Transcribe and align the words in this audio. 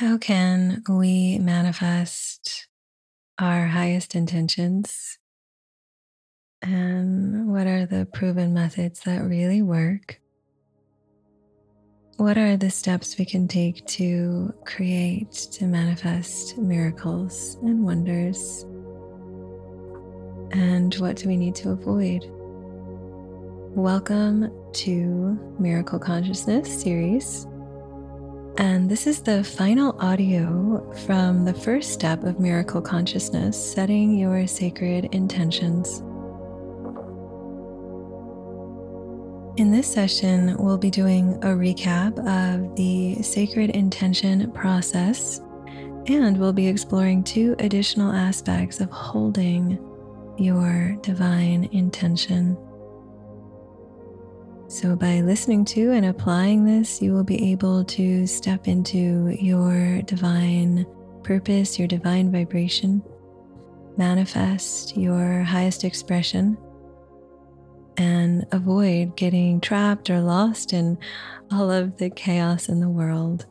How 0.00 0.16
can 0.16 0.82
we 0.88 1.38
manifest 1.40 2.68
our 3.38 3.66
highest 3.66 4.14
intentions? 4.14 5.18
And 6.62 7.52
what 7.52 7.66
are 7.66 7.84
the 7.84 8.08
proven 8.10 8.54
methods 8.54 9.00
that 9.00 9.18
really 9.18 9.60
work? 9.60 10.18
What 12.16 12.38
are 12.38 12.56
the 12.56 12.70
steps 12.70 13.18
we 13.18 13.26
can 13.26 13.46
take 13.46 13.84
to 13.88 14.54
create, 14.64 15.32
to 15.52 15.66
manifest 15.66 16.56
miracles 16.56 17.58
and 17.60 17.84
wonders? 17.84 18.62
And 20.52 20.94
what 20.94 21.16
do 21.16 21.28
we 21.28 21.36
need 21.36 21.56
to 21.56 21.72
avoid? 21.72 22.24
Welcome 23.76 24.50
to 24.72 25.54
Miracle 25.58 25.98
Consciousness 25.98 26.80
series. 26.80 27.46
And 28.60 28.90
this 28.90 29.06
is 29.06 29.22
the 29.22 29.42
final 29.42 29.96
audio 30.00 30.92
from 31.06 31.46
the 31.46 31.54
first 31.54 31.94
step 31.94 32.24
of 32.24 32.38
Miracle 32.38 32.82
Consciousness 32.82 33.56
setting 33.56 34.14
your 34.18 34.46
sacred 34.46 35.06
intentions. 35.14 36.00
In 39.58 39.70
this 39.70 39.90
session, 39.90 40.58
we'll 40.58 40.76
be 40.76 40.90
doing 40.90 41.36
a 41.36 41.56
recap 41.56 42.18
of 42.18 42.76
the 42.76 43.22
sacred 43.22 43.70
intention 43.70 44.52
process, 44.52 45.40
and 46.06 46.36
we'll 46.36 46.52
be 46.52 46.66
exploring 46.66 47.24
two 47.24 47.56
additional 47.60 48.12
aspects 48.12 48.82
of 48.82 48.90
holding 48.90 49.78
your 50.36 50.98
divine 51.00 51.64
intention. 51.72 52.58
So, 54.70 54.94
by 54.94 55.20
listening 55.22 55.64
to 55.64 55.90
and 55.90 56.06
applying 56.06 56.64
this, 56.64 57.02
you 57.02 57.12
will 57.12 57.24
be 57.24 57.50
able 57.50 57.82
to 57.86 58.24
step 58.24 58.68
into 58.68 59.36
your 59.40 60.00
divine 60.02 60.86
purpose, 61.24 61.76
your 61.76 61.88
divine 61.88 62.30
vibration, 62.30 63.02
manifest 63.96 64.96
your 64.96 65.42
highest 65.42 65.82
expression, 65.82 66.56
and 67.96 68.46
avoid 68.52 69.16
getting 69.16 69.60
trapped 69.60 70.08
or 70.08 70.20
lost 70.20 70.72
in 70.72 70.96
all 71.50 71.68
of 71.68 71.96
the 71.96 72.08
chaos 72.08 72.68
in 72.68 72.78
the 72.78 72.88
world. 72.88 73.46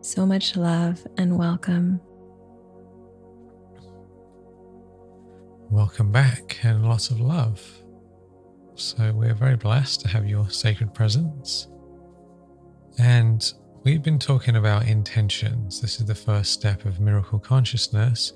So 0.00 0.26
much 0.26 0.56
love 0.56 1.06
and 1.16 1.38
welcome. 1.38 2.00
Welcome 5.70 6.10
back 6.10 6.58
and 6.64 6.88
lots 6.88 7.10
of 7.10 7.20
love. 7.20 7.84
So, 8.78 9.10
we're 9.12 9.34
very 9.34 9.56
blessed 9.56 10.02
to 10.02 10.08
have 10.08 10.28
your 10.28 10.48
sacred 10.50 10.94
presence. 10.94 11.66
And 12.96 13.52
we've 13.82 14.04
been 14.04 14.20
talking 14.20 14.54
about 14.54 14.86
intentions. 14.86 15.80
This 15.80 15.98
is 15.98 16.06
the 16.06 16.14
first 16.14 16.52
step 16.52 16.84
of 16.84 17.00
miracle 17.00 17.40
consciousness. 17.40 18.34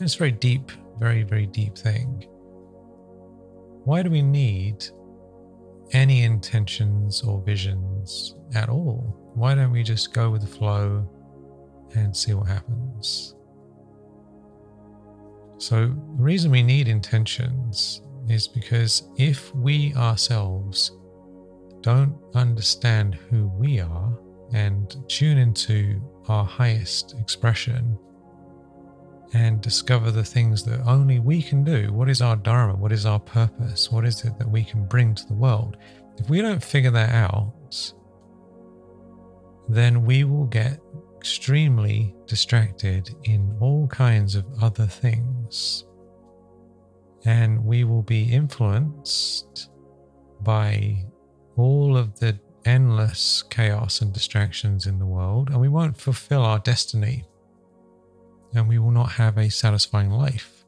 It's 0.00 0.14
a 0.14 0.18
very 0.18 0.32
deep, 0.32 0.72
very, 0.98 1.24
very 1.24 1.44
deep 1.44 1.76
thing. 1.76 2.26
Why 3.84 4.02
do 4.02 4.08
we 4.08 4.22
need 4.22 4.82
any 5.90 6.22
intentions 6.22 7.20
or 7.20 7.42
visions 7.42 8.34
at 8.54 8.70
all? 8.70 9.14
Why 9.34 9.54
don't 9.54 9.72
we 9.72 9.82
just 9.82 10.14
go 10.14 10.30
with 10.30 10.40
the 10.40 10.46
flow 10.46 11.06
and 11.94 12.16
see 12.16 12.32
what 12.32 12.48
happens? 12.48 13.34
So, 15.58 15.88
the 15.88 16.22
reason 16.22 16.50
we 16.50 16.62
need 16.62 16.88
intentions 16.88 18.00
is 18.28 18.48
because 18.48 19.08
if 19.16 19.54
we 19.54 19.94
ourselves 19.94 20.92
don't 21.80 22.16
understand 22.34 23.14
who 23.14 23.48
we 23.48 23.80
are 23.80 24.18
and 24.52 24.96
tune 25.08 25.38
into 25.38 26.00
our 26.28 26.44
highest 26.44 27.14
expression 27.18 27.98
and 29.34 29.60
discover 29.60 30.10
the 30.10 30.24
things 30.24 30.62
that 30.62 30.80
only 30.86 31.18
we 31.18 31.42
can 31.42 31.64
do, 31.64 31.92
what 31.92 32.08
is 32.08 32.20
our 32.20 32.36
dharma, 32.36 32.74
what 32.74 32.92
is 32.92 33.06
our 33.06 33.18
purpose, 33.18 33.90
what 33.90 34.04
is 34.04 34.24
it 34.24 34.38
that 34.38 34.48
we 34.48 34.62
can 34.62 34.84
bring 34.86 35.14
to 35.14 35.26
the 35.26 35.34
world, 35.34 35.76
if 36.18 36.28
we 36.28 36.42
don't 36.42 36.62
figure 36.62 36.90
that 36.90 37.14
out, 37.14 37.52
then 39.68 40.04
we 40.04 40.24
will 40.24 40.46
get 40.46 40.78
extremely 41.16 42.14
distracted 42.26 43.14
in 43.24 43.56
all 43.60 43.86
kinds 43.88 44.34
of 44.34 44.44
other 44.60 44.86
things 44.86 45.84
and 47.24 47.64
we 47.64 47.84
will 47.84 48.02
be 48.02 48.32
influenced 48.32 49.70
by 50.40 51.04
all 51.56 51.96
of 51.96 52.18
the 52.18 52.38
endless 52.64 53.42
chaos 53.50 54.00
and 54.00 54.12
distractions 54.12 54.86
in 54.86 54.98
the 54.98 55.06
world, 55.06 55.50
and 55.50 55.60
we 55.60 55.68
won't 55.68 55.96
fulfill 55.96 56.42
our 56.42 56.58
destiny. 56.58 57.24
And 58.54 58.68
we 58.68 58.78
will 58.78 58.90
not 58.90 59.12
have 59.12 59.38
a 59.38 59.50
satisfying 59.50 60.10
life. 60.10 60.64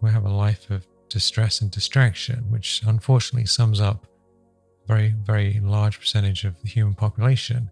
We'll 0.00 0.12
have 0.12 0.26
a 0.26 0.32
life 0.32 0.70
of 0.70 0.86
distress 1.08 1.60
and 1.60 1.70
distraction, 1.70 2.50
which 2.50 2.82
unfortunately 2.86 3.46
sums 3.46 3.80
up 3.80 4.06
a 4.84 4.86
very, 4.86 5.14
very 5.22 5.60
large 5.62 5.98
percentage 5.98 6.44
of 6.44 6.60
the 6.60 6.68
human 6.68 6.94
population. 6.94 7.70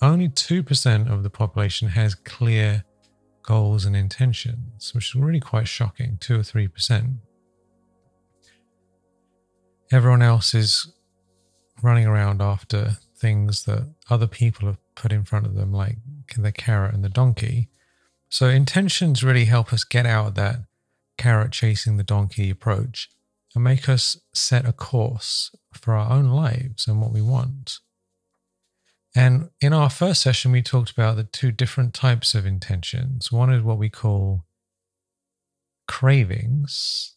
Only 0.00 0.28
2% 0.28 1.10
of 1.10 1.22
the 1.22 1.30
population 1.30 1.88
has 1.88 2.14
clear 2.14 2.84
goals 3.42 3.84
and 3.84 3.96
intentions, 3.96 4.92
which 4.94 5.10
is 5.10 5.14
really 5.14 5.40
quite 5.40 5.68
shocking 5.68 6.18
2 6.20 6.40
or 6.40 6.42
3%. 6.42 7.14
Everyone 9.92 10.22
else 10.22 10.54
is 10.54 10.90
running 11.82 12.06
around 12.06 12.40
after 12.40 12.96
things 13.14 13.64
that 13.64 13.92
other 14.08 14.26
people 14.26 14.66
have 14.66 14.78
put 14.94 15.12
in 15.12 15.24
front 15.24 15.46
of 15.46 15.54
them, 15.54 15.72
like 15.72 15.98
the 16.36 16.50
carrot 16.50 16.94
and 16.94 17.04
the 17.04 17.10
donkey. 17.10 17.68
So, 18.30 18.48
intentions 18.48 19.22
really 19.22 19.44
help 19.44 19.72
us 19.72 19.84
get 19.84 20.06
out 20.06 20.28
of 20.28 20.34
that 20.36 20.64
carrot 21.18 21.52
chasing 21.52 21.98
the 21.98 22.02
donkey 22.02 22.48
approach 22.48 23.10
and 23.54 23.62
make 23.62 23.88
us 23.88 24.16
set 24.32 24.66
a 24.66 24.72
course 24.72 25.54
for 25.74 25.94
our 25.94 26.10
own 26.10 26.30
lives 26.30 26.88
and 26.88 27.00
what 27.00 27.12
we 27.12 27.20
want. 27.20 27.78
And 29.14 29.50
in 29.60 29.74
our 29.74 29.90
first 29.90 30.22
session, 30.22 30.52
we 30.52 30.62
talked 30.62 30.90
about 30.90 31.16
the 31.16 31.24
two 31.24 31.52
different 31.52 31.92
types 31.92 32.34
of 32.34 32.46
intentions. 32.46 33.30
One 33.30 33.52
is 33.52 33.62
what 33.62 33.76
we 33.76 33.90
call 33.90 34.46
cravings, 35.86 37.14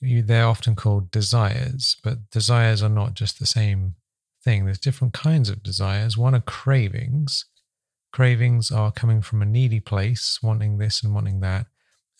they're 0.00 0.46
often 0.46 0.74
called 0.74 1.10
desires, 1.10 1.96
but 2.02 2.30
desires 2.30 2.82
are 2.82 2.88
not 2.88 3.14
just 3.14 3.38
the 3.38 3.46
same 3.46 3.96
thing. 4.42 4.64
There's 4.64 4.78
different 4.78 5.12
kinds 5.12 5.50
of 5.50 5.62
desires. 5.62 6.16
One 6.16 6.34
are 6.34 6.40
cravings. 6.40 7.44
Cravings 8.12 8.70
are 8.70 8.90
coming 8.90 9.22
from 9.22 9.42
a 9.42 9.46
needy 9.46 9.80
place, 9.80 10.38
wanting 10.42 10.78
this 10.78 11.02
and 11.02 11.14
wanting 11.14 11.40
that. 11.40 11.66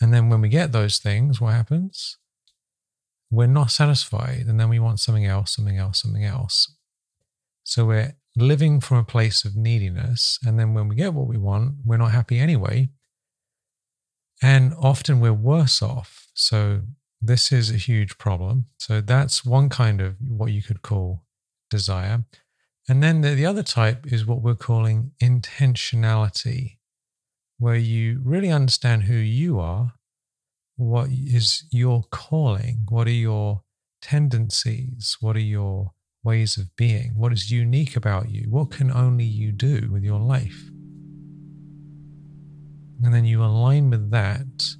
And 0.00 0.12
then 0.14 0.28
when 0.28 0.40
we 0.40 0.48
get 0.48 0.72
those 0.72 0.98
things, 0.98 1.40
what 1.40 1.54
happens? 1.54 2.19
We're 3.30 3.46
not 3.46 3.70
satisfied. 3.70 4.44
And 4.46 4.60
then 4.60 4.69
we 4.69 4.78
want 4.78 5.00
something 5.00 5.26
else, 5.26 5.54
something 5.54 5.78
else, 5.78 6.02
something 6.02 6.24
else. 6.24 6.74
So 7.64 7.84
we're 7.86 8.16
living 8.36 8.80
from 8.80 8.98
a 8.98 9.04
place 9.04 9.44
of 9.44 9.56
neediness. 9.56 10.38
And 10.44 10.58
then 10.58 10.74
when 10.74 10.88
we 10.88 10.96
get 10.96 11.14
what 11.14 11.26
we 11.26 11.38
want, 11.38 11.76
we're 11.84 11.96
not 11.96 12.12
happy 12.12 12.38
anyway. 12.38 12.90
And 14.42 14.72
often 14.80 15.20
we're 15.20 15.32
worse 15.32 15.82
off. 15.82 16.28
So 16.34 16.82
this 17.20 17.53
is 17.53 17.70
a 17.70 17.76
huge 17.76 18.19
problem. 18.19 18.66
So 18.78 19.00
that's 19.00 19.44
one 19.44 19.69
kind 19.69 20.00
of 20.00 20.16
what 20.20 20.53
you 20.53 20.62
could 20.62 20.82
call 20.82 21.25
desire. 21.69 22.25
And 22.88 23.03
then 23.03 23.20
the, 23.20 23.31
the 23.31 23.47
other 23.47 23.62
type 23.62 24.10
is 24.10 24.26
what 24.26 24.42
we're 24.42 24.54
calling 24.54 25.12
intentionality, 25.22 26.78
where 27.58 27.76
you 27.76 28.20
really 28.25 28.50
understand 28.50 29.04
who 29.04 29.14
you 29.14 29.60
are, 29.60 29.92
what 30.76 31.10
is 31.10 31.64
your 31.70 32.04
calling, 32.10 32.86
what 32.88 33.06
are 33.06 33.10
your 33.10 33.62
tendencies, 34.00 35.16
what 35.20 35.37
are 35.37 35.41
your 35.41 35.92
ways 36.22 36.56
of 36.56 36.75
being, 36.76 37.12
what 37.16 37.32
is 37.32 37.50
unique 37.50 37.97
about 37.97 38.31
you, 38.31 38.47
what 38.48 38.70
can 38.70 38.90
only 38.90 39.25
you 39.25 39.52
do 39.52 39.88
with 39.93 40.02
your 40.02 40.19
life. 40.19 40.70
And 43.02 43.14
then 43.14 43.25
you 43.25 43.43
align 43.43 43.90
with 43.90 44.11
that. 44.11 44.75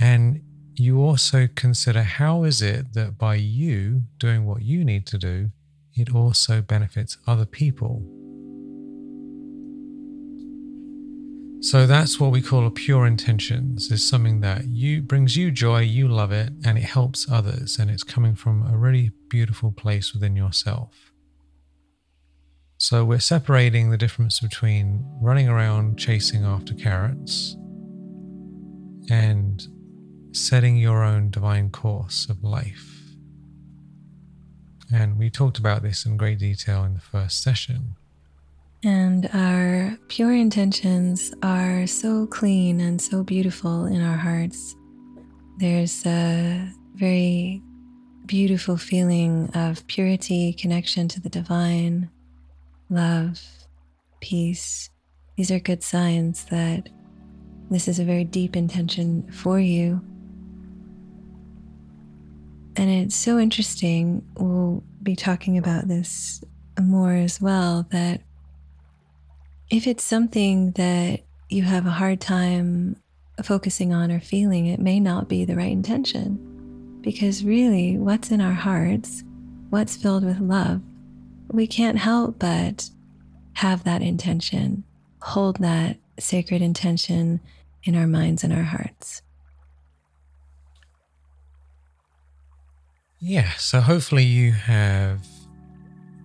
And 0.00 0.42
you 0.76 1.00
also 1.00 1.48
consider 1.54 2.02
how 2.02 2.44
is 2.44 2.62
it 2.62 2.94
that 2.94 3.18
by 3.18 3.36
you 3.36 4.02
doing 4.18 4.44
what 4.44 4.62
you 4.62 4.84
need 4.84 5.06
to 5.06 5.18
do, 5.18 5.50
it 5.94 6.14
also 6.14 6.60
benefits 6.60 7.18
other 7.26 7.44
people. 7.44 8.02
So 11.60 11.86
that's 11.86 12.20
what 12.20 12.30
we 12.30 12.42
call 12.42 12.66
a 12.66 12.70
pure 12.70 13.06
intentions 13.06 13.90
is 13.90 14.06
something 14.06 14.40
that 14.40 14.66
you 14.66 15.00
brings 15.00 15.34
you 15.34 15.50
joy, 15.50 15.80
you 15.80 16.08
love 16.08 16.30
it, 16.30 16.52
and 16.62 16.76
it 16.76 16.84
helps 16.84 17.30
others, 17.30 17.78
and 17.78 17.90
it's 17.90 18.02
coming 18.02 18.34
from 18.34 18.66
a 18.66 18.76
really 18.76 19.12
beautiful 19.30 19.72
place 19.72 20.12
within 20.12 20.36
yourself. 20.36 21.12
So 22.76 23.02
we're 23.04 23.18
separating 23.20 23.88
the 23.88 23.96
difference 23.96 24.40
between 24.40 25.06
running 25.22 25.48
around 25.48 25.98
chasing 25.98 26.44
after 26.44 26.74
carrots 26.74 27.56
and 29.08 29.66
setting 30.34 30.76
your 30.76 31.04
own 31.04 31.30
divine 31.30 31.70
course 31.70 32.28
of 32.28 32.42
life. 32.42 32.90
And 34.92 35.16
we 35.16 35.30
talked 35.30 35.58
about 35.58 35.82
this 35.82 36.04
in 36.04 36.16
great 36.16 36.38
detail 36.38 36.84
in 36.84 36.94
the 36.94 37.00
first 37.00 37.42
session. 37.42 37.94
And 38.84 39.30
our 39.32 39.96
pure 40.08 40.34
intentions 40.34 41.32
are 41.42 41.86
so 41.86 42.26
clean 42.26 42.80
and 42.80 43.00
so 43.00 43.22
beautiful 43.22 43.86
in 43.86 44.02
our 44.02 44.16
hearts. 44.16 44.74
There's 45.58 46.04
a 46.04 46.68
very 46.94 47.62
beautiful 48.26 48.76
feeling 48.76 49.50
of 49.54 49.86
purity, 49.86 50.52
connection 50.52 51.08
to 51.08 51.20
the 51.20 51.28
divine, 51.28 52.10
love, 52.90 53.40
peace. 54.20 54.90
These 55.36 55.50
are 55.50 55.60
good 55.60 55.82
signs 55.82 56.44
that 56.46 56.88
this 57.70 57.88
is 57.88 57.98
a 57.98 58.04
very 58.04 58.24
deep 58.24 58.56
intention 58.56 59.30
for 59.30 59.60
you. 59.60 60.00
And 62.76 62.90
it's 62.90 63.14
so 63.14 63.38
interesting. 63.38 64.24
We'll 64.36 64.82
be 65.02 65.16
talking 65.16 65.58
about 65.58 65.88
this 65.88 66.42
more 66.80 67.12
as 67.12 67.40
well 67.40 67.86
that 67.90 68.20
if 69.70 69.86
it's 69.86 70.02
something 70.02 70.72
that 70.72 71.20
you 71.48 71.62
have 71.62 71.86
a 71.86 71.90
hard 71.90 72.20
time 72.20 72.96
focusing 73.42 73.92
on 73.92 74.10
or 74.10 74.20
feeling, 74.20 74.66
it 74.66 74.80
may 74.80 75.00
not 75.00 75.28
be 75.28 75.44
the 75.44 75.56
right 75.56 75.72
intention. 75.72 76.98
Because 77.00 77.44
really, 77.44 77.98
what's 77.98 78.30
in 78.30 78.40
our 78.40 78.54
hearts, 78.54 79.22
what's 79.70 79.96
filled 79.96 80.24
with 80.24 80.40
love, 80.40 80.80
we 81.52 81.66
can't 81.66 81.98
help 81.98 82.38
but 82.38 82.88
have 83.54 83.84
that 83.84 84.02
intention, 84.02 84.84
hold 85.20 85.56
that 85.58 85.98
sacred 86.18 86.62
intention 86.62 87.40
in 87.84 87.94
our 87.94 88.06
minds 88.06 88.42
and 88.42 88.52
our 88.52 88.62
hearts. 88.62 89.22
Yeah, 93.26 93.54
so 93.54 93.80
hopefully 93.80 94.22
you 94.22 94.52
have 94.52 95.26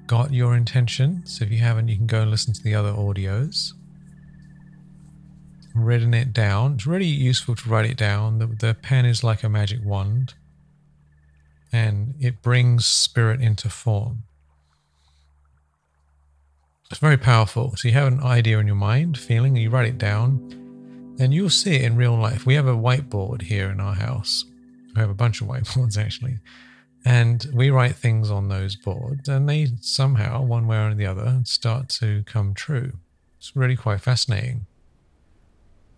got 0.06 0.34
your 0.34 0.54
intentions. 0.57 1.40
If 1.42 1.50
you 1.50 1.60
haven't, 1.60 1.88
you 1.88 1.96
can 1.96 2.07
go 2.07 2.24
and 2.24 2.30
listen 2.30 2.54
to 2.54 2.62
the 2.62 2.75
other 2.75 2.92
audios. 2.92 3.72
Written 5.74 6.13
it 6.13 6.34
down. 6.34 6.74
It's 6.74 6.86
really 6.86 7.06
useful 7.06 7.56
to 7.56 7.69
write 7.69 7.90
it 7.90 7.96
down. 7.96 8.40
The, 8.40 8.48
the 8.48 8.74
pen 8.74 9.06
is 9.06 9.24
like 9.24 9.44
a 9.44 9.50
magic 9.50 9.80
wand 9.81 10.34
and 11.72 12.16
it 12.19 12.42
brings 12.42 12.86
spirit 12.86 13.40
into 13.40 13.69
form. 13.69 14.24
It's 16.92 17.00
very 17.00 17.16
powerful. 17.16 17.78
So 17.78 17.88
you 17.88 17.94
have 17.94 18.12
an 18.12 18.22
idea 18.22 18.60
in 18.60 18.68
your 18.68 18.75
mind, 18.75 19.18
feeling, 19.18 19.54
and 19.54 19.63
you 19.63 19.69
write 19.69 19.88
it 19.88 19.98
down, 19.98 21.16
and 21.18 21.34
you'll 21.34 21.50
see 21.50 21.75
it 21.75 21.84
in 21.84 21.95
real 21.95 22.18
life. 22.18 22.45
We 22.45 22.56
have 22.56 22.68
a 22.68 22.75
whiteboard 22.75 23.44
here 23.44 23.69
in 23.69 23.80
our 23.80 23.95
house. 23.95 24.44
We 24.94 25.00
have 25.00 25.10
a 25.10 25.13
bunch 25.13 25.40
of 25.40 25.48
whiteboards 25.48 25.98
actually. 25.98 26.40
And 27.06 27.46
we 27.54 27.69
write 27.69 27.96
things 27.96 28.30
on 28.30 28.50
those 28.50 28.75
boards, 28.75 29.30
and 29.30 29.48
they 29.48 29.68
somehow, 29.81 30.44
one 30.44 30.68
way 30.68 30.78
or 30.78 30.94
the 30.94 31.06
other, 31.06 31.42
start 31.46 31.90
to 31.90 32.24
come 32.25 32.54
true. 32.54 32.94
It's 33.38 33.56
really 33.56 33.78
quite 33.78 34.01
fascinating. 34.01 34.66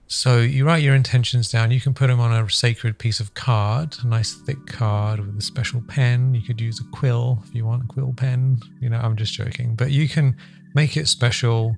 So 0.07 0.39
you 0.39 0.65
write 0.65 0.83
your 0.83 0.93
intentions 0.93 1.49
down. 1.49 1.71
You 1.71 1.79
can 1.79 1.93
put 1.93 2.07
them 2.07 2.19
on 2.19 2.33
a 2.33 2.49
sacred 2.49 2.99
piece 2.99 3.21
of 3.21 3.33
card, 3.33 3.95
a 4.03 4.07
nice 4.07 4.33
thick 4.33 4.67
card 4.67 5.25
with 5.25 5.37
a 5.37 5.41
special 5.41 5.81
pen. 5.87 6.33
You 6.33 6.41
could 6.41 6.59
use 6.59 6.81
a 6.81 6.83
quill 6.91 7.41
if 7.47 7.55
you 7.55 7.65
want 7.65 7.85
a 7.85 7.87
quill 7.87 8.13
pen. 8.15 8.59
You 8.81 8.89
know, 8.89 8.97
I'm 8.97 9.15
just 9.15 9.33
joking, 9.33 9.75
but 9.75 9.91
you 9.91 10.09
can 10.09 10.35
make 10.75 10.97
it 10.97 11.07
special, 11.07 11.77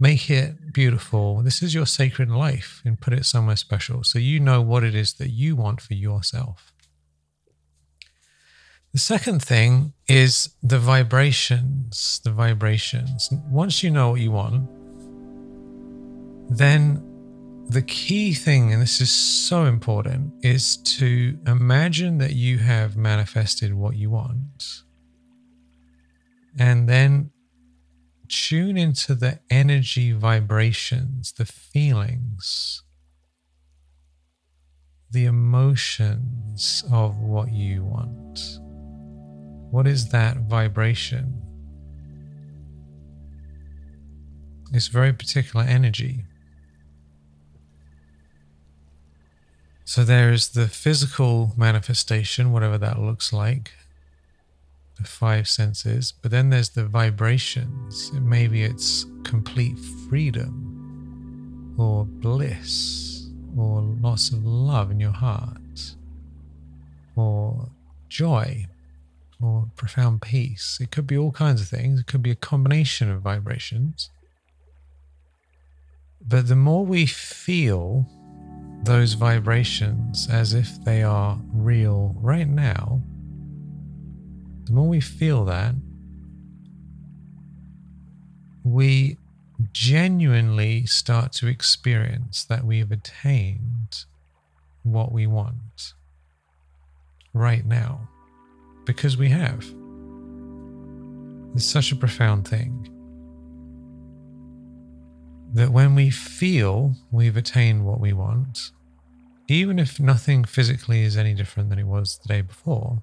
make 0.00 0.30
it 0.30 0.72
beautiful. 0.72 1.42
This 1.42 1.62
is 1.62 1.74
your 1.74 1.84
sacred 1.84 2.30
life 2.30 2.80
and 2.84 2.98
put 2.98 3.12
it 3.12 3.26
somewhere 3.26 3.56
special 3.56 4.04
so 4.04 4.18
you 4.18 4.40
know 4.40 4.62
what 4.62 4.82
it 4.82 4.94
is 4.94 5.12
that 5.14 5.28
you 5.28 5.54
want 5.54 5.82
for 5.82 5.92
yourself. 5.92 6.69
The 8.92 8.98
second 8.98 9.40
thing 9.42 9.92
is 10.08 10.56
the 10.62 10.78
vibrations. 10.78 12.20
The 12.24 12.32
vibrations. 12.32 13.30
Once 13.48 13.82
you 13.82 13.90
know 13.90 14.10
what 14.10 14.20
you 14.20 14.32
want, 14.32 14.68
then 16.50 17.06
the 17.68 17.82
key 17.82 18.34
thing, 18.34 18.72
and 18.72 18.82
this 18.82 19.00
is 19.00 19.12
so 19.12 19.64
important, 19.64 20.32
is 20.42 20.76
to 20.78 21.38
imagine 21.46 22.18
that 22.18 22.32
you 22.32 22.58
have 22.58 22.96
manifested 22.96 23.72
what 23.74 23.96
you 23.96 24.10
want. 24.10 24.82
And 26.58 26.88
then 26.88 27.30
tune 28.26 28.76
into 28.76 29.14
the 29.14 29.38
energy 29.50 30.10
vibrations, 30.10 31.32
the 31.32 31.44
feelings, 31.46 32.82
the 35.12 35.26
emotions 35.26 36.82
of 36.90 37.18
what 37.18 37.52
you 37.52 37.84
want. 37.84 38.58
What 39.70 39.86
is 39.86 40.08
that 40.08 40.38
vibration? 40.48 41.40
It's 44.72 44.88
very 44.88 45.12
particular 45.12 45.64
energy. 45.64 46.24
So 49.84 50.04
there's 50.04 50.50
the 50.50 50.68
physical 50.68 51.52
manifestation, 51.56 52.52
whatever 52.52 52.78
that 52.78 53.00
looks 53.00 53.32
like, 53.32 53.72
the 54.98 55.04
five 55.04 55.48
senses, 55.48 56.12
but 56.12 56.30
then 56.30 56.50
there's 56.50 56.70
the 56.70 56.84
vibrations. 56.84 58.12
Maybe 58.12 58.62
it's 58.62 59.06
complete 59.24 59.78
freedom 60.08 61.74
or 61.78 62.04
bliss 62.04 63.30
or 63.56 63.82
lots 63.82 64.30
of 64.30 64.44
love 64.44 64.90
in 64.90 65.00
your 65.00 65.12
heart 65.12 65.94
or 67.16 67.68
joy 68.08 68.66
or 69.42 69.68
profound 69.76 70.22
peace. 70.22 70.78
It 70.80 70.90
could 70.90 71.06
be 71.06 71.16
all 71.16 71.32
kinds 71.32 71.60
of 71.60 71.68
things, 71.68 72.00
it 72.00 72.06
could 72.06 72.22
be 72.22 72.30
a 72.30 72.36
combination 72.36 73.10
of 73.10 73.22
vibrations. 73.22 74.10
But 76.20 76.48
the 76.48 76.56
more 76.56 76.84
we 76.84 77.06
feel 77.06 78.06
those 78.84 79.14
vibrations 79.14 80.28
as 80.30 80.52
if 80.52 80.82
they 80.84 81.02
are 81.02 81.38
real 81.52 82.14
right 82.20 82.48
now, 82.48 83.02
the 84.64 84.72
more 84.72 84.88
we 84.88 85.00
feel 85.00 85.44
that, 85.46 85.74
we 88.62 89.16
genuinely 89.72 90.86
start 90.86 91.32
to 91.32 91.46
experience 91.46 92.44
that 92.44 92.64
we've 92.64 92.92
attained 92.92 94.04
what 94.82 95.12
we 95.12 95.26
want 95.26 95.94
right 97.32 97.64
now 97.64 98.09
because 98.94 99.16
we 99.16 99.28
have. 99.28 99.64
It's 101.54 101.64
such 101.64 101.92
a 101.92 101.96
profound 101.96 102.48
thing 102.48 102.88
that 105.54 105.70
when 105.70 105.94
we 105.94 106.10
feel 106.10 106.96
we've 107.12 107.36
attained 107.36 107.86
what 107.86 108.00
we 108.00 108.12
want, 108.12 108.72
even 109.46 109.78
if 109.78 110.00
nothing 110.00 110.42
physically 110.42 111.02
is 111.02 111.16
any 111.16 111.34
different 111.34 111.70
than 111.70 111.78
it 111.78 111.86
was 111.86 112.18
the 112.18 112.34
day 112.34 112.40
before, 112.40 113.00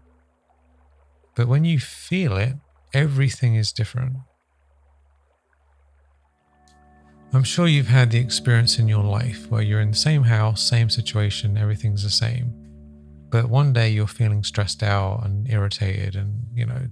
but 1.36 1.48
when 1.48 1.64
you 1.64 1.80
feel 1.80 2.36
it, 2.36 2.56
everything 2.94 3.56
is 3.56 3.72
different. 3.72 4.18
I'm 7.32 7.44
sure 7.44 7.68
you've 7.68 7.88
had 7.88 8.12
the 8.12 8.20
experience 8.20 8.78
in 8.78 8.90
your 8.90 9.06
life 9.06 9.50
where 9.50 9.62
you're 9.62 9.80
in 9.80 9.92
the 9.92 9.98
same 9.98 10.24
house, 10.24 10.62
same 10.62 10.90
situation, 10.90 11.58
everything's 11.58 12.04
the 12.04 12.10
same. 12.10 12.57
But 13.30 13.50
one 13.50 13.74
day 13.74 13.90
you're 13.90 14.08
feeling 14.08 14.44
stressed 14.44 14.84
out 14.84 15.26
and 15.26 15.50
irritated 15.50 16.16
and, 16.16 16.46
you 16.54 16.66
know, 16.66 16.88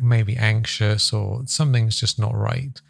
maybe 0.00 0.36
anxious 0.36 1.12
or 1.12 1.42
something's 1.46 1.98
just 1.98 2.18
not 2.18 2.34
right. 2.34 2.80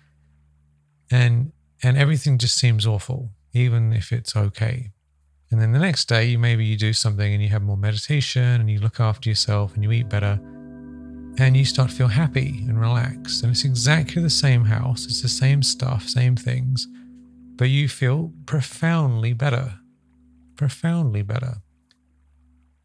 And 1.10 1.52
and 1.82 1.98
everything 1.98 2.38
just 2.38 2.56
seems 2.56 2.86
awful, 2.86 3.30
even 3.52 3.92
if 3.92 4.12
it's 4.12 4.34
okay. 4.34 4.90
And 5.50 5.60
then 5.60 5.72
the 5.72 5.78
next 5.78 6.08
day, 6.08 6.36
maybe 6.36 6.64
you 6.64 6.76
do 6.76 6.92
something 6.92 7.32
and 7.32 7.42
you 7.42 7.50
have 7.50 7.62
more 7.62 7.76
meditation 7.76 8.42
and 8.42 8.70
you 8.70 8.80
look 8.80 8.98
after 8.98 9.28
yourself 9.28 9.74
and 9.74 9.84
you 9.84 9.92
eat 9.92 10.08
better 10.08 10.40
and 11.38 11.56
you 11.56 11.64
start 11.64 11.90
to 11.90 11.94
feel 11.94 12.08
happy 12.08 12.64
and 12.66 12.80
relaxed. 12.80 13.42
And 13.42 13.52
it's 13.52 13.64
exactly 13.64 14.22
the 14.22 14.30
same 14.30 14.64
house, 14.64 15.04
it's 15.04 15.22
the 15.22 15.28
same 15.28 15.62
stuff, 15.62 16.08
same 16.08 16.36
things, 16.36 16.88
but 17.56 17.68
you 17.68 17.88
feel 17.88 18.32
profoundly 18.46 19.32
better. 19.32 19.74
Profoundly 20.56 21.22
better. 21.22 21.56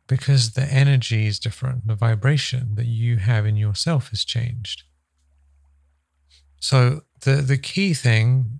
Because 0.09 0.53
the 0.53 0.65
energy 0.65 1.27
is 1.27 1.39
different, 1.39 1.87
the 1.87 1.95
vibration 1.95 2.75
that 2.75 2.87
you 2.87 3.17
have 3.17 3.45
in 3.45 3.55
yourself 3.55 4.09
has 4.09 4.25
changed. 4.25 4.83
So 6.59 7.01
the 7.21 7.35
the 7.35 7.57
key 7.57 7.93
thing 7.93 8.59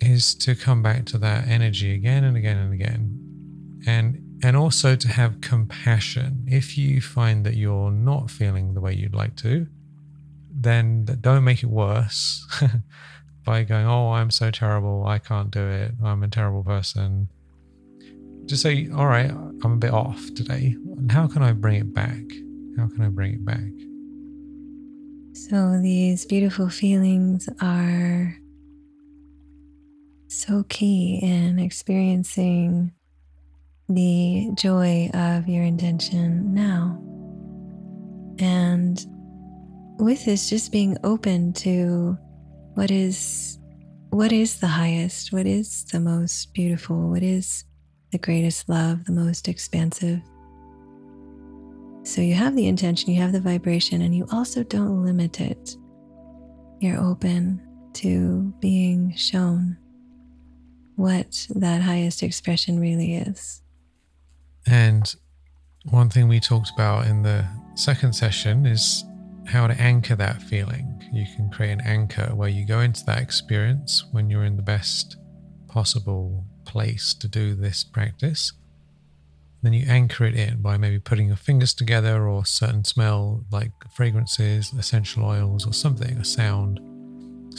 is 0.00 0.34
to 0.34 0.54
come 0.54 0.82
back 0.82 1.04
to 1.06 1.18
that 1.18 1.46
energy 1.46 1.94
again 1.94 2.24
and 2.24 2.36
again 2.36 2.56
and 2.56 2.72
again. 2.72 3.80
And 3.86 4.38
and 4.42 4.56
also 4.56 4.96
to 4.96 5.08
have 5.08 5.40
compassion. 5.40 6.46
If 6.46 6.76
you 6.76 7.00
find 7.00 7.44
that 7.44 7.56
you're 7.56 7.90
not 7.90 8.30
feeling 8.30 8.74
the 8.74 8.80
way 8.80 8.94
you'd 8.94 9.14
like 9.14 9.36
to, 9.36 9.66
then 10.50 11.04
don't 11.20 11.44
make 11.44 11.62
it 11.62 11.70
worse 11.70 12.46
by 13.44 13.64
going, 13.64 13.86
"Oh, 13.86 14.12
I'm 14.12 14.30
so 14.30 14.50
terrible. 14.50 15.06
I 15.06 15.18
can't 15.18 15.50
do 15.50 15.66
it. 15.68 15.92
I'm 16.02 16.22
a 16.22 16.28
terrible 16.28 16.64
person." 16.64 17.28
Just 18.46 18.62
say, 18.62 18.88
"All 18.90 19.06
right, 19.06 19.30
I'm 19.30 19.72
a 19.72 19.76
bit 19.76 19.92
off 19.92 20.32
today. 20.34 20.76
How 21.10 21.26
can 21.26 21.42
I 21.42 21.52
bring 21.52 21.80
it 21.80 21.92
back? 21.92 22.22
How 22.76 22.86
can 22.88 23.02
I 23.02 23.08
bring 23.08 23.34
it 23.34 23.44
back?" 23.44 23.72
So 25.32 25.80
these 25.80 26.24
beautiful 26.24 26.68
feelings 26.68 27.48
are 27.60 28.36
so 30.28 30.64
key 30.68 31.18
in 31.22 31.58
experiencing 31.58 32.92
the 33.88 34.50
joy 34.54 35.10
of 35.14 35.48
your 35.48 35.64
intention 35.64 36.54
now. 36.54 37.02
And 38.38 39.04
with 39.98 40.24
this, 40.24 40.50
just 40.50 40.72
being 40.72 40.96
open 41.04 41.52
to 41.54 42.16
what 42.74 42.90
is 42.90 43.58
what 44.10 44.32
is 44.32 44.60
the 44.60 44.66
highest, 44.68 45.32
what 45.32 45.46
is 45.46 45.84
the 45.92 46.00
most 46.00 46.54
beautiful, 46.54 47.10
what 47.10 47.22
is 47.22 47.64
the 48.12 48.18
greatest 48.18 48.68
love, 48.68 49.04
the 49.04 49.12
most 49.12 49.48
expansive. 49.48 50.20
So 52.04 52.20
you 52.20 52.34
have 52.34 52.54
the 52.54 52.68
intention, 52.68 53.10
you 53.10 53.20
have 53.20 53.32
the 53.32 53.40
vibration, 53.40 54.02
and 54.02 54.14
you 54.14 54.26
also 54.30 54.62
don't 54.62 55.04
limit 55.04 55.40
it. 55.40 55.76
You're 56.80 57.00
open 57.00 57.60
to 57.94 58.54
being 58.60 59.14
shown 59.16 59.76
what 60.94 61.46
that 61.50 61.82
highest 61.82 62.22
expression 62.22 62.78
really 62.78 63.16
is. 63.16 63.62
And 64.66 65.14
one 65.90 66.08
thing 66.08 66.28
we 66.28 66.40
talked 66.40 66.70
about 66.74 67.06
in 67.06 67.22
the 67.22 67.44
second 67.74 68.14
session 68.14 68.66
is 68.66 69.04
how 69.46 69.66
to 69.66 69.74
anchor 69.80 70.16
that 70.16 70.42
feeling. 70.42 71.02
You 71.12 71.24
can 71.36 71.50
create 71.50 71.72
an 71.72 71.82
anchor 71.82 72.34
where 72.34 72.48
you 72.48 72.66
go 72.66 72.80
into 72.80 73.04
that 73.06 73.20
experience 73.20 74.04
when 74.12 74.28
you're 74.28 74.44
in 74.44 74.56
the 74.56 74.62
best 74.62 75.16
possible 75.68 76.44
place 76.66 77.14
to 77.14 77.28
do 77.28 77.54
this 77.54 77.84
practice. 77.84 78.52
Then 79.62 79.72
you 79.72 79.86
anchor 79.88 80.24
it 80.24 80.34
in 80.34 80.60
by 80.60 80.76
maybe 80.76 80.98
putting 80.98 81.28
your 81.28 81.36
fingers 81.36 81.72
together 81.72 82.28
or 82.28 82.44
certain 82.44 82.84
smell 82.84 83.44
like 83.50 83.72
fragrances, 83.94 84.72
essential 84.78 85.24
oils, 85.24 85.66
or 85.66 85.72
something, 85.72 86.18
a 86.18 86.24
sound, 86.24 86.78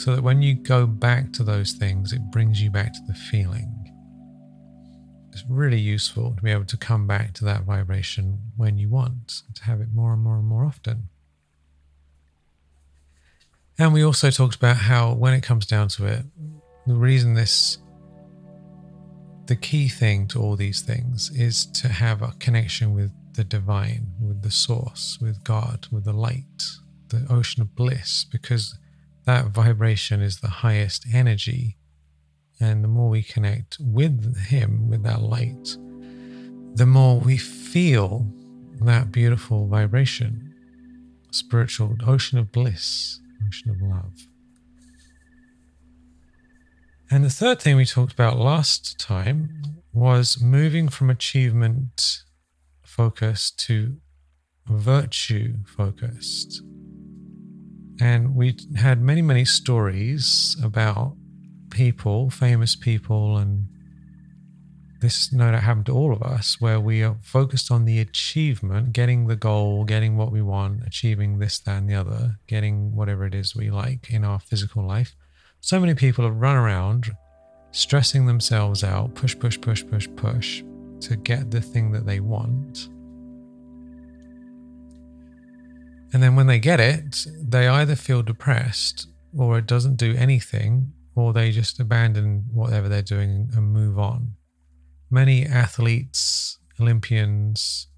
so 0.00 0.14
that 0.14 0.22
when 0.22 0.42
you 0.42 0.54
go 0.54 0.86
back 0.86 1.32
to 1.32 1.42
those 1.42 1.72
things, 1.72 2.12
it 2.12 2.30
brings 2.30 2.62
you 2.62 2.70
back 2.70 2.92
to 2.92 3.00
the 3.08 3.14
feeling 3.14 3.78
it's 5.38 5.48
really 5.48 5.78
useful 5.78 6.34
to 6.34 6.42
be 6.42 6.50
able 6.50 6.64
to 6.64 6.76
come 6.76 7.06
back 7.06 7.32
to 7.32 7.44
that 7.44 7.62
vibration 7.62 8.38
when 8.56 8.76
you 8.76 8.88
want, 8.88 9.42
to 9.54 9.64
have 9.64 9.80
it 9.80 9.88
more 9.94 10.12
and 10.12 10.22
more 10.22 10.36
and 10.36 10.46
more 10.46 10.64
often. 10.64 11.08
And 13.78 13.92
we 13.92 14.02
also 14.02 14.32
talked 14.32 14.56
about 14.56 14.76
how, 14.76 15.12
when 15.12 15.34
it 15.34 15.44
comes 15.44 15.64
down 15.64 15.88
to 15.90 16.06
it, 16.06 16.24
the 16.88 16.94
reason 16.94 17.34
this, 17.34 17.78
the 19.48 19.56
key 19.56 19.88
thing 19.88 20.28
to 20.28 20.40
all 20.40 20.56
these 20.56 20.82
things 20.82 21.30
is 21.30 21.64
to 21.64 21.88
have 21.88 22.20
a 22.20 22.34
connection 22.38 22.94
with 22.94 23.10
the 23.32 23.44
divine, 23.44 24.06
with 24.20 24.42
the 24.42 24.50
source, 24.50 25.18
with 25.22 25.42
God, 25.42 25.86
with 25.90 26.04
the 26.04 26.12
light, 26.12 26.64
the 27.08 27.26
ocean 27.30 27.62
of 27.62 27.74
bliss, 27.74 28.26
because 28.30 28.78
that 29.24 29.46
vibration 29.46 30.20
is 30.20 30.40
the 30.40 30.48
highest 30.48 31.06
energy 31.12 31.78
and 32.60 32.84
the 32.84 32.88
more 32.88 33.08
we 33.08 33.22
connect 33.22 33.78
with 33.80 34.36
Him, 34.48 34.90
with 34.90 35.02
that 35.04 35.22
light, 35.22 35.76
the 36.74 36.86
more 36.86 37.18
we 37.18 37.38
feel 37.38 38.30
that 38.82 39.10
beautiful 39.10 39.66
vibration, 39.66 40.54
spiritual 41.30 41.96
ocean 42.06 42.38
of 42.38 42.52
bliss, 42.52 43.20
ocean 43.46 43.70
of 43.70 43.80
love. 43.80 44.27
And 47.10 47.24
the 47.24 47.30
third 47.30 47.62
thing 47.62 47.76
we 47.76 47.86
talked 47.86 48.12
about 48.12 48.38
last 48.38 48.98
time 48.98 49.80
was 49.94 50.42
moving 50.42 50.88
from 50.88 51.08
achievement 51.08 52.24
focused 52.82 53.58
to 53.60 53.96
virtue 54.66 55.54
focused. 55.64 56.62
And 57.98 58.34
we 58.34 58.58
had 58.76 59.00
many, 59.00 59.22
many 59.22 59.46
stories 59.46 60.54
about 60.62 61.16
people, 61.70 62.28
famous 62.28 62.76
people, 62.76 63.38
and 63.38 63.68
this 65.00 65.32
no 65.32 65.50
doubt 65.50 65.62
happened 65.62 65.86
to 65.86 65.94
all 65.94 66.12
of 66.12 66.22
us, 66.22 66.60
where 66.60 66.78
we 66.78 67.02
are 67.02 67.16
focused 67.22 67.70
on 67.70 67.86
the 67.86 68.00
achievement, 68.00 68.92
getting 68.92 69.28
the 69.28 69.36
goal, 69.36 69.84
getting 69.84 70.18
what 70.18 70.30
we 70.30 70.42
want, 70.42 70.86
achieving 70.86 71.38
this, 71.38 71.58
that, 71.60 71.78
and 71.78 71.88
the 71.88 71.94
other, 71.94 72.38
getting 72.46 72.94
whatever 72.94 73.24
it 73.24 73.34
is 73.34 73.56
we 73.56 73.70
like 73.70 74.10
in 74.10 74.24
our 74.24 74.38
physical 74.38 74.86
life. 74.86 75.16
So 75.60 75.80
many 75.80 75.94
people 75.94 76.24
have 76.24 76.36
run 76.36 76.56
around 76.56 77.10
stressing 77.72 78.26
themselves 78.26 78.82
out, 78.82 79.14
push, 79.14 79.38
push, 79.38 79.60
push, 79.60 79.84
push, 79.86 80.08
push 80.16 80.62
to 81.00 81.16
get 81.16 81.50
the 81.50 81.60
thing 81.60 81.92
that 81.92 82.06
they 82.06 82.20
want. 82.20 82.88
And 86.12 86.22
then 86.22 86.36
when 86.36 86.46
they 86.46 86.58
get 86.58 86.80
it, 86.80 87.26
they 87.42 87.68
either 87.68 87.94
feel 87.94 88.22
depressed 88.22 89.08
or 89.36 89.58
it 89.58 89.66
doesn't 89.66 89.96
do 89.96 90.14
anything 90.16 90.92
or 91.14 91.32
they 91.32 91.50
just 91.50 91.78
abandon 91.80 92.46
whatever 92.50 92.88
they're 92.88 93.02
doing 93.02 93.50
and 93.54 93.72
move 93.72 93.98
on. 93.98 94.34
Many 95.10 95.44
athletes, 95.44 96.58
Olympians, 96.80 97.88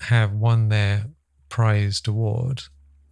have 0.00 0.32
won 0.32 0.68
their 0.68 1.06
prized 1.48 2.08
award 2.08 2.62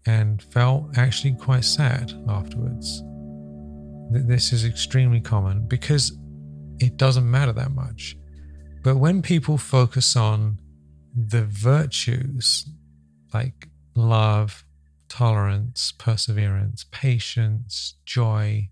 and 0.06 0.42
felt 0.42 0.96
actually 0.96 1.34
quite 1.34 1.64
sad 1.64 2.12
afterwards. 2.28 3.02
This 4.10 4.52
is 4.52 4.64
extremely 4.64 5.20
common 5.20 5.66
because 5.68 6.16
it 6.78 6.96
doesn't 6.96 7.30
matter 7.30 7.52
that 7.52 7.70
much. 7.72 8.16
But 8.82 8.96
when 8.96 9.22
people 9.22 9.58
focus 9.58 10.16
on 10.16 10.58
the 11.14 11.44
virtues 11.44 12.68
like 13.34 13.68
love, 13.94 14.64
tolerance, 15.08 15.92
perseverance, 15.98 16.86
patience, 16.90 17.94
joy, 18.04 18.70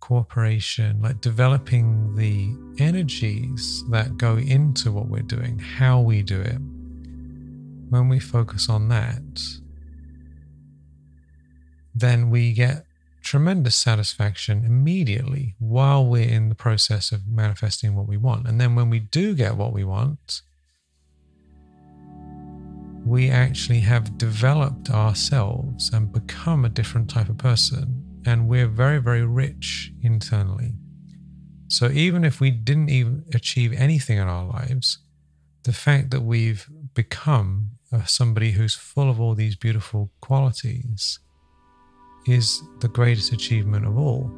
cooperation, 0.00 1.00
like 1.00 1.20
developing 1.22 2.14
the 2.14 2.54
energies 2.82 3.82
that 3.90 4.18
go 4.18 4.36
into 4.36 4.92
what 4.92 5.08
we're 5.08 5.22
doing, 5.22 5.58
how 5.58 6.00
we 6.00 6.22
do 6.22 6.40
it. 6.40 6.58
When 7.94 8.08
we 8.08 8.18
focus 8.18 8.68
on 8.68 8.88
that, 8.88 9.40
then 11.94 12.28
we 12.28 12.52
get 12.52 12.86
tremendous 13.22 13.76
satisfaction 13.76 14.64
immediately 14.64 15.54
while 15.60 16.04
we're 16.04 16.28
in 16.28 16.48
the 16.48 16.56
process 16.56 17.12
of 17.12 17.28
manifesting 17.28 17.94
what 17.94 18.08
we 18.08 18.16
want. 18.16 18.48
And 18.48 18.60
then 18.60 18.74
when 18.74 18.90
we 18.90 18.98
do 18.98 19.36
get 19.36 19.56
what 19.56 19.72
we 19.72 19.84
want, 19.84 20.42
we 23.06 23.30
actually 23.30 23.78
have 23.82 24.18
developed 24.18 24.90
ourselves 24.90 25.92
and 25.92 26.12
become 26.12 26.64
a 26.64 26.70
different 26.70 27.08
type 27.08 27.28
of 27.28 27.38
person. 27.38 28.22
And 28.26 28.48
we're 28.48 28.66
very, 28.66 29.00
very 29.00 29.24
rich 29.24 29.92
internally. 30.02 30.72
So 31.68 31.90
even 31.90 32.24
if 32.24 32.40
we 32.40 32.50
didn't 32.50 32.90
even 32.90 33.24
achieve 33.32 33.72
anything 33.72 34.18
in 34.18 34.26
our 34.26 34.46
lives, 34.46 34.98
the 35.62 35.72
fact 35.72 36.10
that 36.10 36.22
we've 36.22 36.68
become 36.92 37.70
somebody 38.06 38.52
who's 38.52 38.74
full 38.74 39.08
of 39.10 39.20
all 39.20 39.34
these 39.34 39.56
beautiful 39.56 40.10
qualities 40.20 41.18
is 42.26 42.62
the 42.80 42.88
greatest 42.88 43.32
achievement 43.32 43.86
of 43.86 43.98
all. 43.98 44.30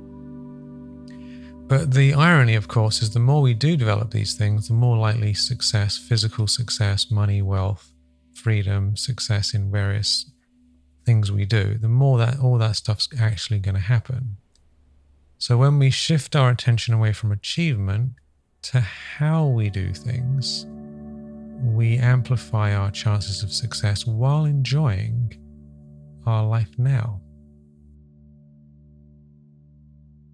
But 1.69 1.93
the 1.93 2.15
irony, 2.15 2.55
of 2.55 2.69
course, 2.69 3.03
is 3.03 3.11
the 3.11 3.19
more 3.19 3.43
we 3.43 3.55
do 3.55 3.77
develop 3.77 4.13
these 4.13 4.35
things, 4.35 4.69
the 4.69 4.75
more 4.75 4.97
likely 4.97 5.35
success, 5.35 5.99
physical 5.99 6.47
success, 6.47 7.11
money, 7.11 7.43
wealth, 7.43 7.93
freedom, 8.33 8.97
success 8.97 9.53
in 9.53 9.71
various 9.71 10.31
things 11.05 11.33
we 11.33 11.45
do, 11.45 11.75
the 11.75 11.89
more 11.89 12.19
that 12.19 12.39
all 12.39 12.59
that 12.59 12.77
stuff's 12.77 13.09
actually 13.19 13.59
going 13.59 13.75
to 13.75 13.81
happen. 13.81 14.37
So 15.39 15.57
when 15.57 15.79
we 15.79 15.91
shift 15.91 16.37
our 16.37 16.51
attention 16.51 16.95
away 16.95 17.13
from 17.13 17.33
achievement 17.33 18.13
to 18.63 18.81
how 18.81 19.47
we 19.47 19.69
do 19.69 19.93
things, 19.93 20.67
we 21.63 21.97
amplify 21.99 22.75
our 22.75 22.91
chances 22.91 23.43
of 23.43 23.53
success 23.53 24.07
while 24.07 24.45
enjoying 24.45 25.33
our 26.27 26.45
life 26.47 26.71
now. 26.79 27.21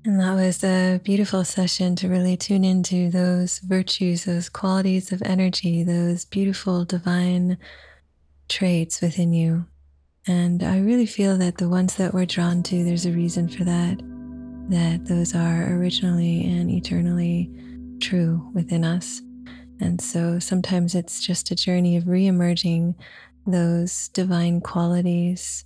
And 0.05 0.19
that 0.19 0.35
was 0.35 0.65
a 0.65 1.01
beautiful 1.05 1.45
session 1.45 1.95
to 1.97 2.09
really 2.09 2.37
tune 2.37 2.65
into 2.65 3.09
those 3.09 3.61
virtues, 3.61 4.25
those 4.25 4.49
qualities 4.49 5.13
of 5.13 5.23
energy, 5.23 5.85
those 5.85 6.25
beautiful 6.25 6.85
divine 6.85 7.57
traits 8.49 9.01
within 9.01 9.33
you. 9.33 9.67
And 10.27 10.63
I 10.65 10.81
really 10.81 11.07
feel 11.07 11.39
that 11.39 11.59
the 11.59 11.69
ones 11.69 11.97
that 11.97 12.15
we're 12.15 12.27
drawn 12.27 12.65
to, 12.65 12.83
there's 12.83 13.07
a 13.07 13.13
reason 13.13 13.49
for 13.49 13.63
that, 13.63 13.99
that 14.71 15.05
those 15.05 15.37
are 15.37 15.73
originally 15.75 16.45
and 16.47 16.69
eternally 16.69 17.51
true 18.01 18.51
within 18.55 18.85
us. 18.85 19.23
And 19.81 20.01
so 20.01 20.39
sometimes 20.39 20.95
it's 20.95 21.25
just 21.25 21.51
a 21.51 21.57
journey 21.57 21.97
of 21.97 22.09
re 22.09 22.27
emerging 22.27 22.95
those 23.47 24.09
divine 24.09 24.61
qualities 24.61 25.65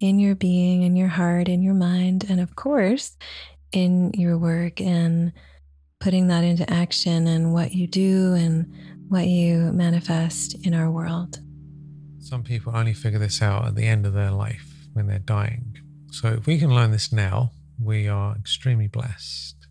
in 0.00 0.18
your 0.18 0.34
being, 0.34 0.82
in 0.82 0.96
your 0.96 1.08
heart, 1.08 1.48
in 1.48 1.62
your 1.62 1.74
mind, 1.74 2.26
and 2.28 2.40
of 2.40 2.56
course, 2.56 3.16
in 3.70 4.10
your 4.14 4.36
work 4.36 4.80
and 4.80 5.32
putting 6.00 6.26
that 6.28 6.42
into 6.42 6.68
action 6.68 7.28
and 7.28 7.54
what 7.54 7.72
you 7.72 7.86
do 7.86 8.34
and 8.34 8.72
what 9.08 9.26
you 9.26 9.72
manifest 9.72 10.54
in 10.66 10.74
our 10.74 10.90
world. 10.90 11.38
Some 12.18 12.42
people 12.42 12.74
only 12.74 12.94
figure 12.94 13.18
this 13.18 13.40
out 13.40 13.66
at 13.66 13.74
the 13.76 13.86
end 13.86 14.06
of 14.06 14.12
their 14.12 14.30
life 14.32 14.88
when 14.92 15.06
they're 15.06 15.18
dying. 15.18 15.76
So 16.10 16.28
if 16.28 16.46
we 16.46 16.58
can 16.58 16.74
learn 16.74 16.90
this 16.90 17.12
now, 17.12 17.52
we 17.80 18.08
are 18.08 18.34
extremely 18.36 18.88
blessed. 18.88 19.61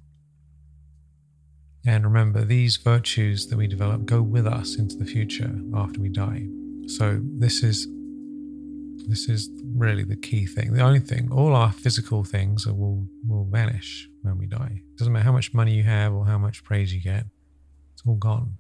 And 1.86 2.04
remember, 2.04 2.44
these 2.46 2.78
virtues 2.78 3.48
that 3.48 3.58
we 3.58 3.68
develop 3.68 4.06
go 4.06 4.22
with 4.22 4.46
us 4.46 4.78
into 4.78 4.96
the 4.98 5.06
future 5.06 5.52
after 5.76 6.00
we 6.00 6.10
die. 6.10 6.48
So 6.88 7.20
this 7.24 7.64
is 7.64 7.88
this 9.08 9.28
is 9.28 9.50
really 9.76 10.04
the 10.04 10.16
key 10.16 10.46
thing. 10.46 10.74
The 10.74 10.82
only 10.82 11.00
thing, 11.00 11.32
all 11.32 11.56
our 11.56 11.72
physical 11.72 12.24
things 12.24 12.68
will 12.68 13.08
will 13.28 13.46
vanish 13.46 14.08
when 14.22 14.38
we 14.38 14.46
die. 14.46 14.84
It 14.92 14.98
doesn't 14.98 15.12
matter 15.12 15.26
how 15.26 15.32
much 15.32 15.54
money 15.54 15.74
you 15.74 15.84
have 15.84 16.14
or 16.14 16.26
how 16.26 16.38
much 16.38 16.64
praise 16.64 16.94
you 16.94 17.02
get. 17.02 17.26
It's 17.94 18.04
all 18.06 18.16
gone. 18.16 18.58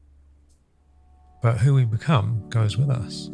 But 1.43 1.57
who 1.59 1.73
we 1.75 1.85
become 1.85 2.49
goes 2.49 2.77
with 2.77 2.89
us. 2.89 3.29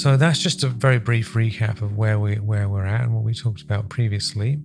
So 0.00 0.16
that's 0.16 0.38
just 0.38 0.62
a 0.62 0.68
very 0.68 0.98
brief 0.98 1.34
recap 1.34 1.82
of 1.82 1.96
where 1.96 2.18
we 2.18 2.36
where 2.36 2.68
we're 2.68 2.86
at 2.86 3.00
and 3.00 3.14
what 3.14 3.24
we 3.24 3.34
talked 3.34 3.62
about 3.62 3.88
previously. 3.88 4.58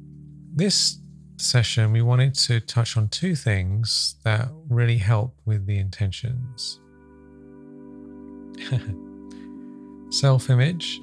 This 0.53 0.99
session 1.37 1.91
we 1.91 2.01
wanted 2.01 2.33
to 2.33 2.59
touch 2.59 2.95
on 2.97 3.09
two 3.09 3.35
things 3.35 4.15
that 4.23 4.49
really 4.69 4.97
help 4.97 5.35
with 5.45 5.65
the 5.65 5.77
intentions. 5.77 6.79
Self-image 10.09 10.99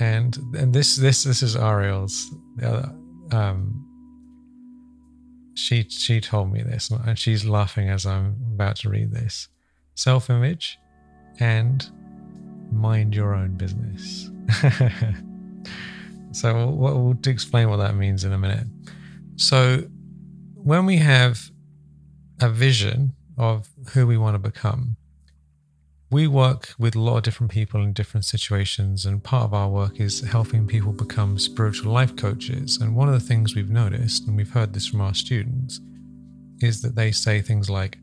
and 0.00 0.36
and 0.56 0.72
this 0.74 0.96
this 0.96 1.22
this 1.24 1.42
is 1.42 1.56
Ariel's 1.56 2.34
um 3.32 3.86
she 5.54 5.84
she 5.88 6.20
told 6.20 6.52
me 6.52 6.62
this 6.62 6.90
and 6.90 7.18
she's 7.18 7.44
laughing 7.44 7.88
as 7.88 8.04
I'm 8.04 8.36
about 8.54 8.76
to 8.76 8.90
read 8.90 9.12
this. 9.12 9.48
Self-image 9.94 10.78
and 11.40 11.88
mind 12.72 13.14
your 13.14 13.34
own 13.34 13.56
business. 13.56 14.30
so 16.32 16.66
we'll, 16.66 17.02
we'll 17.02 17.18
explain 17.26 17.70
what 17.70 17.76
that 17.76 17.94
means 17.94 18.24
in 18.24 18.32
a 18.32 18.38
minute. 18.38 18.66
So 19.36 19.88
when 20.54 20.86
we 20.86 20.96
have 20.98 21.50
a 22.40 22.48
vision 22.48 23.14
of 23.36 23.68
who 23.92 24.06
we 24.06 24.16
want 24.16 24.34
to 24.34 24.38
become, 24.38 24.96
we 26.10 26.28
work 26.28 26.74
with 26.78 26.94
a 26.94 27.00
lot 27.00 27.16
of 27.16 27.22
different 27.24 27.50
people 27.50 27.82
in 27.82 27.92
different 27.92 28.24
situations, 28.24 29.04
and 29.04 29.24
part 29.24 29.44
of 29.44 29.54
our 29.54 29.68
work 29.68 29.98
is 29.98 30.20
helping 30.20 30.66
people 30.66 30.92
become 30.92 31.38
spiritual 31.38 31.92
life 31.92 32.14
coaches. 32.14 32.78
And 32.80 32.94
one 32.94 33.08
of 33.08 33.14
the 33.14 33.26
things 33.26 33.56
we've 33.56 33.70
noticed, 33.70 34.26
and 34.26 34.36
we've 34.36 34.52
heard 34.52 34.72
this 34.72 34.86
from 34.86 35.00
our 35.00 35.14
students, 35.14 35.80
is 36.60 36.82
that 36.82 36.94
they 36.94 37.10
say 37.10 37.40
things 37.40 37.68
like, 37.68 37.98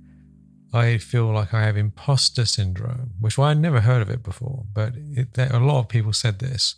I 0.74 0.98
feel 0.98 1.32
like 1.32 1.54
I 1.54 1.64
have 1.64 1.78
imposter 1.78 2.46
syndrome, 2.46 3.12
which 3.20 3.38
well, 3.38 3.48
I 3.48 3.54
never 3.54 3.82
heard 3.82 4.02
of 4.02 4.10
it 4.10 4.24
before, 4.24 4.66
but 4.74 4.94
it, 4.96 5.34
there, 5.36 5.54
a 5.54 5.60
lot 5.60 5.80
of 5.80 5.88
people 5.88 6.14
said 6.14 6.40
this. 6.40 6.76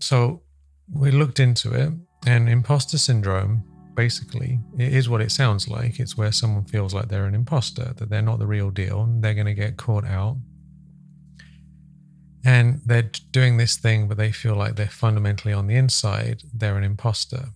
So 0.00 0.42
we 0.90 1.10
looked 1.10 1.40
into 1.40 1.72
it, 1.72 1.92
and 2.26 2.48
imposter 2.48 2.98
syndrome 2.98 3.64
basically 3.94 4.58
it 4.78 4.92
is 4.92 5.08
what 5.08 5.20
it 5.20 5.30
sounds 5.30 5.68
like. 5.68 6.00
It's 6.00 6.16
where 6.16 6.32
someone 6.32 6.64
feels 6.64 6.94
like 6.94 7.08
they're 7.08 7.26
an 7.26 7.34
imposter, 7.34 7.94
that 7.96 8.08
they're 8.08 8.22
not 8.22 8.38
the 8.38 8.46
real 8.46 8.70
deal, 8.70 9.02
and 9.02 9.22
they're 9.22 9.34
going 9.34 9.46
to 9.46 9.54
get 9.54 9.76
caught 9.76 10.04
out. 10.04 10.36
And 12.44 12.80
they're 12.84 13.10
doing 13.30 13.56
this 13.56 13.76
thing, 13.76 14.08
but 14.08 14.16
they 14.16 14.32
feel 14.32 14.56
like 14.56 14.74
they're 14.74 14.86
fundamentally 14.86 15.52
on 15.52 15.66
the 15.66 15.76
inside, 15.76 16.42
they're 16.52 16.76
an 16.76 16.84
imposter. 16.84 17.46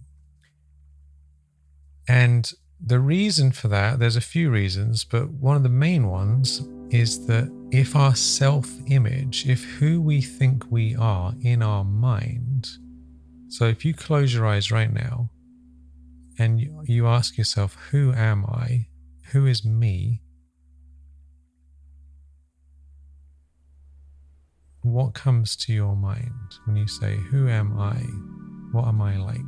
And 2.09 2.53
the 2.85 3.01
reason 3.01 3.51
for 3.51 3.69
that, 3.69 3.99
there's 3.99 4.17
a 4.17 4.21
few 4.21 4.51
reasons, 4.51 5.05
but 5.05 5.31
one 5.31 5.57
of 5.57 5.65
the 5.65 5.69
main 5.69 6.09
ones 6.09 6.69
is 6.91 7.27
that 7.27 7.51
if 7.73 7.97
our 7.97 8.15
self 8.15 8.71
image, 8.87 9.49
if 9.49 9.65
who 9.65 10.01
we 10.01 10.21
think 10.21 10.71
we 10.71 10.95
are 10.95 11.35
in 11.43 11.63
our 11.63 11.83
mind, 11.83 12.69
so 13.57 13.65
if 13.65 13.87
you 13.87 13.95
close 13.95 14.35
your 14.35 14.47
eyes 14.47 14.71
right 14.71 14.93
now 14.93 15.31
and 16.39 16.61
you 16.85 17.07
ask 17.07 17.39
yourself, 17.39 17.75
Who 17.91 18.13
am 18.13 18.45
I? 18.45 18.89
Who 19.33 19.47
is 19.47 19.65
me? 19.65 20.21
What 24.83 25.15
comes 25.15 25.57
to 25.57 25.73
your 25.73 25.97
mind 25.97 26.59
when 26.67 26.77
you 26.77 26.87
say, 26.87 27.17
Who 27.31 27.49
am 27.49 27.81
I? 27.81 27.97
What 28.73 28.89
am 28.89 29.01
I 29.01 29.17
like? 29.17 29.41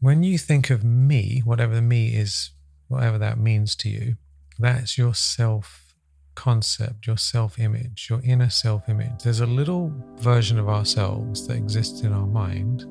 When 0.00 0.22
you 0.22 0.38
think 0.38 0.70
of 0.70 0.82
me, 0.82 1.42
whatever 1.44 1.74
the 1.74 1.82
me 1.82 2.14
is, 2.14 2.52
whatever 2.90 3.18
that 3.18 3.38
means 3.38 3.76
to 3.76 3.88
you, 3.88 4.16
that's 4.58 4.98
your 4.98 5.14
self 5.14 5.94
concept, 6.34 7.06
your 7.06 7.16
self 7.16 7.58
image, 7.58 8.08
your 8.10 8.20
inner 8.22 8.50
self 8.50 8.88
image. 8.88 9.22
There's 9.22 9.40
a 9.40 9.46
little 9.46 9.92
version 10.16 10.58
of 10.58 10.68
ourselves 10.68 11.46
that 11.46 11.56
exists 11.56 12.02
in 12.02 12.12
our 12.12 12.26
mind, 12.26 12.82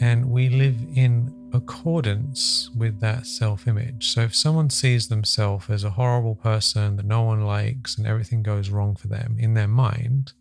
and 0.00 0.30
we 0.30 0.48
live 0.48 0.76
in 0.94 1.34
accordance 1.52 2.70
with 2.76 3.00
that 3.00 3.26
self 3.26 3.66
image. 3.66 4.12
So 4.14 4.22
if 4.22 4.36
someone 4.36 4.70
sees 4.70 5.08
themselves 5.08 5.68
as 5.68 5.82
a 5.82 5.90
horrible 5.90 6.36
person 6.36 6.96
that 6.96 7.06
no 7.06 7.22
one 7.22 7.44
likes 7.44 7.98
and 7.98 8.06
everything 8.06 8.42
goes 8.42 8.70
wrong 8.70 8.94
for 8.94 9.08
them 9.08 9.36
in 9.38 9.54
their 9.54 9.68
mind, 9.68 10.32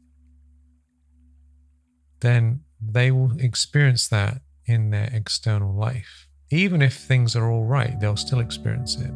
then 2.20 2.62
they 2.80 3.10
will 3.10 3.40
experience 3.40 4.08
that 4.08 4.42
in 4.66 4.92
their 4.92 5.10
external 5.12 5.74
life. 5.74 6.28
Even 6.52 6.82
if 6.82 6.96
things 6.96 7.36
are 7.36 7.50
all 7.50 7.64
right, 7.64 7.98
they'll 8.00 8.18
still 8.18 8.40
experience 8.40 8.98
it. 8.98 9.12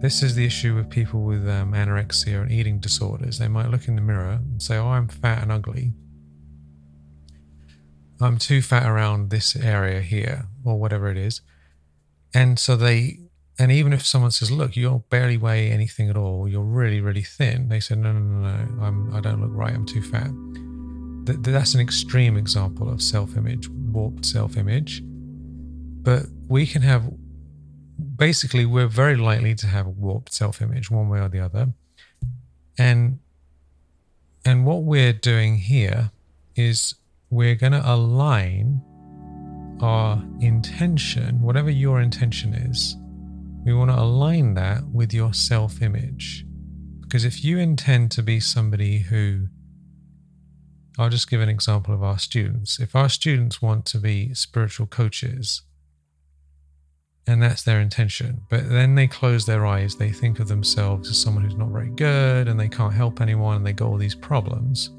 This 0.00 0.22
is 0.22 0.34
the 0.34 0.44
issue 0.44 0.74
with 0.74 0.88
people 0.90 1.22
with 1.22 1.48
um, 1.48 1.72
anorexia 1.72 2.40
and 2.40 2.50
eating 2.50 2.78
disorders. 2.78 3.38
They 3.38 3.48
might 3.48 3.70
look 3.70 3.88
in 3.88 3.96
the 3.96 4.00
mirror 4.00 4.40
and 4.42 4.62
say, 4.62 4.76
Oh, 4.76 4.88
I'm 4.88 5.08
fat 5.08 5.42
and 5.42 5.52
ugly. 5.52 5.92
I'm 8.20 8.38
too 8.38 8.62
fat 8.62 8.86
around 8.88 9.30
this 9.30 9.56
area 9.56 10.00
here, 10.00 10.46
or 10.64 10.78
whatever 10.78 11.08
it 11.08 11.16
is. 11.16 11.40
And 12.32 12.58
so 12.58 12.76
they, 12.76 13.18
and 13.58 13.72
even 13.72 13.92
if 13.92 14.06
someone 14.06 14.30
says, 14.30 14.50
Look, 14.50 14.76
you 14.76 15.04
barely 15.10 15.36
weigh 15.36 15.70
anything 15.70 16.08
at 16.08 16.16
all, 16.16 16.48
you're 16.48 16.62
really, 16.62 17.00
really 17.00 17.22
thin, 17.22 17.68
they 17.68 17.80
say, 17.80 17.96
No, 17.96 18.12
no, 18.12 18.20
no, 18.20 18.48
no, 18.48 18.84
I'm, 18.84 19.14
I 19.14 19.20
don't 19.20 19.40
look 19.40 19.52
right, 19.52 19.74
I'm 19.74 19.86
too 19.86 20.02
fat. 20.02 20.30
Th- 21.26 21.38
that's 21.40 21.74
an 21.74 21.80
extreme 21.80 22.36
example 22.36 22.88
of 22.88 23.02
self 23.02 23.36
image 23.36 23.68
warped 23.68 24.24
self 24.24 24.56
image. 24.56 25.02
But 26.02 26.26
we 26.48 26.66
can 26.66 26.82
have, 26.82 27.12
basically, 28.16 28.66
we're 28.66 28.88
very 28.88 29.16
likely 29.16 29.54
to 29.56 29.66
have 29.66 29.86
a 29.86 29.90
warped 29.90 30.32
self 30.34 30.60
image 30.60 30.90
one 30.90 31.08
way 31.08 31.20
or 31.20 31.28
the 31.28 31.40
other. 31.40 31.68
And 32.78 33.20
and 34.44 34.66
what 34.66 34.82
we're 34.82 35.12
doing 35.12 35.56
here 35.56 36.10
is 36.56 36.96
we're 37.30 37.54
going 37.54 37.72
to 37.72 37.82
align 37.84 38.82
our 39.80 40.22
intention, 40.40 41.40
whatever 41.40 41.70
your 41.70 42.00
intention 42.00 42.52
is, 42.54 42.96
we 43.64 43.72
want 43.72 43.90
to 43.90 43.98
align 43.98 44.54
that 44.54 44.84
with 44.88 45.14
your 45.14 45.32
self 45.32 45.80
image. 45.80 46.44
Because 47.00 47.24
if 47.24 47.44
you 47.44 47.58
intend 47.58 48.10
to 48.12 48.22
be 48.22 48.40
somebody 48.40 48.98
who 48.98 49.48
I'll 50.98 51.08
just 51.08 51.30
give 51.30 51.40
an 51.40 51.48
example 51.48 51.94
of 51.94 52.02
our 52.02 52.18
students. 52.18 52.78
If 52.78 52.94
our 52.94 53.08
students 53.08 53.62
want 53.62 53.86
to 53.86 53.98
be 53.98 54.34
spiritual 54.34 54.86
coaches, 54.86 55.62
and 57.26 57.42
that's 57.42 57.62
their 57.62 57.80
intention, 57.80 58.42
but 58.48 58.68
then 58.68 58.94
they 58.94 59.06
close 59.06 59.46
their 59.46 59.64
eyes, 59.64 59.96
they 59.96 60.10
think 60.10 60.40
of 60.40 60.48
themselves 60.48 61.08
as 61.08 61.18
someone 61.18 61.44
who's 61.44 61.54
not 61.54 61.68
very 61.68 61.90
good 61.90 62.48
and 62.48 62.58
they 62.58 62.68
can't 62.68 62.92
help 62.92 63.20
anyone 63.20 63.56
and 63.56 63.66
they 63.66 63.72
got 63.72 63.88
all 63.88 63.96
these 63.96 64.14
problems. 64.14 64.90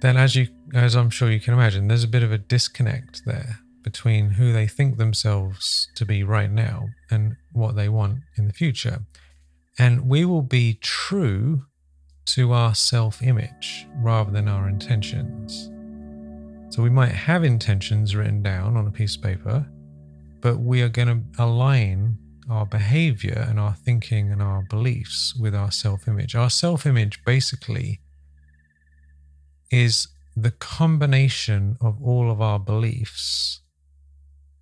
Then, 0.00 0.16
as 0.16 0.36
you, 0.36 0.48
as 0.74 0.94
I'm 0.94 1.10
sure 1.10 1.30
you 1.30 1.40
can 1.40 1.54
imagine, 1.54 1.88
there's 1.88 2.04
a 2.04 2.08
bit 2.08 2.22
of 2.22 2.32
a 2.32 2.38
disconnect 2.38 3.24
there 3.24 3.60
between 3.82 4.30
who 4.30 4.52
they 4.52 4.66
think 4.66 4.96
themselves 4.96 5.88
to 5.94 6.04
be 6.04 6.24
right 6.24 6.50
now 6.50 6.88
and 7.10 7.36
what 7.52 7.76
they 7.76 7.88
want 7.88 8.18
in 8.36 8.46
the 8.46 8.52
future. 8.52 9.00
And 9.78 10.08
we 10.08 10.24
will 10.24 10.42
be 10.42 10.74
true 10.74 11.66
to 12.26 12.52
our 12.52 12.74
self 12.74 13.22
image 13.22 13.86
rather 13.96 14.30
than 14.30 14.48
our 14.48 14.68
intentions. 14.68 15.70
So 16.74 16.82
we 16.82 16.90
might 16.90 17.12
have 17.12 17.44
intentions 17.44 18.16
written 18.16 18.42
down 18.42 18.76
on 18.76 18.86
a 18.86 18.90
piece 18.90 19.16
of 19.16 19.22
paper, 19.22 19.66
but 20.44 20.58
we 20.58 20.82
are 20.82 20.90
going 20.90 21.08
to 21.08 21.42
align 21.42 22.18
our 22.50 22.66
behavior 22.66 23.46
and 23.48 23.58
our 23.58 23.72
thinking 23.72 24.30
and 24.30 24.42
our 24.42 24.60
beliefs 24.68 25.34
with 25.34 25.54
our 25.54 25.70
self 25.70 26.06
image. 26.06 26.34
Our 26.34 26.50
self 26.50 26.84
image 26.84 27.24
basically 27.24 28.02
is 29.70 30.08
the 30.36 30.50
combination 30.50 31.78
of 31.80 31.96
all 32.02 32.30
of 32.30 32.42
our 32.42 32.58
beliefs 32.58 33.62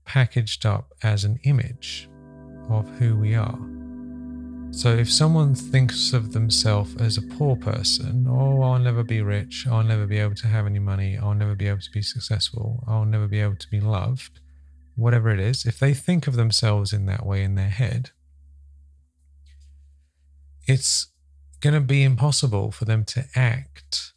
packaged 0.04 0.64
up 0.64 0.92
as 1.02 1.24
an 1.24 1.40
image 1.42 2.08
of 2.70 2.88
who 3.00 3.16
we 3.16 3.34
are. 3.34 3.58
So 4.70 4.94
if 4.94 5.10
someone 5.12 5.56
thinks 5.56 6.12
of 6.12 6.32
themselves 6.32 6.94
as 7.00 7.18
a 7.18 7.22
poor 7.22 7.56
person, 7.56 8.26
oh, 8.28 8.62
I'll 8.62 8.78
never 8.78 9.02
be 9.02 9.20
rich, 9.20 9.66
I'll 9.68 9.82
never 9.82 10.06
be 10.06 10.18
able 10.18 10.36
to 10.36 10.46
have 10.46 10.64
any 10.64 10.78
money, 10.78 11.18
I'll 11.18 11.34
never 11.34 11.56
be 11.56 11.66
able 11.66 11.80
to 11.80 11.90
be 11.90 12.02
successful, 12.02 12.84
I'll 12.86 13.04
never 13.04 13.26
be 13.26 13.40
able 13.40 13.56
to 13.56 13.68
be 13.68 13.80
loved, 13.80 14.38
whatever 14.96 15.30
it 15.30 15.40
is, 15.40 15.64
if 15.64 15.78
they 15.78 15.94
think 15.94 16.26
of 16.26 16.36
themselves 16.36 16.92
in 16.92 17.06
that 17.06 17.24
way 17.24 17.42
in 17.42 17.54
their 17.54 17.70
head, 17.70 18.10
it's 20.66 21.08
going 21.60 21.74
to 21.74 21.80
be 21.80 22.02
impossible 22.02 22.70
for 22.70 22.84
them 22.84 23.04
to 23.04 23.24
act 23.34 24.12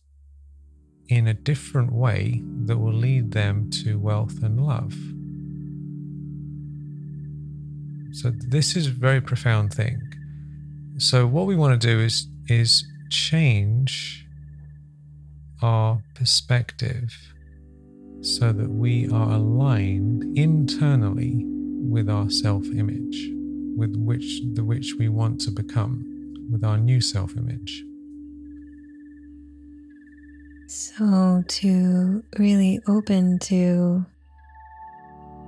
in 1.07 1.27
a 1.27 1.33
different 1.33 1.91
way 1.91 2.41
that 2.65 2.77
will 2.77 2.93
lead 2.93 3.31
them 3.31 3.69
to 3.69 3.99
wealth 3.99 4.41
and 4.43 4.65
love. 4.65 4.93
So 8.15 8.31
this 8.31 8.75
is 8.75 8.87
a 8.87 8.91
very 8.91 9.21
profound 9.21 9.73
thing. 9.73 10.01
So 10.97 11.27
what 11.27 11.45
we 11.45 11.55
want 11.55 11.79
to 11.79 11.87
do 11.87 11.99
is 11.99 12.27
is 12.47 12.85
change 13.09 14.25
our 15.61 16.01
perspective 16.13 17.34
so 18.25 18.51
that 18.51 18.69
we 18.69 19.07
are 19.09 19.33
aligned 19.33 20.35
internally 20.35 21.43
with 21.45 22.09
our 22.09 22.27
self-image, 22.29 23.29
with 23.77 23.95
which 23.95 24.41
the 24.53 24.63
which 24.63 24.95
we 24.97 25.09
want 25.09 25.39
to 25.41 25.51
become, 25.51 26.03
with 26.51 26.63
our 26.63 26.79
new 26.79 26.99
self-image. 26.99 27.85
So 30.67 31.43
to 31.47 32.23
really 32.39 32.81
open 32.87 33.37
to 33.39 34.03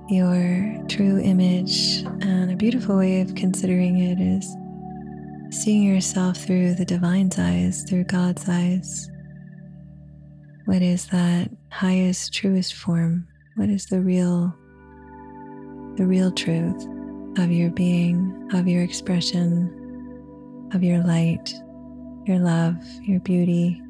your 0.08 0.84
true 0.86 1.18
image. 1.18 2.04
And 2.20 2.52
a 2.52 2.56
beautiful 2.56 2.96
way 2.96 3.20
of 3.20 3.34
considering 3.34 3.98
it 3.98 4.20
is 4.20 4.56
seeing 5.50 5.82
yourself 5.82 6.36
through 6.36 6.74
the 6.74 6.84
divine's 6.84 7.38
eyes, 7.38 7.82
through 7.82 8.04
God's 8.04 8.48
eyes. 8.48 9.10
What 10.68 10.82
is 10.82 11.06
that 11.06 11.50
highest, 11.72 12.34
truest 12.34 12.74
form? 12.74 13.26
What 13.56 13.70
is 13.70 13.86
the 13.86 14.02
real, 14.02 14.54
the 15.96 16.04
real 16.04 16.30
truth 16.30 16.86
of 17.38 17.50
your 17.50 17.70
being, 17.70 18.50
of 18.52 18.68
your 18.68 18.82
expression, 18.82 20.68
of 20.74 20.82
your 20.82 21.02
light, 21.02 21.54
your 22.26 22.38
love, 22.38 22.76
your 23.00 23.18
beauty, 23.20 23.80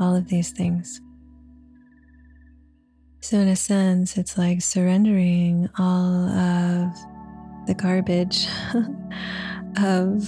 all 0.00 0.16
of 0.16 0.28
these 0.28 0.52
things? 0.52 1.02
So, 3.20 3.36
in 3.36 3.48
a 3.48 3.56
sense, 3.56 4.16
it's 4.16 4.38
like 4.38 4.62
surrendering 4.62 5.68
all 5.78 6.28
of 6.30 6.94
the 7.66 7.74
garbage 7.74 8.46
of 9.76 10.26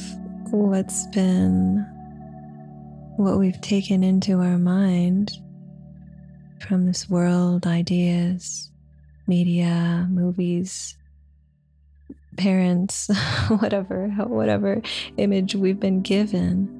what's 0.53 1.07
been, 1.07 1.79
what 3.17 3.39
we've 3.39 3.63
taken 3.63 4.05
into 4.05 4.39
our 4.41 4.59
mind 4.59 5.39
from 6.63 6.87
this 6.87 7.09
world, 7.09 7.67
ideas, 7.67 8.71
media, 9.27 10.07
movies, 10.11 10.97
parents, 12.37 13.11
whatever, 13.59 14.09
whatever 14.09 14.83
image 15.17 15.55
we've 15.55 15.81
been 15.81 16.03
given, 16.03 16.79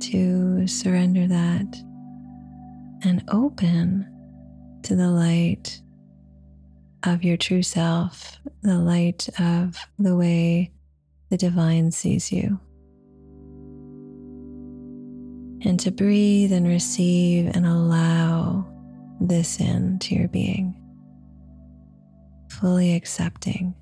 to 0.00 0.66
surrender 0.66 1.26
that 1.26 1.82
and 3.04 3.24
open 3.28 4.06
to 4.82 4.94
the 4.96 5.08
light 5.08 5.80
of 7.04 7.22
your 7.22 7.36
true 7.36 7.62
self, 7.62 8.38
the 8.62 8.78
light 8.78 9.28
of 9.38 9.78
the 9.98 10.16
way 10.16 10.72
the 11.30 11.36
divine 11.36 11.90
sees 11.90 12.32
you. 12.32 12.58
And 15.66 15.80
to 15.80 15.90
breathe 15.90 16.52
and 16.52 16.66
receive 16.66 17.54
and 17.54 17.64
allow 17.64 18.66
this 19.28 19.60
into 19.60 20.14
your 20.14 20.28
being, 20.28 20.74
fully 22.50 22.94
accepting, 22.94 23.74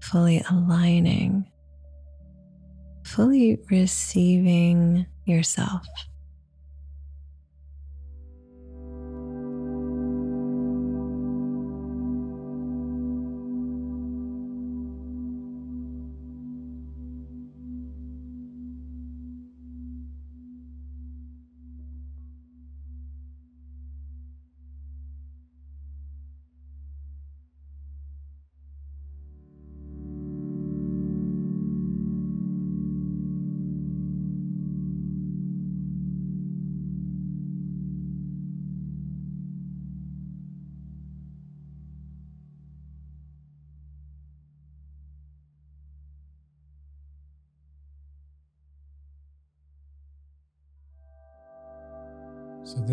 fully 0.00 0.42
aligning, 0.50 1.46
fully 3.04 3.58
receiving 3.70 5.06
yourself. 5.24 5.86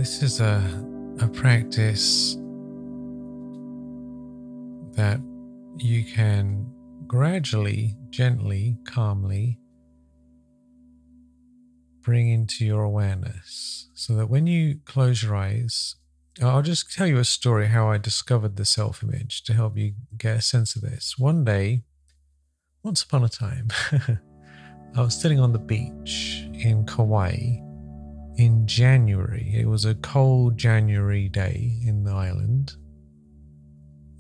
This 0.06 0.22
is 0.22 0.40
a, 0.40 0.62
a 1.20 1.28
practice 1.28 2.36
that 4.92 5.20
you 5.78 6.04
can 6.04 6.72
gradually, 7.08 7.96
gently, 8.12 8.78
calmly 8.86 9.58
bring 12.04 12.30
into 12.30 12.64
your 12.64 12.84
awareness 12.84 13.90
so 13.96 14.14
that 14.14 14.30
when 14.30 14.46
you 14.46 14.80
close 14.86 15.24
your 15.24 15.36
eyes, 15.36 15.96
I'll 16.40 16.62
just 16.62 16.94
tell 16.94 17.08
you 17.08 17.18
a 17.18 17.26
story 17.26 17.70
how 17.70 17.90
I 17.90 17.98
discovered 17.98 18.58
the 18.58 18.66
self 18.66 19.02
image 19.02 19.44
to 19.46 19.54
help 19.54 19.76
you 19.76 19.96
get 20.16 20.38
a 20.38 20.42
sense 20.44 20.76
of 20.76 20.84
this. 20.84 21.18
One 21.18 21.44
day, 21.44 21.82
once 22.84 23.02
upon 23.02 23.24
a 23.24 23.28
time, 23.28 23.70
I 24.96 25.02
was 25.02 25.20
sitting 25.20 25.40
on 25.40 25.52
the 25.52 25.58
beach 25.58 26.44
in 26.54 26.86
Kauai 26.86 27.65
in 28.38 28.68
January. 28.68 29.54
It 29.56 29.68
was 29.68 29.86
a 29.86 29.96
cold 29.96 30.58
January 30.58 31.30
day 31.30 31.80
in 31.86 32.04
the 32.04 32.12
island. 32.12 32.74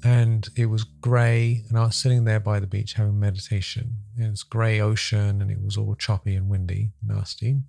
And 0.03 0.47
it 0.55 0.67
was 0.67 0.83
grey, 0.83 1.63
and 1.67 1.77
I 1.77 1.85
was 1.85 1.95
sitting 1.95 2.25
there 2.25 2.39
by 2.39 2.59
the 2.59 2.67
beach 2.67 2.93
having 2.93 3.19
meditation. 3.19 3.97
And 4.17 4.27
it's 4.27 4.43
grey 4.43 4.79
ocean, 4.79 5.41
and 5.41 5.49
it 5.49 5.61
was 5.61 5.77
all 5.77 5.95
choppy 5.95 6.35
and 6.35 6.47
windy, 6.47 6.91
nasty. 7.03 7.61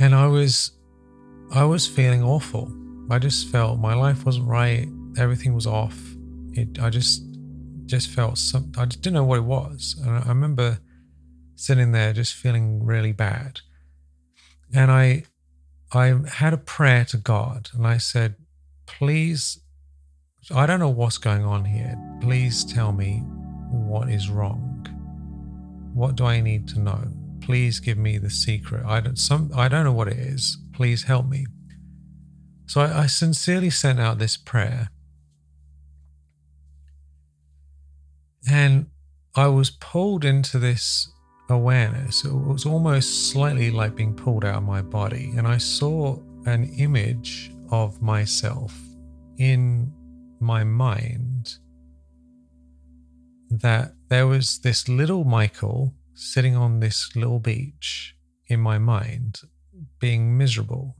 And 0.00 0.14
I 0.14 0.26
was, 0.26 0.72
I 1.52 1.64
was 1.64 1.86
feeling 1.86 2.24
awful. 2.24 2.74
I 3.08 3.20
just 3.20 3.48
felt 3.48 3.78
my 3.78 3.94
life 3.94 4.26
wasn't 4.26 4.48
right. 4.48 4.88
Everything 5.16 5.54
was 5.54 5.66
off. 5.66 5.96
It, 6.54 6.80
I 6.82 6.90
just, 6.90 7.22
just 7.86 8.10
felt 8.10 8.38
some. 8.38 8.72
I 8.76 8.86
just 8.86 9.02
didn't 9.02 9.14
know 9.14 9.24
what 9.24 9.38
it 9.38 9.44
was. 9.44 9.94
And 10.04 10.10
I 10.10 10.28
remember 10.28 10.78
sitting 11.54 11.92
there 11.92 12.12
just 12.12 12.34
feeling 12.34 12.84
really 12.84 13.12
bad 13.12 13.60
and 14.74 14.90
I 14.90 15.24
I 15.92 16.14
had 16.28 16.52
a 16.52 16.58
prayer 16.58 17.04
to 17.06 17.16
God 17.16 17.70
and 17.72 17.86
I 17.86 17.98
said, 17.98 18.34
please, 18.86 19.60
I 20.52 20.66
don't 20.66 20.80
know 20.80 20.88
what's 20.88 21.18
going 21.18 21.44
on 21.44 21.64
here. 21.64 21.96
Please 22.20 22.64
tell 22.64 22.90
me 22.90 23.22
what 23.70 24.10
is 24.10 24.28
wrong. 24.28 24.86
What 25.94 26.16
do 26.16 26.24
I 26.24 26.40
need 26.40 26.66
to 26.68 26.80
know? 26.80 27.08
Please 27.40 27.78
give 27.78 27.96
me 27.96 28.18
the 28.18 28.30
secret. 28.30 28.84
I 28.84 29.00
don't 29.00 29.18
some 29.18 29.50
I 29.54 29.68
don't 29.68 29.84
know 29.84 29.92
what 29.92 30.08
it 30.08 30.18
is. 30.18 30.58
Please 30.72 31.04
help 31.04 31.28
me. 31.28 31.46
So 32.66 32.80
I, 32.80 33.02
I 33.02 33.06
sincerely 33.06 33.70
sent 33.70 34.00
out 34.00 34.18
this 34.18 34.36
prayer. 34.36 34.88
And 38.50 38.86
I 39.36 39.46
was 39.48 39.70
pulled 39.70 40.24
into 40.24 40.58
this 40.58 41.08
awareness. 41.48 42.24
It 42.24 42.32
was 42.32 42.66
almost 42.66 43.30
slightly 43.30 43.70
like 43.70 43.94
being 43.94 44.14
pulled 44.14 44.44
out 44.44 44.56
of 44.56 44.62
my 44.62 44.82
body. 44.82 45.32
And 45.36 45.46
I 45.46 45.58
saw 45.58 46.18
an 46.46 46.64
image 46.78 47.52
of 47.70 48.00
myself 48.02 48.76
in 49.38 49.92
my 50.40 50.64
mind 50.64 51.56
that 53.50 53.94
there 54.08 54.26
was 54.26 54.58
this 54.58 54.88
little 54.88 55.24
Michael 55.24 55.94
sitting 56.14 56.56
on 56.56 56.80
this 56.80 57.14
little 57.16 57.40
beach 57.40 58.16
in 58.46 58.60
my 58.60 58.78
mind 58.78 59.40
being 59.98 60.36
miserable. 60.36 60.96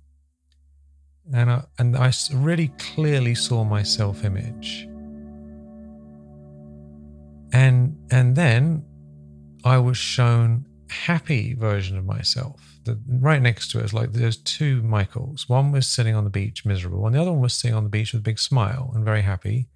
And 1.32 1.50
I, 1.50 1.64
and 1.78 1.96
I 1.96 2.12
really 2.32 2.68
clearly 2.78 3.34
saw 3.34 3.64
my 3.64 3.82
self 3.82 4.24
image. 4.24 4.88
And, 7.52 7.96
and 8.10 8.34
then 8.34 8.84
I 9.64 9.78
was 9.78 9.96
shown 9.96 10.66
happy 10.90 11.54
version 11.54 11.96
of 11.96 12.04
myself. 12.04 12.78
The, 12.84 13.00
right 13.08 13.40
next 13.40 13.70
to 13.70 13.80
it 13.80 13.86
is 13.86 13.94
like 13.94 14.12
there's 14.12 14.36
two 14.36 14.82
Michaels. 14.82 15.48
One 15.48 15.72
was 15.72 15.86
sitting 15.86 16.14
on 16.14 16.24
the 16.24 16.30
beach 16.30 16.64
miserable, 16.66 17.06
and 17.06 17.14
the 17.14 17.20
other 17.20 17.32
one 17.32 17.40
was 17.40 17.54
sitting 17.54 17.74
on 17.74 17.84
the 17.84 17.88
beach 17.88 18.12
with 18.12 18.20
a 18.20 18.22
big 18.24 18.38
smile 18.38 18.92
and 18.94 19.04
very 19.04 19.22
happy. 19.22 19.68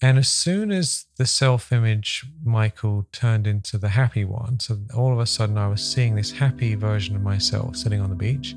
And 0.00 0.16
as 0.16 0.28
soon 0.28 0.70
as 0.70 1.06
the 1.16 1.26
self 1.26 1.72
image 1.72 2.24
Michael 2.44 3.06
turned 3.12 3.46
into 3.46 3.78
the 3.78 3.90
happy 3.90 4.24
one, 4.24 4.60
so 4.60 4.78
all 4.94 5.12
of 5.12 5.18
a 5.18 5.26
sudden 5.26 5.58
I 5.58 5.68
was 5.68 5.82
seeing 5.84 6.14
this 6.14 6.30
happy 6.30 6.74
version 6.74 7.16
of 7.16 7.22
myself 7.22 7.76
sitting 7.76 8.00
on 8.00 8.10
the 8.10 8.16
beach. 8.16 8.56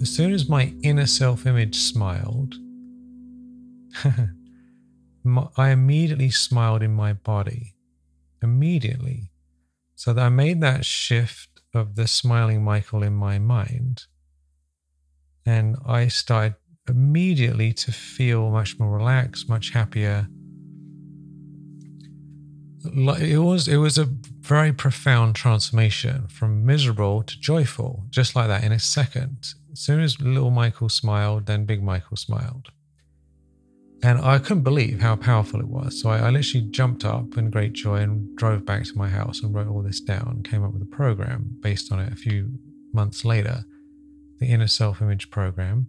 As 0.00 0.10
soon 0.10 0.32
as 0.32 0.48
my 0.48 0.74
inner 0.82 1.06
self 1.06 1.46
image 1.46 1.76
smiled, 1.76 2.54
I 5.56 5.68
immediately 5.70 6.30
smiled 6.30 6.82
in 6.82 6.92
my 6.92 7.12
body. 7.12 7.74
Immediately. 8.42 9.31
So 10.02 10.12
that 10.12 10.26
I 10.26 10.30
made 10.30 10.60
that 10.62 10.84
shift 10.84 11.60
of 11.72 11.94
the 11.94 12.08
smiling 12.08 12.64
Michael 12.64 13.04
in 13.04 13.12
my 13.12 13.38
mind. 13.38 14.06
And 15.46 15.76
I 15.86 16.08
started 16.08 16.56
immediately 16.88 17.72
to 17.74 17.92
feel 17.92 18.50
much 18.50 18.80
more 18.80 18.90
relaxed, 18.90 19.48
much 19.48 19.70
happier. 19.70 20.26
It 22.84 23.38
was 23.38 23.68
it 23.68 23.76
was 23.76 23.96
a 23.96 24.08
very 24.40 24.72
profound 24.72 25.36
transformation 25.36 26.26
from 26.26 26.66
miserable 26.66 27.22
to 27.22 27.38
joyful, 27.38 28.04
just 28.10 28.34
like 28.34 28.48
that 28.48 28.64
in 28.64 28.72
a 28.72 28.80
second. 28.80 29.54
As 29.70 29.78
soon 29.78 30.00
as 30.00 30.20
little 30.20 30.50
Michael 30.50 30.88
smiled, 30.88 31.46
then 31.46 31.64
big 31.64 31.80
Michael 31.80 32.16
smiled. 32.16 32.72
And 34.02 34.18
I 34.20 34.38
couldn't 34.38 34.64
believe 34.64 35.00
how 35.00 35.14
powerful 35.14 35.60
it 35.60 35.68
was. 35.68 36.00
So 36.00 36.10
I, 36.10 36.18
I, 36.18 36.30
literally 36.30 36.66
jumped 36.70 37.04
up 37.04 37.36
in 37.36 37.50
great 37.50 37.72
joy 37.72 37.98
and 37.98 38.36
drove 38.36 38.66
back 38.66 38.84
to 38.84 38.98
my 38.98 39.08
house 39.08 39.42
and 39.42 39.54
wrote 39.54 39.68
all 39.68 39.82
this 39.82 40.00
down, 40.00 40.42
came 40.42 40.64
up 40.64 40.72
with 40.72 40.82
a 40.82 40.96
program 40.96 41.56
based 41.60 41.92
on 41.92 42.00
it 42.00 42.12
a 42.12 42.16
few 42.16 42.50
months 42.92 43.24
later, 43.24 43.64
the 44.40 44.46
Inner 44.46 44.66
Self 44.66 45.00
Image 45.00 45.30
program. 45.30 45.86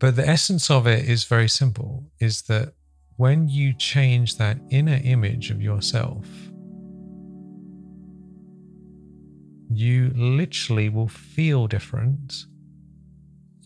But 0.00 0.16
the 0.16 0.28
essence 0.28 0.68
of 0.68 0.88
it 0.88 1.08
is 1.08 1.24
very 1.24 1.48
simple 1.48 2.10
is 2.20 2.42
that 2.42 2.74
when 3.16 3.48
you 3.48 3.72
change 3.72 4.36
that 4.38 4.58
inner 4.70 5.00
image 5.04 5.52
of 5.52 5.62
yourself, 5.62 6.26
you 9.70 10.10
literally 10.16 10.88
will 10.88 11.08
feel 11.08 11.68
different 11.68 12.46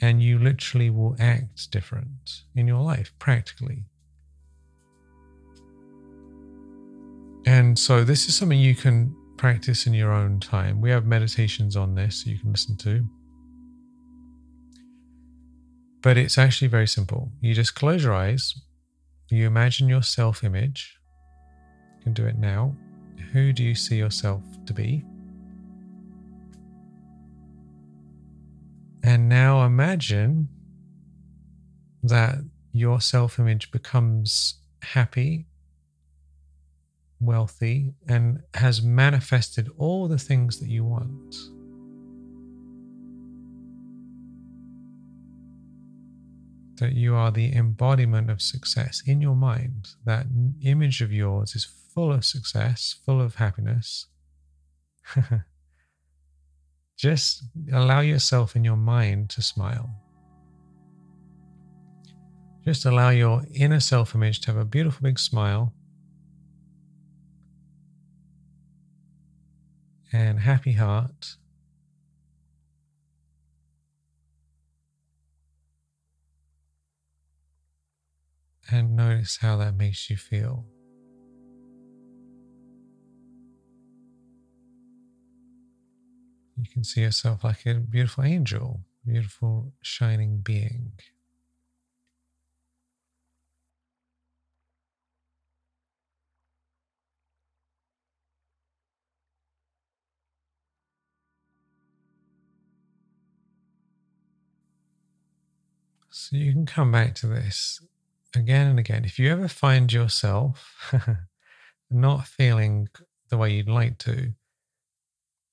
and 0.01 0.23
you 0.23 0.39
literally 0.39 0.91
will 0.91 1.17
act 1.19 1.71
different 1.71 2.43
in 2.55 2.67
your 2.67 2.81
life 2.81 3.13
practically. 3.19 3.85
And 7.47 7.79
so, 7.79 8.05
this 8.05 8.29
is 8.29 8.37
something 8.37 8.59
you 8.59 8.75
can 8.75 9.15
practice 9.37 9.87
in 9.87 9.95
your 9.95 10.13
own 10.13 10.41
time. 10.41 10.81
We 10.81 10.91
have 10.91 11.07
meditations 11.07 11.77
on 11.77 11.95
this 11.95 12.27
you 12.27 12.39
can 12.39 12.53
listen 12.53 12.77
to. 12.79 13.07
But 16.03 16.17
it's 16.17 16.39
actually 16.39 16.69
very 16.69 16.87
simple. 16.87 17.31
You 17.41 17.55
just 17.55 17.75
close 17.75 18.05
your 18.05 18.15
eyes, 18.15 18.55
you 19.31 19.47
imagine 19.47 19.89
your 19.89 20.03
self 20.03 20.45
image. 20.45 20.99
You 21.99 22.05
can 22.05 22.13
do 22.13 22.27
it 22.27 22.39
now. 22.39 22.77
Who 23.33 23.53
do 23.53 23.63
you 23.63 23.75
see 23.75 23.97
yourself 23.97 24.43
to 24.67 24.73
be? 24.73 25.05
And 29.03 29.29
now 29.29 29.65
imagine 29.65 30.49
that 32.03 32.37
your 32.73 33.01
self 33.01 33.39
image 33.39 33.71
becomes 33.71 34.61
happy, 34.83 35.47
wealthy, 37.21 37.95
and 38.09 38.43
has 38.55 38.83
manifested 38.83 39.69
all 39.77 40.09
the 40.09 40.19
things 40.19 40.61
that 40.61 40.69
you 40.69 40.85
want. 40.85 41.35
That 46.81 46.93
you 46.93 47.17
are 47.17 47.33
the 47.33 47.53
embodiment 47.55 48.31
of 48.31 48.41
success 48.41 49.03
in 49.05 49.21
your 49.21 49.35
mind. 49.35 49.89
That 50.05 50.27
image 50.63 51.01
of 51.01 51.13
yours 51.13 51.57
is 51.57 51.65
full 51.65 52.13
of 52.13 52.25
success, 52.25 52.97
full 53.05 53.21
of 53.21 53.37
happiness. 53.37 54.07
Just 56.99 57.45
allow 57.73 58.01
yourself 58.01 58.57
in 58.57 58.65
your 58.65 58.77
mind 58.77 59.31
to 59.31 59.41
smile. 59.41 59.89
Just 62.65 62.85
allow 62.85 63.11
your 63.11 63.45
inner 63.55 63.79
self 63.79 64.17
image 64.17 64.41
to 64.41 64.49
have 64.49 64.57
a 64.57 64.65
beautiful 64.65 65.05
big 65.05 65.21
smile 65.21 65.73
and 70.13 70.41
happy 70.41 70.73
heart. 70.73 71.37
And 78.71 78.97
notice 78.97 79.39
how 79.41 79.57
that 79.59 79.77
makes 79.77 80.11
you 80.11 80.17
feel. 80.17 80.67
You 86.59 86.67
can 86.73 86.83
see 86.83 87.03
yourself 87.03 87.45
like 87.45 87.65
a 87.67 87.75
beautiful 87.75 88.25
angel, 88.25 88.81
beautiful 89.07 89.73
shining 89.81 90.39
being. 90.39 90.93
So 106.11 106.37
you 106.37 106.53
can 106.53 106.67
come 106.67 106.91
back 106.91 107.15
to 107.17 107.29
this 107.29 107.81
again 108.35 108.67
and 108.67 108.79
again. 108.81 109.05
If 109.05 109.21
you 109.21 109.31
ever 109.31 109.47
find 109.47 109.93
yourself 109.93 110.93
not 111.91 112.27
feeling 112.27 112.89
the 113.29 113.39
way 113.39 113.53
you'd 113.53 113.69
like 113.69 113.99
to, 113.99 114.33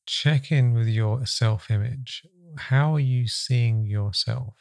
check 0.05 0.51
in 0.51 0.73
with 0.73 0.87
your 0.87 1.25
self 1.25 1.69
image. 1.69 2.25
How 2.57 2.95
are 2.95 2.99
you 2.99 3.27
seeing 3.27 3.85
yourself 3.85 4.55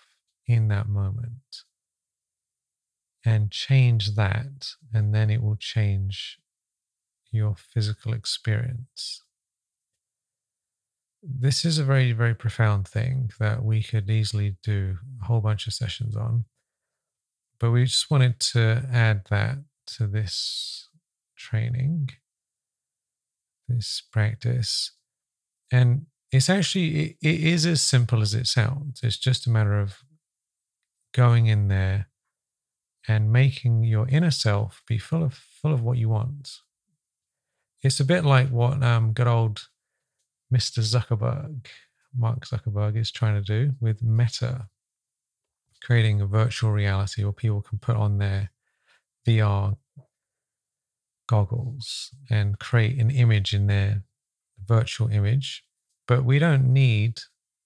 in 0.47 0.69
that 0.69 0.89
moment? 0.89 1.63
And 3.25 3.51
change 3.51 4.17
that, 4.17 4.75
and 4.93 5.15
then 5.15 5.31
it 5.31 5.43
will 5.43 5.57
change 5.57 6.39
your 7.31 7.57
physical 7.57 8.13
experience. 8.13 9.23
This 11.23 11.65
is 11.65 11.79
a 11.79 11.85
very, 11.85 12.13
very 12.13 12.35
profound 12.35 12.87
thing 12.87 13.31
that 13.39 13.65
we 13.65 13.83
could 13.83 14.11
easily 14.11 14.57
do 14.63 14.99
a 15.23 15.25
whole 15.25 15.41
bunch 15.41 15.67
of 15.67 15.73
sessions 15.73 16.17
on. 16.17 16.45
But 17.59 17.71
we 17.71 17.85
just 17.85 18.11
wanted 18.11 18.41
to 18.41 18.87
add 18.93 19.23
that 19.31 19.59
to 19.97 20.07
this 20.07 20.91
training, 21.35 22.11
this 23.69 24.03
practice 24.13 24.93
and 25.73 26.07
it's 26.33 26.51
actually, 26.51 27.01
it, 27.01 27.17
it 27.23 27.41
is 27.41 27.67
as 27.67 27.83
simple 27.83 28.21
as 28.21 28.35
it 28.35 28.47
sounds. 28.47 29.01
It's 29.03 29.19
just 29.19 29.47
a 29.47 29.51
matter 29.51 29.79
of 29.79 29.99
going 31.13 31.47
in 31.47 31.69
there 31.69 32.09
and 33.07 33.33
making 33.33 33.85
your 33.85 34.09
inner 34.09 34.31
self 34.31 34.83
be 34.87 34.99
full 34.99 35.23
of 35.23 35.35
full 35.35 35.73
of 35.73 35.83
what 35.83 35.99
you 35.99 36.09
want. 36.09 36.61
It's 37.83 38.01
a 38.01 38.05
bit 38.05 38.25
like 38.25 38.49
what 38.49 38.83
um, 38.83 39.13
good 39.13 39.27
old 39.27 39.69
Mr. 40.53 40.81
Zuckerberg, 40.81 41.67
Mark 42.17 42.47
Zuckerberg, 42.47 42.97
is 42.97 43.11
trying 43.11 43.35
to 43.35 43.43
do 43.43 43.73
with 43.81 44.03
Meta, 44.03 44.69
creating 45.83 46.21
a 46.21 46.27
virtual 46.27 46.71
reality 46.71 47.25
where 47.25 47.33
people 47.33 47.61
can 47.61 47.79
put 47.79 47.97
on 47.97 48.19
their 48.19 48.51
VR 49.27 49.77
goggles 51.27 52.11
and 52.31 52.59
create 52.59 52.99
an 52.99 53.11
image 53.11 53.55
in 53.55 53.67
their 53.67 54.03
virtual 54.67 55.09
image, 55.09 55.65
but 56.07 56.25
we 56.25 56.39
don't 56.39 56.73
need 56.73 57.21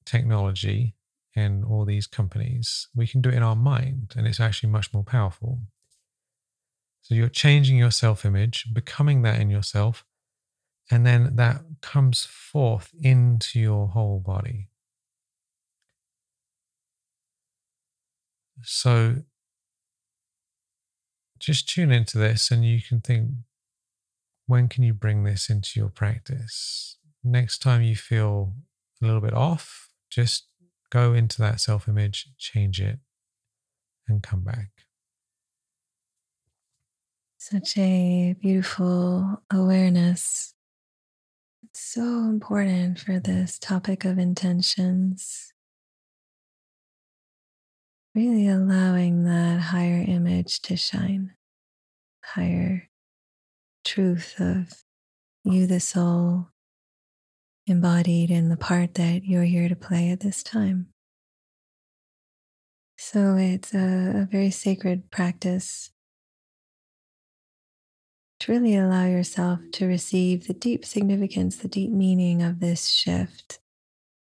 technology 0.04 0.94
and 1.36 1.64
all 1.64 1.84
these 1.84 2.06
companies. 2.06 2.88
We 2.94 3.06
can 3.06 3.20
do 3.20 3.28
it 3.28 3.34
in 3.36 3.42
our 3.42 3.56
mind, 3.56 4.14
and 4.16 4.26
it's 4.26 4.40
actually 4.40 4.70
much 4.70 4.92
more 4.92 5.04
powerful. 5.04 5.60
So 7.02 7.14
you're 7.14 7.28
changing 7.28 7.76
your 7.78 7.90
self 7.90 8.24
image, 8.24 8.66
becoming 8.72 9.22
that 9.22 9.40
in 9.40 9.50
yourself, 9.50 10.04
and 10.90 11.06
then 11.06 11.36
that 11.36 11.62
comes 11.80 12.24
forth 12.24 12.92
into 13.00 13.60
your 13.60 13.88
whole 13.88 14.20
body. 14.20 14.68
So 18.62 19.22
just 21.38 21.68
tune 21.68 21.92
into 21.92 22.18
this 22.18 22.50
and 22.50 22.64
you 22.64 22.80
can 22.82 23.00
think 23.00 23.30
when 24.48 24.68
can 24.68 24.84
you 24.84 24.94
bring 24.94 25.24
this 25.24 25.50
into 25.50 25.78
your 25.80 25.90
practice? 25.90 26.98
Next 27.24 27.58
time 27.60 27.82
you 27.82 27.96
feel 27.96 28.54
a 29.02 29.06
little 29.06 29.20
bit 29.20 29.34
off, 29.34 29.90
just 30.10 30.48
go 30.90 31.12
into 31.14 31.40
that 31.42 31.60
self 31.60 31.88
image, 31.88 32.28
change 32.38 32.80
it, 32.80 32.98
and 34.08 34.22
come 34.22 34.42
back. 34.44 34.70
Such 37.38 37.78
a 37.78 38.34
beautiful 38.38 39.42
awareness 39.50 40.54
It's 41.64 41.80
so 41.80 42.02
important 42.28 42.98
for 43.00 43.20
this 43.20 43.58
topic 43.60 44.04
of 44.04 44.18
intentions. 44.18 45.52
Really 48.14 48.48
allowing 48.48 49.24
that 49.24 49.60
higher 49.60 50.04
image 50.06 50.60
to 50.62 50.76
shine, 50.76 51.34
higher 52.24 52.87
truth 53.88 54.34
of 54.38 54.84
you, 55.44 55.66
the 55.66 55.80
soul, 55.80 56.48
embodied 57.66 58.30
in 58.30 58.50
the 58.50 58.56
part 58.56 58.94
that 58.94 59.24
you're 59.24 59.44
here 59.44 59.68
to 59.68 59.74
play 59.74 60.10
at 60.10 60.20
this 60.20 60.42
time. 60.42 60.88
So 62.98 63.36
it's 63.36 63.72
a, 63.72 64.22
a 64.22 64.28
very 64.30 64.50
sacred 64.50 65.10
practice 65.10 65.90
to 68.40 68.52
really 68.52 68.76
allow 68.76 69.06
yourself 69.06 69.60
to 69.72 69.86
receive 69.86 70.46
the 70.46 70.54
deep 70.54 70.84
significance, 70.84 71.56
the 71.56 71.68
deep 71.68 71.90
meaning 71.90 72.42
of 72.42 72.60
this 72.60 72.88
shift 72.88 73.58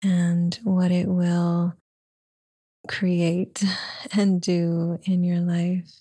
and 0.02 0.58
what 0.64 0.90
it 0.90 1.06
will 1.06 1.74
create 2.88 3.62
and 4.12 4.40
do 4.40 4.98
in 5.04 5.22
your 5.22 5.40
life. 5.40 5.92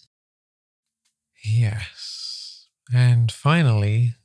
Yes. 1.44 2.33
And 2.92 3.32
finally, 3.32 4.16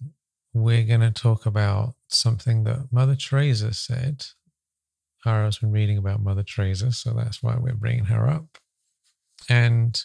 we're 0.53 0.85
going 0.85 1.01
to 1.01 1.11
talk 1.11 1.47
about 1.47 1.95
something 2.09 2.65
that 2.65 2.89
Mother 2.91 3.15
Teresa 3.15 3.73
said. 3.73 4.27
Ara's 5.27 5.59
been 5.59 5.73
reading 5.73 5.99
about 5.99 6.23
Mother 6.23 6.43
Teresa, 6.43 6.93
so 6.93 7.13
that's 7.13 7.43
why 7.43 7.57
we're 7.59 7.75
bringing 7.75 8.07
her 8.07 8.29
up. 8.29 8.59
And 9.49 10.03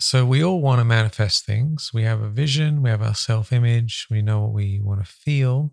so 0.00 0.24
we 0.24 0.42
all 0.42 0.60
want 0.60 0.80
to 0.80 0.84
manifest 0.84 1.44
things. 1.44 1.90
We 1.92 2.02
have 2.04 2.20
a 2.20 2.28
vision, 2.28 2.82
we 2.82 2.90
have 2.90 3.02
our 3.02 3.14
self 3.14 3.52
image, 3.52 4.06
we 4.10 4.22
know 4.22 4.42
what 4.42 4.52
we 4.52 4.80
want 4.80 5.04
to 5.04 5.10
feel. 5.10 5.72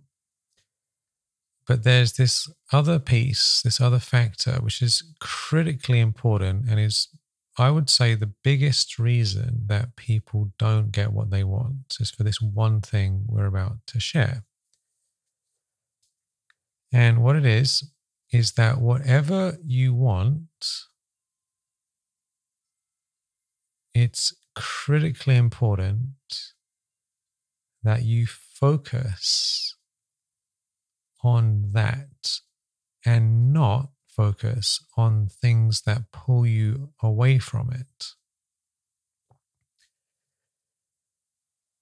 But 1.67 1.83
there's 1.83 2.13
this 2.13 2.49
other 2.71 2.99
piece, 2.99 3.61
this 3.61 3.81
other 3.81 3.99
factor, 3.99 4.53
which 4.61 4.81
is 4.81 5.03
critically 5.19 5.99
important 5.99 6.69
and 6.69 6.79
is, 6.79 7.07
I 7.57 7.71
would 7.71 7.89
say, 7.89 8.15
the 8.15 8.33
biggest 8.43 8.99
reason 8.99 9.61
that 9.67 9.95
people 9.95 10.51
don't 10.59 10.91
get 10.91 11.13
what 11.13 11.29
they 11.29 11.43
want 11.43 11.95
is 11.99 12.11
for 12.11 12.23
this 12.23 12.41
one 12.41 12.81
thing 12.81 13.23
we're 13.27 13.45
about 13.45 13.77
to 13.87 13.99
share. 13.99 14.43
And 16.91 17.23
what 17.23 17.35
it 17.35 17.45
is, 17.45 17.91
is 18.31 18.53
that 18.53 18.79
whatever 18.79 19.57
you 19.65 19.93
want, 19.93 20.41
it's 23.93 24.33
critically 24.55 25.37
important 25.37 26.53
that 27.83 28.03
you 28.03 28.25
focus 28.25 29.75
on 31.23 31.71
that 31.71 32.39
and 33.05 33.53
not 33.53 33.89
focus 34.15 34.83
on 34.95 35.27
things 35.27 35.81
that 35.81 36.11
pull 36.11 36.45
you 36.45 36.89
away 37.01 37.37
from 37.37 37.71
it. 37.71 38.13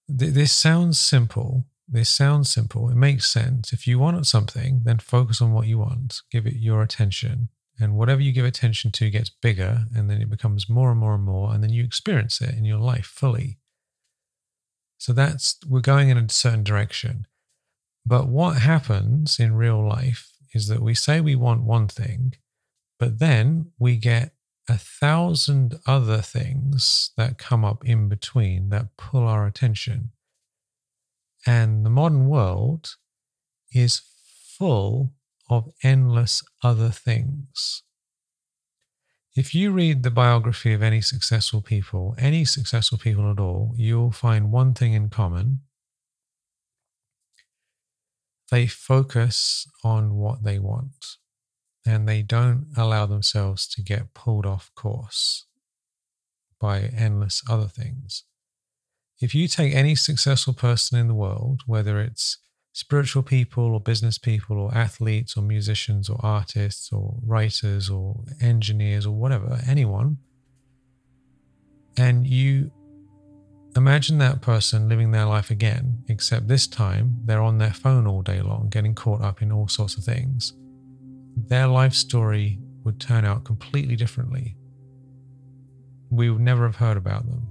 This 0.07 0.51
sounds 0.51 0.99
simple. 0.99 1.65
This 1.87 2.09
sounds 2.09 2.49
simple. 2.49 2.89
It 2.89 2.95
makes 2.95 3.27
sense. 3.27 3.73
If 3.73 3.87
you 3.87 3.99
want 3.99 4.25
something, 4.27 4.81
then 4.83 4.99
focus 4.99 5.41
on 5.41 5.53
what 5.53 5.67
you 5.67 5.77
want, 5.77 6.21
give 6.31 6.45
it 6.45 6.55
your 6.55 6.81
attention, 6.81 7.49
and 7.79 7.95
whatever 7.95 8.21
you 8.21 8.31
give 8.31 8.45
attention 8.45 8.91
to 8.91 9.09
gets 9.09 9.29
bigger, 9.29 9.85
and 9.95 10.09
then 10.09 10.21
it 10.21 10.29
becomes 10.29 10.69
more 10.69 10.91
and 10.91 10.99
more 10.99 11.15
and 11.15 11.23
more, 11.23 11.53
and 11.53 11.63
then 11.63 11.71
you 11.71 11.83
experience 11.83 12.41
it 12.41 12.55
in 12.55 12.65
your 12.65 12.79
life 12.79 13.05
fully. 13.05 13.57
So 14.97 15.13
that's, 15.13 15.57
we're 15.67 15.81
going 15.81 16.09
in 16.09 16.17
a 16.17 16.29
certain 16.29 16.63
direction. 16.63 17.27
But 18.05 18.27
what 18.27 18.57
happens 18.57 19.39
in 19.39 19.55
real 19.55 19.85
life 19.87 20.32
is 20.53 20.67
that 20.67 20.81
we 20.81 20.93
say 20.93 21.19
we 21.19 21.35
want 21.35 21.63
one 21.63 21.87
thing, 21.87 22.33
but 22.99 23.19
then 23.19 23.71
we 23.77 23.97
get 23.97 24.33
a 24.69 24.77
thousand 24.77 25.79
other 25.85 26.21
things 26.21 27.11
that 27.17 27.37
come 27.37 27.65
up 27.65 27.83
in 27.85 28.07
between 28.07 28.69
that 28.69 28.95
pull 28.97 29.27
our 29.27 29.45
attention. 29.45 30.11
And 31.45 31.85
the 31.85 31.89
modern 31.89 32.27
world 32.27 32.95
is 33.73 34.01
full 34.57 35.13
of 35.49 35.71
endless 35.83 36.43
other 36.63 36.89
things. 36.89 37.83
If 39.35 39.55
you 39.55 39.71
read 39.71 40.03
the 40.03 40.11
biography 40.11 40.73
of 40.73 40.83
any 40.83 41.01
successful 41.01 41.61
people, 41.61 42.15
any 42.19 42.45
successful 42.45 42.99
people 42.99 43.29
at 43.31 43.39
all, 43.39 43.73
you'll 43.75 44.11
find 44.11 44.51
one 44.51 44.73
thing 44.73 44.93
in 44.93 45.09
common. 45.09 45.61
They 48.53 48.67
focus 48.67 49.67
on 49.83 50.13
what 50.13 50.43
they 50.43 50.59
want 50.59 51.17
and 51.87 52.07
they 52.07 52.21
don't 52.21 52.67
allow 52.77 53.07
themselves 53.07 53.65
to 53.69 53.81
get 53.81 54.13
pulled 54.13 54.45
off 54.45 54.69
course 54.75 55.47
by 56.61 56.81
endless 56.95 57.41
other 57.49 57.65
things. 57.65 58.25
If 59.19 59.33
you 59.33 59.47
take 59.47 59.73
any 59.73 59.95
successful 59.95 60.53
person 60.53 60.99
in 60.99 61.07
the 61.07 61.15
world, 61.15 61.61
whether 61.65 61.99
it's 61.99 62.37
spiritual 62.73 63.23
people 63.23 63.73
or 63.73 63.79
business 63.79 64.19
people 64.19 64.59
or 64.59 64.71
athletes 64.77 65.35
or 65.35 65.41
musicians 65.41 66.07
or 66.07 66.19
artists 66.21 66.93
or 66.93 67.17
writers 67.25 67.89
or 67.89 68.23
engineers 68.39 69.07
or 69.07 69.15
whatever, 69.15 69.61
anyone, 69.67 70.19
and 71.97 72.27
you 72.27 72.71
imagine 73.75 74.17
that 74.19 74.41
person 74.41 74.87
living 74.87 75.11
their 75.11 75.25
life 75.25 75.49
again, 75.49 76.03
except 76.07 76.47
this 76.47 76.67
time 76.67 77.17
they're 77.25 77.41
on 77.41 77.57
their 77.57 77.73
phone 77.73 78.05
all 78.05 78.21
day 78.21 78.41
long, 78.41 78.69
getting 78.69 78.93
caught 78.93 79.21
up 79.21 79.41
in 79.41 79.51
all 79.51 79.67
sorts 79.67 79.97
of 79.97 80.03
things. 80.03 80.53
Their 81.35 81.67
life 81.67 81.93
story 81.93 82.59
would 82.83 82.99
turn 82.99 83.25
out 83.25 83.43
completely 83.43 83.95
differently. 83.95 84.55
We 86.11 86.29
would 86.29 86.41
never 86.41 86.65
have 86.65 86.75
heard 86.75 86.97
about 86.97 87.25
them. 87.25 87.47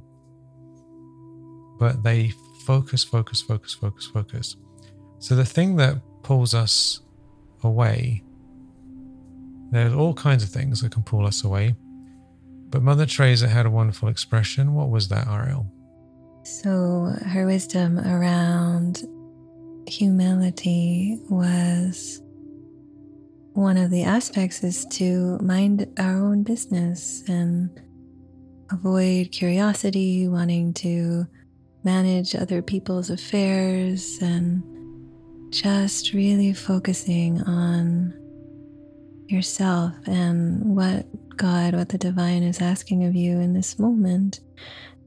But 1.78 2.04
they 2.04 2.32
focus, 2.64 3.02
focus, 3.02 3.42
focus, 3.42 3.74
focus, 3.74 4.06
focus. 4.06 4.56
So 5.18 5.34
the 5.34 5.44
thing 5.44 5.76
that 5.76 5.96
pulls 6.22 6.54
us 6.54 7.00
away, 7.64 8.22
there's 9.70 9.94
all 9.94 10.14
kinds 10.14 10.44
of 10.44 10.50
things 10.50 10.82
that 10.82 10.92
can 10.92 11.02
pull 11.02 11.26
us 11.26 11.42
away. 11.42 11.74
But 12.70 12.82
Mother 12.82 13.06
Teresa 13.06 13.48
had 13.48 13.66
a 13.66 13.70
wonderful 13.70 14.08
expression. 14.08 14.74
What 14.74 14.90
was 14.90 15.08
that, 15.08 15.26
Ariel? 15.26 15.66
So 16.44 17.14
her 17.26 17.46
wisdom 17.46 17.98
around 17.98 19.06
humility 19.86 21.20
was 21.28 22.20
one 23.54 23.76
of 23.76 23.90
the 23.90 24.04
aspects 24.04 24.64
is 24.64 24.86
to 24.86 25.38
mind 25.38 25.86
our 25.98 26.16
own 26.16 26.42
business 26.42 27.22
and 27.28 27.70
avoid 28.70 29.30
curiosity, 29.30 30.26
wanting 30.26 30.72
to 30.74 31.26
manage 31.84 32.34
other 32.34 32.62
people's 32.62 33.10
affairs 33.10 34.18
and 34.22 34.62
just 35.52 36.14
really 36.14 36.54
focusing 36.54 37.42
on 37.42 38.14
yourself 39.28 39.92
and 40.06 40.76
what 40.76 41.06
God, 41.36 41.74
what 41.74 41.90
the 41.90 41.98
divine 41.98 42.42
is 42.42 42.60
asking 42.60 43.04
of 43.04 43.14
you 43.14 43.38
in 43.38 43.52
this 43.52 43.78
moment. 43.78 44.40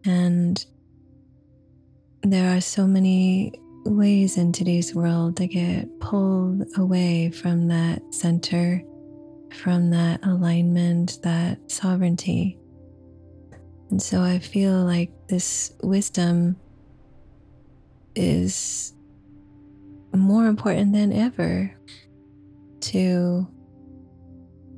And 0.05 0.63
there 2.31 2.55
are 2.55 2.61
so 2.61 2.87
many 2.87 3.53
ways 3.85 4.37
in 4.37 4.51
today's 4.51 4.95
world 4.95 5.37
to 5.37 5.47
get 5.47 5.99
pulled 5.99 6.63
away 6.77 7.29
from 7.29 7.67
that 7.67 8.01
center, 8.13 8.81
from 9.61 9.91
that 9.91 10.25
alignment, 10.25 11.19
that 11.21 11.59
sovereignty. 11.69 12.57
And 13.91 14.01
so 14.01 14.21
I 14.21 14.39
feel 14.39 14.83
like 14.83 15.11
this 15.27 15.73
wisdom 15.83 16.55
is 18.15 18.93
more 20.13 20.47
important 20.47 20.93
than 20.93 21.13
ever 21.13 21.71
to 22.79 23.47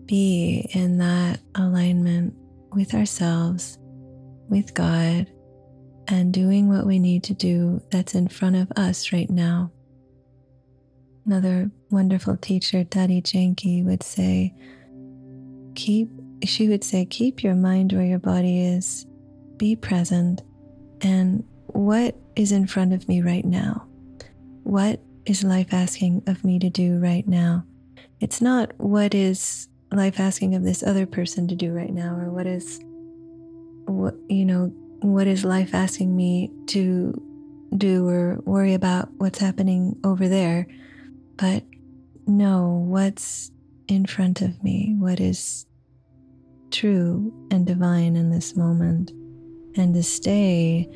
be 0.05 0.69
in 0.73 0.97
that 0.97 1.39
alignment 1.55 2.33
with 2.73 2.93
ourselves, 2.93 3.77
with 4.49 4.73
God, 4.73 5.27
and 6.07 6.33
doing 6.33 6.69
what 6.69 6.85
we 6.85 6.99
need 6.99 7.23
to 7.23 7.33
do 7.33 7.81
that's 7.91 8.15
in 8.15 8.27
front 8.27 8.55
of 8.55 8.71
us 8.77 9.11
right 9.11 9.29
now. 9.29 9.71
Another 11.25 11.69
wonderful 11.91 12.37
teacher, 12.37 12.85
Dadi 12.85 13.21
Janki, 13.21 13.83
would 13.83 14.01
say, 14.03 14.53
keep, 15.75 16.09
she 16.43 16.69
would 16.69 16.83
say, 16.83 17.05
keep 17.05 17.43
your 17.43 17.55
mind 17.55 17.91
where 17.91 18.05
your 18.05 18.19
body 18.19 18.65
is, 18.65 19.05
be 19.57 19.75
present, 19.75 20.43
and 21.01 21.43
what 21.67 22.15
is 22.35 22.51
in 22.51 22.65
front 22.65 22.93
of 22.93 23.07
me 23.09 23.21
right 23.21 23.45
now? 23.45 23.85
What 24.63 25.01
is 25.25 25.43
life 25.43 25.73
asking 25.73 26.23
of 26.27 26.45
me 26.45 26.59
to 26.59 26.69
do 26.69 26.97
right 26.97 27.27
now? 27.27 27.65
It's 28.21 28.41
not 28.41 28.71
what 28.77 29.13
is 29.13 29.67
life 29.91 30.19
asking 30.19 30.55
of 30.55 30.63
this 30.63 30.81
other 30.81 31.05
person 31.05 31.47
to 31.49 31.55
do 31.55 31.73
right 31.73 31.93
now, 31.93 32.15
or 32.15 32.31
what 32.31 32.47
is, 32.47 32.79
what, 33.85 34.15
you 34.29 34.45
know, 34.45 34.71
what 35.01 35.27
is 35.27 35.43
life 35.43 35.73
asking 35.73 36.15
me 36.15 36.51
to 36.67 37.13
do 37.75 38.07
or 38.07 38.39
worry 38.45 38.73
about 38.73 39.09
what's 39.17 39.39
happening 39.39 39.95
over 40.03 40.27
there, 40.27 40.67
but 41.35 41.63
know 42.25 42.83
what's 42.87 43.51
in 43.87 44.05
front 44.05 44.41
of 44.41 44.63
me, 44.63 44.95
what 44.97 45.19
is 45.19 45.65
true 46.71 47.33
and 47.51 47.65
divine 47.65 48.15
in 48.15 48.29
this 48.29 48.55
moment, 48.55 49.11
and 49.75 49.93
to 49.93 50.03
stay 50.03 50.89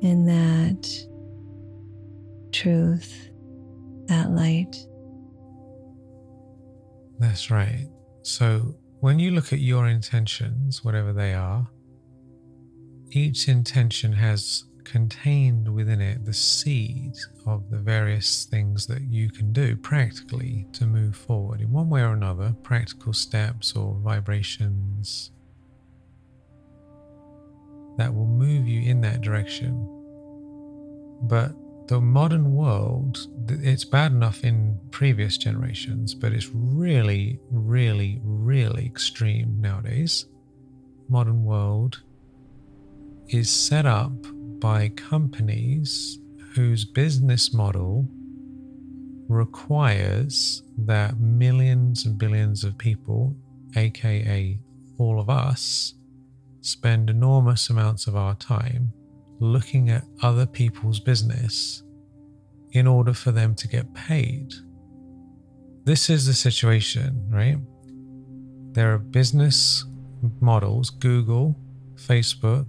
in 0.00 0.26
that 0.26 0.88
truth, 2.52 3.30
that 4.06 4.30
light. 4.30 4.76
That's 7.18 7.50
right. 7.50 7.86
So 8.22 8.76
when 9.00 9.18
you 9.18 9.30
look 9.30 9.52
at 9.52 9.60
your 9.60 9.88
intentions, 9.88 10.84
whatever 10.84 11.12
they 11.12 11.34
are, 11.34 11.66
each 13.10 13.48
intention 13.48 14.12
has 14.12 14.64
contained 14.84 15.72
within 15.72 16.00
it 16.00 16.24
the 16.24 16.32
seed 16.32 17.12
of 17.44 17.68
the 17.70 17.78
various 17.78 18.44
things 18.44 18.86
that 18.86 19.02
you 19.02 19.28
can 19.28 19.52
do 19.52 19.76
practically 19.76 20.66
to 20.72 20.86
move 20.86 21.16
forward 21.16 21.60
in 21.60 21.70
one 21.72 21.90
way 21.90 22.02
or 22.02 22.12
another, 22.12 22.54
practical 22.62 23.12
steps 23.12 23.74
or 23.74 23.94
vibrations 23.96 25.32
that 27.98 28.14
will 28.14 28.26
move 28.26 28.68
you 28.68 28.82
in 28.82 29.00
that 29.00 29.22
direction. 29.22 29.88
But 31.22 31.52
the 31.88 32.00
modern 32.00 32.52
world, 32.52 33.28
it's 33.48 33.84
bad 33.84 34.12
enough 34.12 34.44
in 34.44 34.78
previous 34.90 35.38
generations, 35.38 36.14
but 36.14 36.32
it's 36.32 36.50
really, 36.52 37.40
really, 37.50 38.20
really 38.22 38.84
extreme 38.86 39.60
nowadays. 39.60 40.26
Modern 41.08 41.44
world 41.44 42.02
is 43.28 43.50
set 43.50 43.86
up 43.86 44.12
by 44.60 44.88
companies 44.90 46.18
whose 46.54 46.84
business 46.84 47.52
model 47.52 48.08
requires 49.28 50.62
that 50.78 51.18
millions 51.20 52.06
and 52.06 52.16
billions 52.16 52.64
of 52.64 52.78
people, 52.78 53.36
aka 53.76 54.58
all 54.98 55.20
of 55.20 55.28
us, 55.28 55.94
spend 56.60 57.10
enormous 57.10 57.68
amounts 57.70 58.06
of 58.06 58.16
our 58.16 58.34
time 58.36 58.92
looking 59.38 59.90
at 59.90 60.04
other 60.22 60.46
people's 60.46 61.00
business 61.00 61.82
in 62.72 62.86
order 62.86 63.12
for 63.12 63.32
them 63.32 63.54
to 63.54 63.68
get 63.68 63.92
paid. 63.94 64.54
This 65.84 66.10
is 66.10 66.26
the 66.26 66.34
situation, 66.34 67.28
right? 67.30 67.58
There 68.72 68.92
are 68.94 68.98
business 68.98 69.84
models, 70.40 70.90
Google, 70.90 71.56
Facebook, 71.94 72.66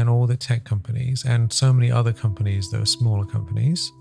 and 0.00 0.08
all 0.08 0.26
the 0.26 0.36
tech 0.36 0.64
companies, 0.64 1.24
and 1.24 1.52
so 1.52 1.72
many 1.72 1.92
other 1.92 2.12
companies 2.12 2.70
that 2.70 2.80
are 2.80 2.86
smaller 2.86 3.26
companies. 3.26 3.92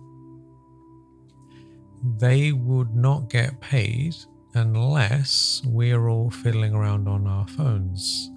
They 2.18 2.54
would 2.54 2.96
not 2.96 3.30
get 3.30 3.60
paid 3.60 4.16
unless 4.54 5.62
we're 5.66 6.08
all 6.08 6.32
fiddling 6.32 6.74
around 6.74 7.08
on 7.10 7.28
our 7.28 7.46
phones 7.48 8.32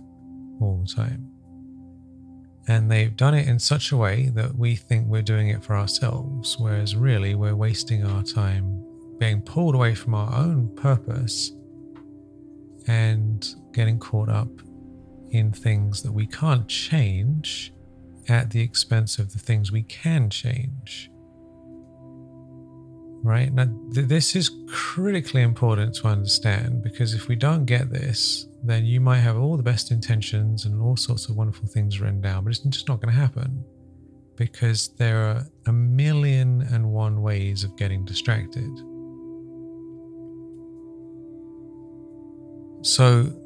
all 0.60 0.84
the 0.84 0.92
time. 0.92 1.28
And 2.68 2.90
they've 2.90 3.16
done 3.16 3.34
it 3.34 3.46
in 3.46 3.58
such 3.58 3.92
a 3.92 3.96
way 3.96 4.30
that 4.34 4.56
we 4.56 4.74
think 4.76 5.06
we're 5.06 5.22
doing 5.22 5.48
it 5.48 5.64
for 5.64 5.76
ourselves, 5.76 6.56
whereas 6.58 6.96
really 6.96 7.34
we're 7.34 7.56
wasting 7.56 8.04
our 8.04 8.22
time 8.22 8.84
being 9.18 9.40
pulled 9.40 9.76
away 9.76 9.94
from 9.94 10.14
our 10.14 10.34
own 10.34 10.74
purpose 10.74 11.52
and 12.88 13.54
getting 13.72 13.98
caught 13.98 14.28
up 14.28 14.48
in 15.32 15.50
things 15.50 16.02
that 16.02 16.12
we 16.12 16.26
can't 16.26 16.68
change 16.68 17.72
at 18.28 18.50
the 18.50 18.60
expense 18.60 19.18
of 19.18 19.32
the 19.32 19.38
things 19.38 19.72
we 19.72 19.82
can 19.82 20.30
change. 20.30 21.10
Right? 23.24 23.52
Now, 23.52 23.66
th- 23.94 24.08
this 24.08 24.36
is 24.36 24.50
critically 24.68 25.42
important 25.42 25.94
to 25.96 26.08
understand 26.08 26.82
because 26.82 27.14
if 27.14 27.28
we 27.28 27.36
don't 27.36 27.64
get 27.64 27.90
this, 27.90 28.46
then 28.62 28.84
you 28.84 29.00
might 29.00 29.20
have 29.20 29.38
all 29.38 29.56
the 29.56 29.62
best 29.62 29.90
intentions 29.90 30.66
and 30.66 30.80
all 30.80 30.96
sorts 30.96 31.28
of 31.28 31.36
wonderful 31.36 31.68
things 31.68 32.00
written 32.00 32.20
down, 32.20 32.44
but 32.44 32.50
it's 32.50 32.60
just 32.60 32.88
not 32.88 33.00
going 33.00 33.12
to 33.12 33.20
happen 33.20 33.64
because 34.36 34.88
there 34.96 35.22
are 35.22 35.46
a 35.66 35.72
million 35.72 36.62
and 36.72 36.92
one 36.92 37.22
ways 37.22 37.64
of 37.64 37.76
getting 37.76 38.04
distracted. 38.04 38.70
So, 42.84 43.41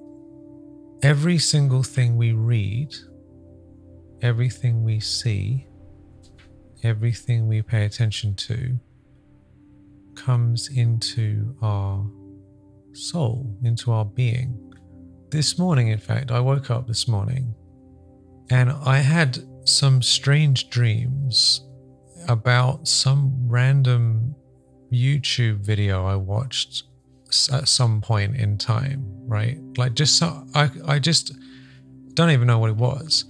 every 1.07 1.39
single 1.39 1.85
thing 1.85 2.17
we 2.17 2.33
read, 2.33 2.93
everything 4.23 4.83
we 4.83 4.99
see, 4.99 5.65
everything 6.83 7.47
we 7.47 7.63
pay 7.63 7.85
attention 7.85 8.35
to 8.35 8.77
comes 10.17 10.69
into 10.69 11.55
our 11.63 12.05
soul, 12.93 13.57
into 13.63 13.93
our 13.93 14.05
being. 14.05 14.59
This 15.31 15.61
morning, 15.61 15.89
in 15.89 15.99
fact, 15.99 16.33
I 16.33 16.41
woke 16.41 16.73
up 16.73 16.89
this 16.89 17.07
morning 17.07 17.55
and 18.51 18.73
I 18.73 18.99
had 18.99 19.39
some 19.65 20.03
strange 20.03 20.71
dreams 20.71 21.69
about 22.27 22.89
some 22.89 23.33
random 23.47 24.35
YouTube 24.93 25.59
video 25.59 26.05
I 26.05 26.17
watched 26.17 26.83
at 27.53 27.69
some 27.69 28.01
point 28.01 28.37
in 28.37 28.59
time, 28.59 29.05
right? 29.27 29.59
Like 29.77 29.95
just 29.95 30.17
so, 30.17 30.47
I 30.55 30.71
I 30.87 30.99
just 30.99 31.33
don't 32.15 32.31
even 32.31 32.47
know 32.47 32.59
what 32.59 32.71
it 32.71 32.77
was, 32.77 33.25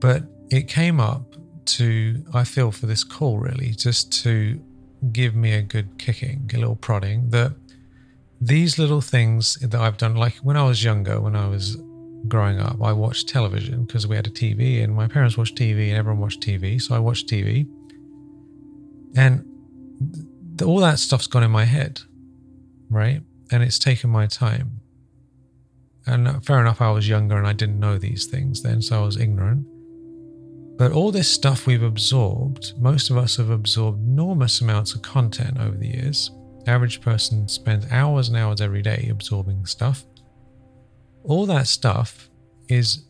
but 0.00 0.22
it 0.50 0.68
came 0.68 1.00
up 1.00 1.34
to 1.64 2.24
I 2.34 2.44
feel 2.44 2.70
for 2.72 2.86
this 2.86 3.04
call 3.04 3.38
really 3.38 3.70
just 3.70 4.12
to 4.24 4.60
give 5.12 5.34
me 5.34 5.52
a 5.52 5.62
good 5.62 5.98
kicking, 5.98 6.50
a 6.54 6.58
little 6.58 6.76
prodding 6.76 7.30
that 7.30 7.52
these 8.40 8.78
little 8.78 9.00
things 9.00 9.54
that 9.56 9.80
I've 9.80 9.96
done, 9.96 10.16
like 10.16 10.34
when 10.36 10.56
I 10.56 10.64
was 10.64 10.82
younger, 10.82 11.20
when 11.20 11.36
I 11.36 11.46
was 11.46 11.76
growing 12.28 12.58
up, 12.60 12.76
I 12.82 12.92
watched 12.92 13.28
television 13.28 13.84
because 13.84 14.06
we 14.06 14.16
had 14.16 14.26
a 14.26 14.30
TV 14.30 14.82
and 14.82 14.94
my 14.94 15.06
parents 15.06 15.36
watched 15.36 15.56
TV 15.56 15.88
and 15.88 15.96
everyone 15.96 16.20
watched 16.20 16.40
TV. 16.40 16.80
So 16.82 16.94
I 16.94 16.98
watched 16.98 17.28
TV. 17.28 17.68
And 19.14 19.44
th- 20.58 20.68
all 20.68 20.80
that 20.80 20.98
stuff's 20.98 21.26
gone 21.26 21.42
in 21.42 21.50
my 21.50 21.64
head, 21.64 22.00
right? 22.90 23.22
And 23.52 23.62
it's 23.62 23.78
taken 23.78 24.10
my 24.10 24.26
time. 24.26 24.80
And 26.06 26.26
uh, 26.26 26.40
fair 26.40 26.60
enough, 26.60 26.80
I 26.80 26.90
was 26.90 27.08
younger 27.08 27.36
and 27.36 27.46
I 27.46 27.52
didn't 27.52 27.78
know 27.78 27.98
these 27.98 28.26
things 28.26 28.62
then, 28.62 28.82
so 28.82 29.02
I 29.02 29.04
was 29.04 29.16
ignorant. 29.16 29.66
But 30.78 30.92
all 30.92 31.12
this 31.12 31.28
stuff 31.28 31.66
we've 31.66 31.82
absorbed, 31.82 32.72
most 32.80 33.10
of 33.10 33.16
us 33.16 33.36
have 33.36 33.50
absorbed 33.50 34.00
enormous 34.00 34.60
amounts 34.60 34.94
of 34.94 35.02
content 35.02 35.58
over 35.60 35.76
the 35.76 35.88
years 35.88 36.30
The 36.64 36.70
average 36.70 37.00
person 37.00 37.46
spends 37.46 37.86
hours 37.92 38.28
and 38.28 38.36
hours 38.36 38.60
every 38.60 38.82
day 38.82 39.08
absorbing 39.10 39.66
stuff. 39.66 40.04
All 41.22 41.46
that 41.46 41.68
stuff 41.68 42.30
is 42.68 43.04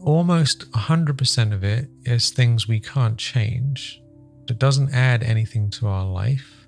almost 0.00 0.70
100% 0.72 1.52
of 1.52 1.62
it 1.62 1.88
is 2.04 2.30
things 2.30 2.66
we 2.66 2.80
can't 2.80 3.18
change. 3.18 4.02
It 4.48 4.58
doesn't 4.58 4.92
add 4.92 5.22
anything 5.22 5.70
to 5.70 5.86
our 5.86 6.04
life. 6.04 6.61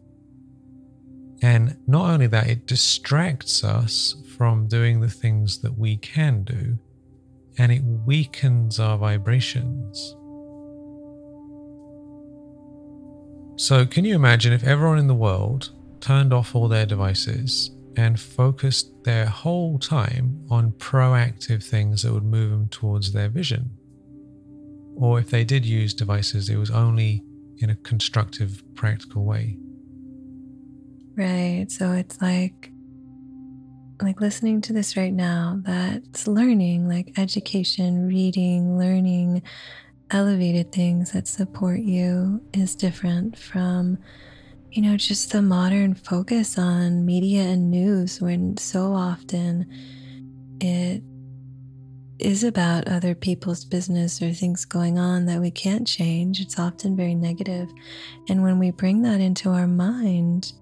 And 1.44 1.76
not 1.86 2.10
only 2.10 2.26
that, 2.28 2.48
it 2.48 2.66
distracts 2.66 3.62
us 3.62 4.16
from 4.34 4.66
doing 4.66 5.02
the 5.02 5.10
things 5.10 5.58
that 5.58 5.76
we 5.76 5.98
can 5.98 6.42
do 6.42 6.78
and 7.58 7.70
it 7.70 7.82
weakens 7.84 8.80
our 8.80 8.96
vibrations. 8.96 10.16
So, 13.56 13.84
can 13.84 14.06
you 14.06 14.14
imagine 14.14 14.54
if 14.54 14.64
everyone 14.64 14.98
in 14.98 15.06
the 15.06 15.14
world 15.14 15.68
turned 16.00 16.32
off 16.32 16.54
all 16.54 16.66
their 16.66 16.86
devices 16.86 17.72
and 17.94 18.18
focused 18.18 19.04
their 19.04 19.26
whole 19.26 19.78
time 19.78 20.46
on 20.48 20.72
proactive 20.72 21.62
things 21.62 22.02
that 22.02 22.12
would 22.14 22.24
move 22.24 22.52
them 22.52 22.68
towards 22.68 23.12
their 23.12 23.28
vision. 23.28 23.70
Or 24.96 25.20
if 25.20 25.28
they 25.28 25.44
did 25.44 25.66
use 25.66 25.92
devices, 25.92 26.48
it 26.48 26.56
was 26.56 26.70
only 26.70 27.22
in 27.58 27.68
a 27.68 27.76
constructive, 27.76 28.64
practical 28.74 29.26
way. 29.26 29.58
Right. 31.16 31.66
So 31.70 31.92
it's 31.92 32.20
like 32.20 32.70
like 34.02 34.20
listening 34.20 34.60
to 34.60 34.72
this 34.72 34.96
right 34.96 35.12
now 35.12 35.60
that's 35.62 36.26
learning 36.26 36.88
like 36.88 37.16
education 37.16 38.06
reading 38.08 38.76
learning 38.76 39.40
elevated 40.10 40.72
things 40.72 41.12
that 41.12 41.28
support 41.28 41.78
you 41.78 42.42
is 42.52 42.74
different 42.74 43.38
from 43.38 43.96
you 44.74 44.82
know, 44.82 44.96
just 44.96 45.30
the 45.30 45.40
modern 45.40 45.94
focus 45.94 46.58
on 46.58 47.06
media 47.06 47.42
and 47.42 47.70
news 47.70 48.20
when 48.20 48.56
so 48.56 48.92
often 48.92 49.64
it 50.60 51.00
is 52.18 52.42
about 52.42 52.88
other 52.88 53.14
people's 53.14 53.64
business 53.64 54.20
or 54.20 54.32
things 54.32 54.64
going 54.64 54.98
on 54.98 55.26
that 55.26 55.40
we 55.40 55.52
can't 55.52 55.86
change. 55.86 56.40
It's 56.40 56.58
often 56.58 56.96
very 56.96 57.14
negative. 57.14 57.68
And 58.28 58.42
when 58.42 58.58
we 58.58 58.72
bring 58.72 59.02
that 59.02 59.20
into 59.20 59.50
our 59.50 59.68
mind, 59.68 60.52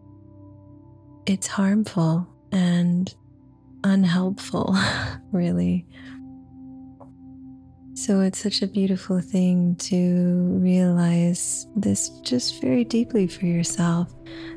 it's 1.26 1.46
harmful 1.46 2.26
and 2.50 3.14
unhelpful, 3.84 4.76
really. 5.32 5.86
So 7.94 8.20
it's 8.20 8.38
such 8.38 8.62
a 8.62 8.66
beautiful 8.66 9.20
thing 9.20 9.76
to 9.76 10.58
realize 10.60 11.66
this 11.76 12.08
just 12.22 12.60
very 12.60 12.84
deeply 12.84 13.26
for 13.26 13.44
yourself 13.44 14.12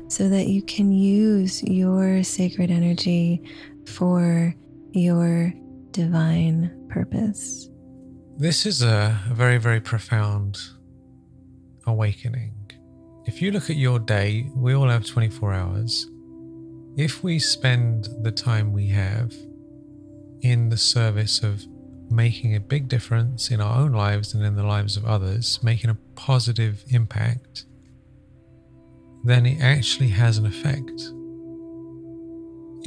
so 0.08 0.28
that 0.28 0.46
you 0.48 0.62
can 0.62 0.90
use 0.90 1.62
your 1.62 2.22
sacred 2.22 2.70
energy 2.70 3.42
for 3.86 4.54
your 4.92 5.52
divine 5.90 6.70
purpose. 6.88 7.68
This 8.38 8.66
is 8.66 8.82
a, 8.82 9.18
very, 9.32 9.58
very 9.58 9.80
profound 9.80 10.58
awakening. 11.86 12.54
If 13.26 13.42
you 13.42 13.50
look 13.50 13.70
at 13.70 13.76
your 13.76 13.98
day, 13.98 14.48
we 14.54 14.74
all 14.74 14.88
have 14.88 15.04
24 15.04 15.52
hours. 15.52 16.06
If 16.96 17.22
we 17.22 17.38
spend 17.38 18.08
the 18.22 18.32
time 18.32 18.72
we 18.72 18.86
have 18.86 19.34
in 20.40 20.70
the 20.70 20.78
service 20.78 21.42
of 21.42 21.66
making 22.10 22.56
a 22.56 22.60
big 22.60 22.88
difference 22.88 23.50
in 23.50 23.60
our 23.60 23.80
own 23.80 23.92
lives 23.92 24.32
and 24.32 24.42
in 24.42 24.56
the 24.56 24.62
lives 24.62 24.96
of 24.96 25.04
others, 25.04 25.60
making 25.62 25.90
a 25.90 25.98
positive 26.14 26.82
impact, 26.88 27.66
then 29.24 29.44
it 29.44 29.60
actually 29.60 30.08
has 30.08 30.38
an 30.38 30.46
effect. 30.46 31.12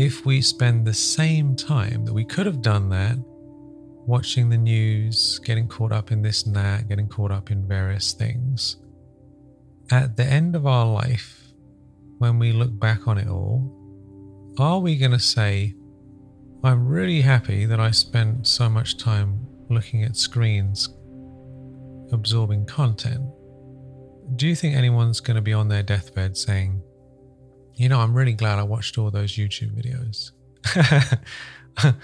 If 0.01 0.25
we 0.25 0.41
spend 0.41 0.87
the 0.87 0.93
same 0.95 1.55
time 1.55 2.05
that 2.05 2.13
we 2.13 2.25
could 2.25 2.47
have 2.47 2.63
done 2.63 2.89
that 2.89 3.17
watching 4.07 4.49
the 4.49 4.57
news, 4.57 5.37
getting 5.45 5.67
caught 5.67 5.91
up 5.91 6.11
in 6.11 6.23
this 6.23 6.47
and 6.47 6.55
that, 6.55 6.87
getting 6.87 7.09
caught 7.09 7.31
up 7.31 7.51
in 7.51 7.67
various 7.67 8.13
things, 8.13 8.77
at 9.91 10.17
the 10.17 10.25
end 10.25 10.55
of 10.55 10.65
our 10.65 10.87
life, 10.87 11.51
when 12.17 12.39
we 12.39 12.51
look 12.51 12.79
back 12.79 13.07
on 13.07 13.19
it 13.19 13.27
all, 13.27 13.75
are 14.57 14.79
we 14.79 14.97
going 14.97 15.11
to 15.11 15.19
say, 15.19 15.75
I'm 16.63 16.87
really 16.87 17.21
happy 17.21 17.65
that 17.65 17.79
I 17.79 17.91
spent 17.91 18.47
so 18.47 18.69
much 18.69 18.97
time 18.97 19.47
looking 19.69 20.03
at 20.03 20.17
screens, 20.17 20.89
absorbing 22.11 22.65
content. 22.65 23.23
Do 24.35 24.47
you 24.47 24.55
think 24.55 24.75
anyone's 24.75 25.19
going 25.19 25.35
to 25.35 25.41
be 25.41 25.53
on 25.53 25.69
their 25.69 25.83
deathbed 25.83 26.37
saying, 26.37 26.81
you 27.75 27.87
know, 27.87 27.99
I'm 27.99 28.13
really 28.13 28.33
glad 28.33 28.59
I 28.59 28.63
watched 28.63 28.97
all 28.97 29.09
those 29.09 29.33
YouTube 29.33 29.71
videos? 29.71 30.31
I'm 31.77 31.95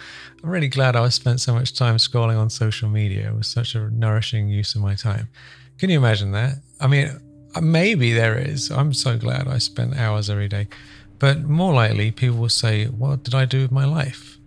really 0.43 0.69
glad 0.69 0.95
I 0.95 1.09
spent 1.09 1.41
so 1.41 1.53
much 1.53 1.73
time 1.73 1.97
scrolling 1.97 2.39
on 2.39 2.49
social 2.49 2.87
media. 2.87 3.29
It 3.29 3.35
was 3.35 3.47
such 3.47 3.75
a 3.75 3.89
nourishing 3.89 4.47
use 4.47 4.73
of 4.75 4.81
my 4.81 4.95
time. 4.95 5.27
Can 5.77 5.89
you 5.89 5.97
imagine 5.97 6.31
that? 6.31 6.55
I 6.79 6.87
mean, 6.87 7.09
uh, 7.55 7.61
maybe 7.61 8.13
there 8.13 8.37
is. 8.37 8.71
I'm 8.71 8.93
so 8.93 9.17
glad 9.17 9.47
I 9.47 9.57
spent 9.57 9.97
hours 9.97 10.29
every 10.29 10.47
day. 10.47 10.67
But 11.25 11.41
more 11.41 11.73
likely, 11.73 12.11
people 12.11 12.37
will 12.37 12.49
say, 12.49 12.85
What 12.85 13.23
did 13.23 13.33
I 13.33 13.45
do 13.45 13.61
with 13.63 13.71
my 13.71 13.85
life? 13.85 14.37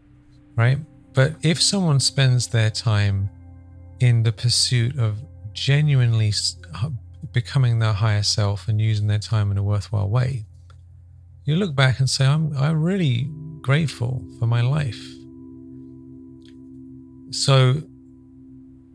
right? 0.55 0.79
But 1.12 1.35
if 1.43 1.61
someone 1.61 1.99
spends 1.99 2.47
their 2.47 2.70
time 2.70 3.31
in 3.99 4.22
the 4.22 4.31
pursuit 4.31 4.97
of 4.97 5.18
genuinely 5.53 6.33
becoming 7.33 7.81
their 7.81 7.93
higher 7.93 8.22
self 8.22 8.68
and 8.68 8.81
using 8.81 9.09
their 9.09 9.18
time 9.18 9.51
in 9.51 9.59
a 9.59 9.62
worthwhile 9.62 10.09
way, 10.09 10.47
you 11.45 11.57
look 11.57 11.74
back 11.74 11.99
and 11.99 12.09
say, 12.09 12.26
I'm, 12.26 12.57
I'm 12.57 12.81
really 12.81 13.29
grateful 13.61 14.24
for 14.39 14.47
my 14.47 14.61
life. 14.61 15.05
So 17.31 17.83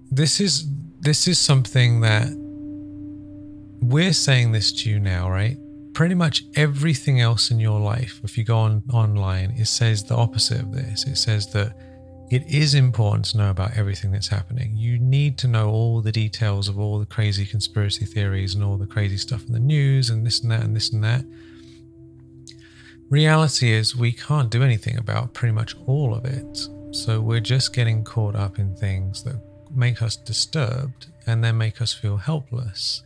this 0.09 0.39
is 0.39 0.67
this 1.01 1.27
is 1.27 1.37
something 1.37 1.99
that 1.99 2.27
we're 3.81 4.13
saying 4.13 4.53
this 4.53 4.71
to 4.71 4.89
you 4.89 4.99
now, 5.01 5.29
right? 5.29 5.57
Pretty 5.93 6.15
much 6.15 6.43
everything 6.55 7.21
else 7.21 7.51
in 7.51 7.59
your 7.59 7.79
life, 7.79 8.19
if 8.23 8.37
you 8.37 8.43
go 8.43 8.57
on 8.57 8.83
online, 8.91 9.51
it 9.51 9.67
says 9.67 10.03
the 10.03 10.15
opposite 10.15 10.61
of 10.61 10.73
this. 10.73 11.05
It 11.05 11.17
says 11.17 11.51
that 11.53 11.75
it 12.31 12.43
is 12.47 12.73
important 12.73 13.25
to 13.25 13.37
know 13.37 13.51
about 13.51 13.77
everything 13.77 14.11
that's 14.11 14.27
happening. 14.27 14.75
You 14.75 14.97
need 14.97 15.37
to 15.39 15.47
know 15.47 15.69
all 15.69 16.01
the 16.01 16.11
details 16.11 16.67
of 16.67 16.79
all 16.79 16.97
the 16.97 17.05
crazy 17.05 17.45
conspiracy 17.45 18.05
theories 18.05 18.55
and 18.55 18.63
all 18.63 18.77
the 18.77 18.87
crazy 18.87 19.17
stuff 19.17 19.45
in 19.45 19.53
the 19.53 19.59
news 19.59 20.09
and 20.09 20.25
this 20.25 20.39
and 20.41 20.51
that 20.51 20.63
and 20.63 20.75
this 20.75 20.91
and 20.91 21.03
that. 21.03 21.23
Reality 23.09 23.71
is, 23.71 23.95
we 23.95 24.11
can't 24.11 24.49
do 24.49 24.63
anything 24.63 24.97
about 24.97 25.33
pretty 25.33 25.53
much 25.53 25.75
all 25.85 26.15
of 26.15 26.25
it. 26.25 26.67
So 26.95 27.21
we're 27.21 27.39
just 27.39 27.73
getting 27.73 28.03
caught 28.03 28.35
up 28.35 28.57
in 28.57 28.75
things 28.75 29.23
that 29.23 29.39
make 29.75 30.01
us 30.01 30.15
disturbed 30.15 31.07
and 31.27 31.43
then 31.43 31.57
make 31.57 31.81
us 31.81 31.93
feel 31.93 32.17
helpless. 32.17 33.03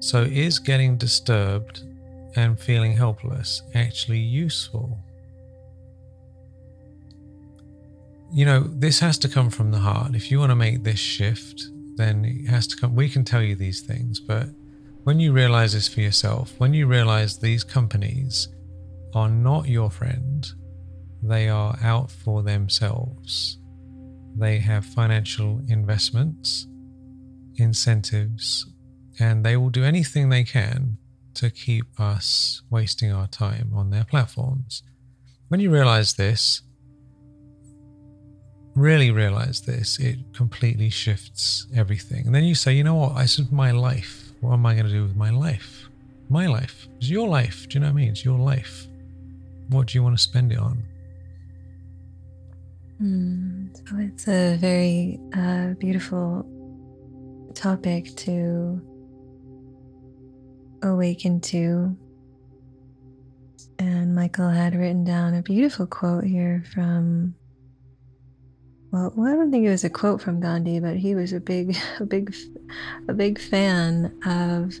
So, 0.00 0.22
is 0.22 0.58
getting 0.58 0.96
disturbed 0.96 1.82
and 2.34 2.58
feeling 2.58 2.96
helpless 2.96 3.62
actually 3.74 4.18
useful? 4.18 4.98
You 8.32 8.46
know, 8.46 8.60
this 8.60 9.00
has 9.00 9.18
to 9.18 9.28
come 9.28 9.50
from 9.50 9.70
the 9.70 9.78
heart. 9.78 10.14
If 10.14 10.30
you 10.30 10.38
want 10.38 10.50
to 10.50 10.56
make 10.56 10.84
this 10.84 10.98
shift, 10.98 11.64
then 11.96 12.24
it 12.24 12.48
has 12.48 12.66
to 12.68 12.76
come. 12.76 12.94
We 12.94 13.10
can 13.10 13.24
tell 13.24 13.42
you 13.42 13.56
these 13.56 13.82
things, 13.82 14.20
but 14.20 14.48
when 15.04 15.20
you 15.20 15.32
realize 15.32 15.74
this 15.74 15.88
for 15.88 16.00
yourself, 16.00 16.54
when 16.58 16.72
you 16.72 16.86
realize 16.86 17.38
these 17.38 17.64
companies 17.64 18.48
are 19.14 19.28
not 19.28 19.68
your 19.68 19.90
friend, 19.90 20.50
they 21.22 21.48
are 21.48 21.76
out 21.82 22.10
for 22.10 22.42
themselves. 22.42 23.58
They 24.36 24.58
have 24.58 24.86
financial 24.86 25.60
investments, 25.68 26.66
incentives, 27.56 28.66
and 29.20 29.44
they 29.44 29.56
will 29.56 29.70
do 29.70 29.84
anything 29.84 30.28
they 30.28 30.44
can 30.44 30.96
to 31.34 31.50
keep 31.50 32.00
us 32.00 32.62
wasting 32.70 33.12
our 33.12 33.26
time 33.28 33.70
on 33.74 33.90
their 33.90 34.04
platforms. 34.04 34.82
When 35.48 35.60
you 35.60 35.70
realize 35.70 36.14
this, 36.14 36.62
really 38.74 39.10
realize 39.10 39.60
this, 39.60 39.98
it 39.98 40.18
completely 40.32 40.90
shifts 40.90 41.66
everything. 41.74 42.26
And 42.26 42.34
then 42.34 42.44
you 42.44 42.54
say, 42.54 42.72
you 42.72 42.84
know 42.84 42.94
what? 42.94 43.16
This 43.16 43.38
is 43.38 43.50
my 43.50 43.70
life. 43.70 44.32
What 44.40 44.54
am 44.54 44.66
I 44.66 44.74
going 44.74 44.86
to 44.86 44.92
do 44.92 45.02
with 45.02 45.16
my 45.16 45.30
life? 45.30 45.88
My 46.28 46.46
life. 46.46 46.88
It's 46.96 47.10
your 47.10 47.28
life. 47.28 47.68
Do 47.68 47.74
you 47.74 47.80
know 47.80 47.88
what 47.88 47.92
I 47.92 47.96
mean? 47.96 48.08
It's 48.08 48.24
your 48.24 48.38
life. 48.38 48.86
What 49.68 49.88
do 49.88 49.98
you 49.98 50.02
want 50.02 50.16
to 50.16 50.22
spend 50.22 50.52
it 50.52 50.58
on? 50.58 50.82
Mm, 53.02 54.10
it's 54.12 54.28
a 54.28 54.56
very 54.56 55.18
uh, 55.36 55.74
beautiful 55.78 56.46
topic 57.54 58.14
to 58.16 58.80
awaken 60.82 61.40
to. 61.40 61.96
And 63.78 64.14
Michael 64.14 64.50
had 64.50 64.74
written 64.74 65.04
down 65.04 65.34
a 65.34 65.42
beautiful 65.42 65.86
quote 65.86 66.24
here 66.24 66.64
from 66.72 67.34
well, 68.92 69.12
well, 69.14 69.32
I 69.32 69.36
don't 69.36 69.52
think 69.52 69.64
it 69.64 69.70
was 69.70 69.84
a 69.84 69.90
quote 69.90 70.20
from 70.20 70.40
Gandhi, 70.40 70.80
but 70.80 70.96
he 70.96 71.14
was 71.14 71.32
a 71.32 71.40
big, 71.40 71.76
a 72.00 72.04
big, 72.04 72.34
a 73.08 73.14
big 73.14 73.38
fan 73.38 74.12
of 74.26 74.74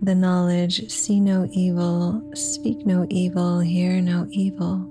the 0.00 0.14
knowledge: 0.14 0.88
see 0.90 1.20
no 1.20 1.48
evil, 1.52 2.22
speak 2.34 2.86
no 2.86 3.06
evil, 3.10 3.58
hear 3.60 4.00
no 4.00 4.26
evil. 4.30 4.86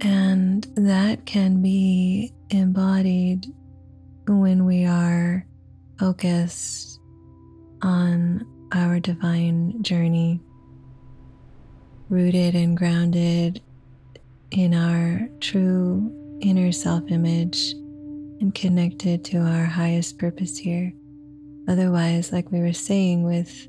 And 0.00 0.66
that 0.76 1.24
can 1.24 1.62
be 1.62 2.34
embodied 2.50 3.46
when 4.26 4.64
we 4.64 4.86
are 4.86 5.46
focused 5.98 7.00
on 7.82 8.46
our 8.72 8.98
divine 8.98 9.82
journey, 9.82 10.40
rooted 12.08 12.54
and 12.54 12.76
grounded 12.76 13.60
in 14.50 14.74
our 14.74 15.28
true 15.40 16.38
inner 16.40 16.72
self 16.72 17.02
image 17.10 17.72
and 18.40 18.54
connected 18.54 19.24
to 19.24 19.38
our 19.38 19.64
highest 19.64 20.18
purpose 20.18 20.56
here. 20.56 20.92
Otherwise, 21.68 22.32
like 22.32 22.50
we 22.50 22.60
were 22.60 22.72
saying, 22.72 23.22
with 23.22 23.68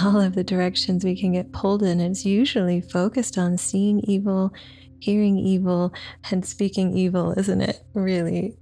all 0.00 0.20
of 0.20 0.34
the 0.34 0.44
directions 0.44 1.04
we 1.04 1.18
can 1.18 1.32
get 1.32 1.52
pulled 1.52 1.82
in, 1.82 2.00
it's 2.00 2.24
usually 2.24 2.80
focused 2.80 3.36
on 3.36 3.58
seeing 3.58 4.00
evil, 4.00 4.52
hearing 5.00 5.36
evil, 5.36 5.92
and 6.30 6.44
speaking 6.46 6.96
evil, 6.96 7.32
isn't 7.36 7.60
it? 7.60 7.82
Really, 7.92 8.56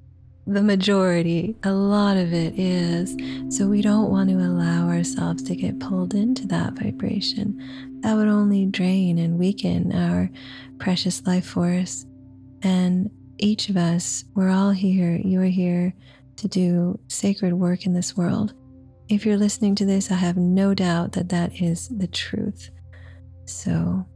the 0.53 0.63
majority, 0.63 1.57
a 1.63 1.73
lot 1.73 2.17
of 2.17 2.33
it 2.33 2.59
is. 2.59 3.17
So 3.57 3.69
we 3.69 3.83
don't 3.83 4.11
want 4.11 4.31
to 4.31 4.37
allow 4.37 4.89
ourselves 4.89 5.43
to 5.45 5.55
get 5.55 5.79
pulled 5.79 6.15
into 6.15 6.47
that 6.49 6.73
vibration. 6.73 8.01
That 8.01 8.17
would 8.17 8.29
only 8.29 8.67
drain 8.67 9.19
and 9.19 9.39
weaken 9.39 9.93
our 9.95 10.29
precious 10.79 11.25
life 11.27 11.47
force. 11.47 12.05
And 12.63 13.11
each 13.39 13.69
of 13.69 13.77
us, 13.77 14.25
we're 14.35 14.51
all 14.51 14.71
here. 14.71 15.21
You're 15.25 15.45
here 15.45 15.95
to 16.37 16.49
do 16.49 16.99
sacred 17.09 17.53
work 17.53 17.87
in 17.87 17.93
this 17.93 18.17
world. 18.17 18.55
If 19.09 19.25
you're 19.25 19.37
listening 19.37 19.75
to 19.77 19.85
this, 19.87 20.11
I 20.11 20.15
have 20.15 20.37
no 20.37 20.75
doubt 20.75 21.13
that 21.13 21.29
that 21.29 21.61
is 21.61 21.89
the 21.89 22.07
truth. 22.07 22.71
So 23.45 24.07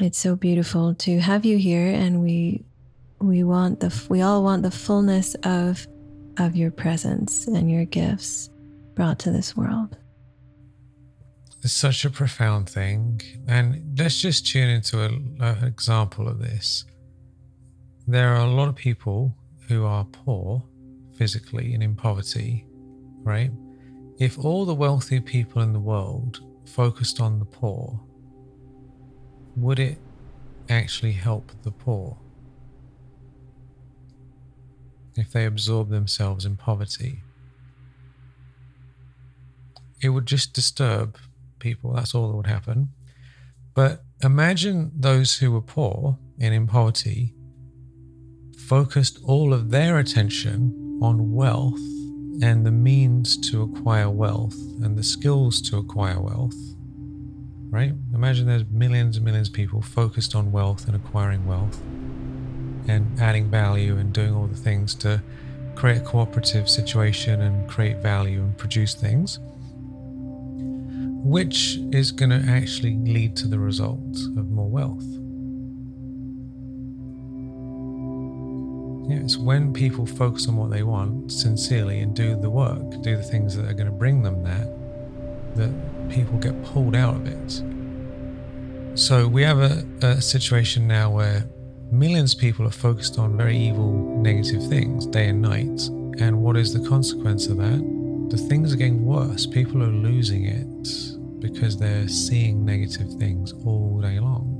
it's 0.00 0.18
so 0.18 0.36
beautiful 0.36 0.94
to 0.94 1.18
have 1.18 1.44
you 1.44 1.58
here, 1.58 1.88
and 1.88 2.22
we 2.22 2.64
we 3.20 3.42
want 3.44 3.80
the 3.80 4.06
we 4.08 4.22
all 4.22 4.42
want 4.42 4.62
the 4.62 4.70
fullness 4.70 5.34
of 5.44 5.86
of 6.38 6.56
your 6.56 6.70
presence 6.70 7.46
and 7.46 7.70
your 7.70 7.84
gifts 7.84 8.48
brought 8.94 9.18
to 9.18 9.30
this 9.30 9.56
world. 9.56 9.96
it's 11.62 11.72
such 11.72 12.04
a 12.04 12.10
profound 12.10 12.68
thing. 12.68 13.20
And 13.48 13.98
let's 13.98 14.20
just 14.20 14.46
tune 14.46 14.68
into 14.68 15.02
an 15.02 15.38
example 15.64 16.28
of 16.28 16.38
this. 16.38 16.84
There 18.06 18.34
are 18.34 18.46
a 18.46 18.50
lot 18.50 18.68
of 18.68 18.76
people 18.76 19.34
who 19.66 19.84
are 19.84 20.04
poor 20.04 20.62
physically 21.14 21.74
and 21.74 21.82
in 21.82 21.94
poverty, 21.94 22.64
right? 23.22 23.50
If 24.18 24.38
all 24.38 24.64
the 24.64 24.74
wealthy 24.74 25.20
people 25.20 25.62
in 25.62 25.72
the 25.72 25.80
world 25.80 26.40
focused 26.64 27.20
on 27.20 27.38
the 27.38 27.44
poor, 27.44 28.00
would 29.56 29.78
it 29.78 29.98
actually 30.68 31.12
help 31.12 31.50
the 31.62 31.72
poor? 31.72 32.16
If 35.18 35.32
they 35.32 35.44
absorb 35.44 35.90
themselves 35.90 36.44
in 36.44 36.56
poverty, 36.56 37.22
it 40.00 40.10
would 40.10 40.26
just 40.26 40.52
disturb 40.52 41.18
people. 41.58 41.92
That's 41.92 42.14
all 42.14 42.28
that 42.28 42.36
would 42.36 42.46
happen. 42.46 42.90
But 43.74 44.04
imagine 44.22 44.92
those 44.94 45.38
who 45.38 45.52
were 45.52 45.60
poor 45.60 46.18
and 46.40 46.54
in 46.54 46.66
poverty 46.66 47.34
focused 48.56 49.18
all 49.24 49.52
of 49.52 49.70
their 49.70 49.98
attention 49.98 51.00
on 51.02 51.32
wealth 51.32 51.80
and 52.42 52.64
the 52.64 52.70
means 52.70 53.36
to 53.50 53.62
acquire 53.62 54.10
wealth 54.10 54.56
and 54.82 54.96
the 54.96 55.02
skills 55.02 55.60
to 55.62 55.78
acquire 55.78 56.20
wealth. 56.20 56.56
Right? 57.70 57.92
Imagine 58.14 58.46
there's 58.46 58.64
millions 58.70 59.16
and 59.16 59.24
millions 59.24 59.48
of 59.48 59.54
people 59.54 59.82
focused 59.82 60.34
on 60.34 60.52
wealth 60.52 60.86
and 60.86 60.96
acquiring 60.96 61.46
wealth 61.46 61.82
and 62.88 63.20
adding 63.20 63.50
value 63.50 63.96
and 63.96 64.12
doing 64.12 64.34
all 64.34 64.46
the 64.46 64.56
things 64.56 64.94
to 64.96 65.22
create 65.74 65.98
a 65.98 66.04
cooperative 66.04 66.68
situation 66.68 67.40
and 67.40 67.68
create 67.68 67.98
value 67.98 68.40
and 68.40 68.56
produce 68.58 68.94
things 68.94 69.38
which 71.24 71.78
is 71.92 72.12
going 72.12 72.30
to 72.30 72.50
actually 72.50 72.96
lead 72.96 73.36
to 73.36 73.48
the 73.48 73.58
result 73.58 74.16
of 74.36 74.50
more 74.50 74.68
wealth. 74.68 75.04
Yeah, 79.10 79.24
it's 79.24 79.36
when 79.36 79.72
people 79.72 80.06
focus 80.06 80.48
on 80.48 80.56
what 80.56 80.70
they 80.70 80.82
want 80.82 81.32
sincerely 81.32 82.00
and 82.00 82.14
do 82.14 82.36
the 82.36 82.50
work, 82.50 83.02
do 83.02 83.16
the 83.16 83.22
things 83.22 83.56
that 83.56 83.66
are 83.66 83.72
going 83.72 83.86
to 83.86 83.92
bring 83.92 84.22
them 84.22 84.42
that, 84.44 84.68
that 85.56 86.08
people 86.10 86.38
get 86.38 86.62
pulled 86.62 86.94
out 86.94 87.16
of 87.16 87.26
it. 87.26 87.62
So 88.98 89.26
we 89.26 89.42
have 89.42 89.58
a, 89.58 89.84
a 90.02 90.20
situation 90.20 90.86
now 90.86 91.10
where 91.10 91.44
millions 91.92 92.34
of 92.34 92.40
people 92.40 92.66
are 92.66 92.70
focused 92.70 93.18
on 93.18 93.36
very 93.36 93.56
evil, 93.56 93.92
negative 94.18 94.66
things 94.68 95.06
day 95.06 95.28
and 95.28 95.42
night. 95.42 95.88
And 96.20 96.42
what 96.42 96.56
is 96.56 96.72
the 96.74 96.86
consequence 96.88 97.46
of 97.46 97.58
that? 97.58 98.28
The 98.30 98.36
things 98.36 98.72
are 98.72 98.76
getting 98.76 99.04
worse. 99.04 99.46
People 99.46 99.82
are 99.82 99.86
losing 99.86 100.44
it 100.44 101.40
because 101.40 101.78
they're 101.78 102.08
seeing 102.08 102.64
negative 102.64 103.12
things 103.14 103.52
all 103.64 104.00
day 104.00 104.18
long. 104.18 104.56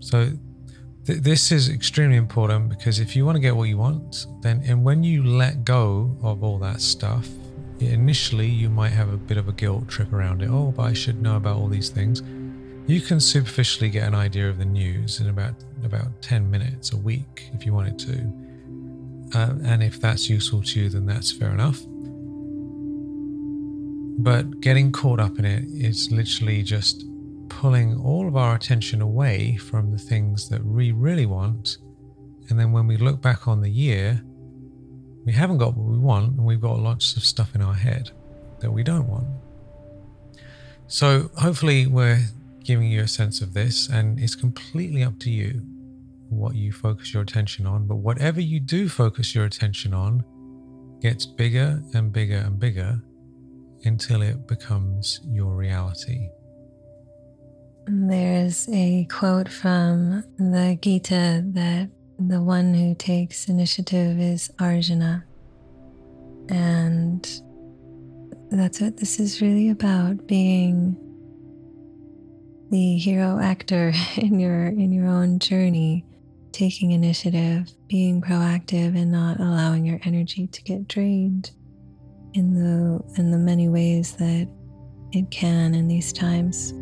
So, 0.00 0.32
th- 1.06 1.20
this 1.20 1.50
is 1.50 1.68
extremely 1.68 2.16
important 2.16 2.68
because 2.68 3.00
if 3.00 3.16
you 3.16 3.24
want 3.24 3.36
to 3.36 3.40
get 3.40 3.56
what 3.56 3.64
you 3.64 3.78
want, 3.78 4.26
then 4.42 4.62
and 4.66 4.84
when 4.84 5.02
you 5.02 5.24
let 5.24 5.64
go 5.64 6.16
of 6.22 6.42
all 6.42 6.58
that 6.58 6.80
stuff, 6.80 7.28
initially 7.80 8.48
you 8.48 8.68
might 8.68 8.90
have 8.90 9.12
a 9.12 9.16
bit 9.16 9.38
of 9.38 9.48
a 9.48 9.52
guilt 9.52 9.88
trip 9.88 10.12
around 10.12 10.42
it. 10.42 10.50
Oh, 10.50 10.72
but 10.76 10.82
I 10.82 10.92
should 10.92 11.20
know 11.22 11.36
about 11.36 11.56
all 11.56 11.68
these 11.68 11.88
things. 11.88 12.22
You 12.86 13.00
can 13.00 13.20
superficially 13.20 13.90
get 13.90 14.08
an 14.08 14.14
idea 14.14 14.48
of 14.48 14.58
the 14.58 14.64
news 14.64 15.20
in 15.20 15.28
about 15.28 15.54
about 15.84 16.20
10 16.22 16.50
minutes 16.50 16.92
a 16.92 16.96
week 16.96 17.50
if 17.54 17.64
you 17.64 17.72
wanted 17.72 17.98
to. 18.00 19.38
Uh, 19.38 19.54
and 19.64 19.82
if 19.82 20.00
that's 20.00 20.28
useful 20.28 20.62
to 20.62 20.80
you, 20.80 20.88
then 20.88 21.06
that's 21.06 21.30
fair 21.30 21.50
enough. 21.50 21.80
But 24.22 24.60
getting 24.60 24.92
caught 24.92 25.20
up 25.20 25.38
in 25.38 25.44
it 25.44 25.64
is 25.68 26.10
literally 26.10 26.62
just 26.62 27.04
pulling 27.48 27.98
all 28.00 28.28
of 28.28 28.36
our 28.36 28.54
attention 28.54 29.00
away 29.00 29.56
from 29.56 29.92
the 29.92 29.98
things 29.98 30.48
that 30.48 30.64
we 30.64 30.92
really 30.92 31.26
want. 31.26 31.78
And 32.48 32.58
then 32.58 32.72
when 32.72 32.86
we 32.86 32.96
look 32.96 33.22
back 33.22 33.46
on 33.46 33.60
the 33.60 33.70
year, 33.70 34.22
we 35.24 35.32
haven't 35.32 35.58
got 35.58 35.76
what 35.76 35.86
we 35.86 35.98
want, 35.98 36.36
and 36.36 36.44
we've 36.44 36.60
got 36.60 36.78
lots 36.78 37.16
of 37.16 37.24
stuff 37.24 37.54
in 37.54 37.62
our 37.62 37.74
head 37.74 38.10
that 38.60 38.70
we 38.70 38.82
don't 38.82 39.06
want. 39.06 39.26
So, 40.86 41.30
hopefully, 41.36 41.86
we're 41.86 42.20
giving 42.64 42.88
you 42.90 43.02
a 43.02 43.08
sense 43.08 43.40
of 43.40 43.54
this, 43.54 43.88
and 43.88 44.18
it's 44.20 44.34
completely 44.34 45.02
up 45.02 45.18
to 45.20 45.30
you 45.30 45.62
what 46.28 46.54
you 46.54 46.72
focus 46.72 47.12
your 47.12 47.22
attention 47.22 47.66
on. 47.66 47.86
But 47.86 47.96
whatever 47.96 48.40
you 48.40 48.60
do 48.60 48.88
focus 48.88 49.34
your 49.34 49.44
attention 49.44 49.92
on 49.92 50.24
gets 51.00 51.26
bigger 51.26 51.82
and 51.94 52.12
bigger 52.12 52.36
and 52.36 52.58
bigger 52.58 53.00
until 53.84 54.22
it 54.22 54.46
becomes 54.46 55.20
your 55.24 55.56
reality. 55.56 56.28
There's 57.86 58.68
a 58.68 59.06
quote 59.10 59.48
from 59.48 60.22
the 60.38 60.78
Gita 60.80 61.42
that 61.54 61.90
the 62.18 62.40
one 62.40 62.74
who 62.74 62.94
takes 62.94 63.48
initiative 63.48 64.20
is 64.20 64.50
Arjuna. 64.60 65.24
And 66.50 67.42
that's 68.50 68.80
what 68.80 68.98
this 68.98 69.18
is 69.18 69.40
really 69.40 69.70
about 69.70 70.26
being 70.26 70.96
the 72.70 72.96
hero 72.98 73.38
actor 73.40 73.92
in 74.16 74.38
your 74.38 74.66
in 74.66 74.92
your 74.92 75.06
own 75.06 75.38
journey 75.38 76.04
taking 76.52 76.90
initiative 76.92 77.70
being 77.86 78.20
proactive 78.20 78.96
and 79.00 79.10
not 79.10 79.38
allowing 79.38 79.84
your 79.84 80.00
energy 80.04 80.46
to 80.48 80.62
get 80.62 80.88
drained 80.88 81.52
in 82.34 82.54
the 82.54 83.00
in 83.20 83.30
the 83.30 83.38
many 83.38 83.68
ways 83.68 84.14
that 84.14 84.48
it 85.12 85.30
can 85.30 85.74
in 85.74 85.88
these 85.88 86.12
times. 86.12 86.72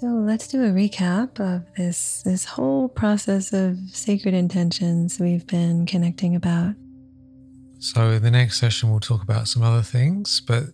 So 0.00 0.08
let's 0.08 0.48
do 0.48 0.64
a 0.64 0.70
recap 0.70 1.38
of 1.38 1.62
this 1.76 2.22
this 2.24 2.44
whole 2.44 2.88
process 2.88 3.52
of 3.52 3.78
sacred 3.92 4.34
intentions 4.34 5.20
we've 5.20 5.46
been 5.46 5.86
connecting 5.86 6.34
about. 6.34 6.74
So 7.78 8.18
the 8.18 8.32
next 8.32 8.58
session 8.58 8.90
we'll 8.90 8.98
talk 8.98 9.22
about 9.22 9.46
some 9.46 9.62
other 9.62 9.82
things, 9.82 10.40
but 10.40 10.64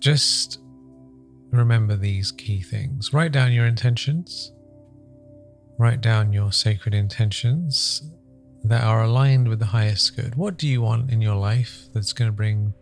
just 0.00 0.58
remember 1.52 1.94
these 1.94 2.32
key 2.32 2.60
things. 2.60 3.12
Write 3.12 3.30
down 3.30 3.52
your 3.52 3.66
intentions. 3.66 4.52
Write 5.78 6.00
down 6.00 6.32
your 6.32 6.50
sacred 6.50 6.92
intentions 6.92 8.02
that 8.64 8.82
are 8.82 9.04
aligned 9.04 9.46
with 9.46 9.60
the 9.60 9.66
highest 9.66 10.16
good. 10.16 10.34
What 10.34 10.58
do 10.58 10.66
you 10.66 10.82
want 10.82 11.12
in 11.12 11.20
your 11.20 11.36
life 11.36 11.86
that's 11.94 12.12
going 12.12 12.32
to 12.32 12.36
bring 12.36 12.74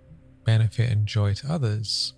benefit 0.46 0.90
and 0.90 1.06
joy 1.06 1.34
to 1.34 1.52
others? 1.52 2.14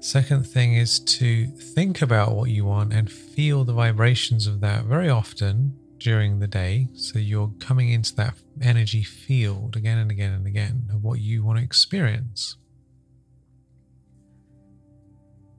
Second 0.00 0.46
thing 0.46 0.74
is 0.74 0.98
to 0.98 1.46
think 1.46 2.00
about 2.00 2.34
what 2.34 2.48
you 2.48 2.64
want 2.64 2.94
and 2.94 3.12
feel 3.12 3.64
the 3.64 3.74
vibrations 3.74 4.46
of 4.46 4.60
that 4.60 4.84
very 4.84 5.10
often 5.10 5.76
during 5.98 6.38
the 6.38 6.46
day. 6.46 6.88
So 6.94 7.18
you're 7.18 7.52
coming 7.60 7.90
into 7.90 8.14
that 8.16 8.34
energy 8.62 9.02
field 9.02 9.76
again 9.76 9.98
and 9.98 10.10
again 10.10 10.32
and 10.32 10.46
again 10.46 10.88
of 10.90 11.04
what 11.04 11.20
you 11.20 11.44
want 11.44 11.58
to 11.58 11.64
experience. 11.64 12.56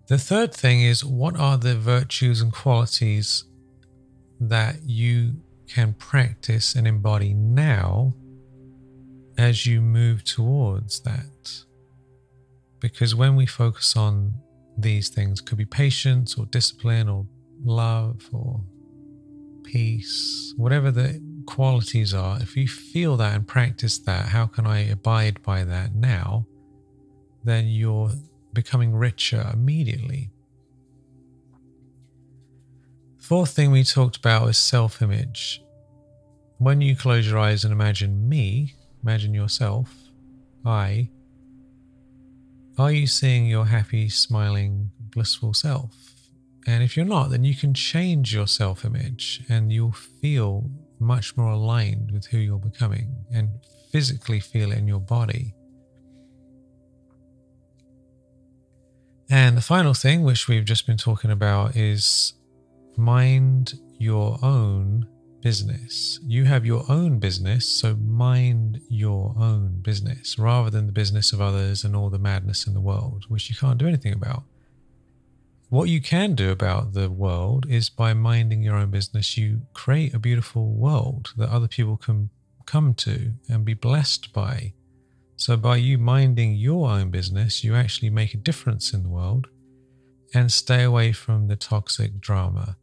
The 0.07 0.17
third 0.17 0.55
thing 0.55 0.81
is 0.81 1.05
what 1.05 1.37
are 1.37 1.59
the 1.59 1.75
virtues 1.75 2.41
and 2.41 2.51
qualities 2.51 3.45
that 4.39 4.81
you 4.81 5.35
can 5.67 5.93
practice 5.93 6.73
and 6.73 6.87
embody 6.87 7.35
now 7.35 8.13
as 9.37 9.67
you 9.67 9.81
move 9.81 10.23
towards 10.23 10.99
that? 11.01 11.63
Because 12.81 13.15
when 13.15 13.35
we 13.35 13.45
focus 13.45 13.95
on 13.95 14.33
these 14.77 15.07
things, 15.07 15.39
could 15.39 15.57
be 15.57 15.65
patience 15.65 16.37
or 16.37 16.45
discipline 16.47 17.07
or 17.07 17.25
love 17.63 18.27
or 18.33 18.59
peace, 19.63 20.53
whatever 20.57 20.91
the 20.91 21.21
qualities 21.45 22.13
are, 22.13 22.41
if 22.41 22.57
you 22.57 22.67
feel 22.67 23.15
that 23.17 23.35
and 23.35 23.47
practice 23.47 23.99
that, 23.99 24.25
how 24.25 24.47
can 24.47 24.65
I 24.65 24.79
abide 24.79 25.41
by 25.43 25.63
that 25.63 25.95
now? 25.95 26.47
Then 27.43 27.67
you're 27.67 28.11
becoming 28.51 28.93
richer 28.95 29.49
immediately. 29.53 30.31
Fourth 33.19 33.51
thing 33.51 33.71
we 33.71 33.83
talked 33.83 34.17
about 34.17 34.49
is 34.49 34.57
self 34.57 35.01
image. 35.03 35.63
When 36.57 36.81
you 36.81 36.95
close 36.95 37.29
your 37.29 37.39
eyes 37.39 37.63
and 37.63 37.71
imagine 37.71 38.27
me, 38.27 38.73
imagine 39.03 39.33
yourself, 39.33 39.93
eye, 40.65 41.09
are 42.81 42.91
you 42.91 43.07
seeing 43.07 43.45
your 43.45 43.65
happy, 43.65 44.09
smiling, 44.09 44.91
blissful 44.99 45.53
self? 45.53 45.95
And 46.67 46.83
if 46.83 46.95
you're 46.95 47.05
not, 47.05 47.29
then 47.29 47.43
you 47.43 47.55
can 47.55 47.73
change 47.73 48.33
your 48.33 48.47
self 48.47 48.85
image 48.85 49.41
and 49.49 49.71
you'll 49.71 49.91
feel 49.91 50.69
much 50.99 51.35
more 51.35 51.51
aligned 51.51 52.11
with 52.11 52.27
who 52.27 52.37
you're 52.37 52.59
becoming 52.59 53.25
and 53.33 53.49
physically 53.91 54.39
feel 54.39 54.71
it 54.71 54.77
in 54.77 54.87
your 54.87 54.99
body. 54.99 55.53
And 59.29 59.55
the 59.55 59.61
final 59.61 59.93
thing, 59.93 60.23
which 60.23 60.47
we've 60.47 60.65
just 60.65 60.85
been 60.85 60.97
talking 60.97 61.31
about, 61.31 61.75
is 61.75 62.33
mind 62.97 63.73
your 63.97 64.37
own 64.43 65.07
business. 65.41 66.19
You 66.25 66.45
have 66.45 66.65
your 66.65 66.85
own 66.89 67.19
business, 67.19 67.67
so 67.67 67.95
mind 67.95 68.81
your 68.89 69.33
own 69.37 69.81
business 69.81 70.37
rather 70.37 70.69
than 70.69 70.85
the 70.85 70.91
business 70.91 71.33
of 71.33 71.41
others 71.41 71.83
and 71.83 71.95
all 71.95 72.09
the 72.09 72.19
madness 72.19 72.67
in 72.67 72.73
the 72.73 72.81
world, 72.81 73.25
which 73.27 73.49
you 73.49 73.55
can't 73.55 73.77
do 73.77 73.87
anything 73.87 74.13
about. 74.13 74.43
What 75.69 75.87
you 75.87 76.01
can 76.01 76.35
do 76.35 76.51
about 76.51 76.93
the 76.93 77.09
world 77.09 77.65
is 77.69 77.89
by 77.89 78.13
minding 78.13 78.61
your 78.61 78.75
own 78.75 78.91
business, 78.91 79.37
you 79.37 79.61
create 79.73 80.13
a 80.13 80.19
beautiful 80.19 80.73
world 80.73 81.31
that 81.37 81.49
other 81.49 81.69
people 81.69 81.95
can 81.95 82.29
come 82.65 82.93
to 82.95 83.33
and 83.47 83.63
be 83.63 83.73
blessed 83.73 84.33
by. 84.33 84.73
So, 85.37 85.57
by 85.57 85.77
you 85.77 85.97
minding 85.97 86.55
your 86.55 86.89
own 86.89 87.09
business, 87.09 87.63
you 87.63 87.73
actually 87.73 88.09
make 88.09 88.33
a 88.33 88.37
difference 88.37 88.93
in 88.93 89.03
the 89.03 89.09
world 89.09 89.47
and 90.33 90.51
stay 90.51 90.83
away 90.83 91.13
from 91.13 91.47
the 91.47 91.55
toxic 91.55 92.19
drama. 92.19 92.77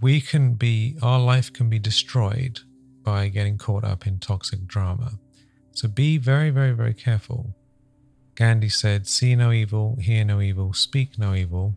We 0.00 0.20
can 0.20 0.54
be, 0.54 0.96
our 1.02 1.20
life 1.20 1.52
can 1.52 1.68
be 1.68 1.78
destroyed 1.78 2.60
by 3.02 3.28
getting 3.28 3.58
caught 3.58 3.84
up 3.84 4.06
in 4.06 4.18
toxic 4.18 4.66
drama. 4.66 5.12
So, 5.72 5.88
be 5.88 6.18
very, 6.18 6.50
very, 6.50 6.72
very 6.72 6.94
careful. 6.94 7.54
Gandhi 8.34 8.68
said, 8.68 9.06
See 9.06 9.36
no 9.36 9.52
evil, 9.52 9.96
hear 10.00 10.24
no 10.24 10.40
evil, 10.40 10.72
speak 10.72 11.18
no 11.18 11.34
evil, 11.34 11.76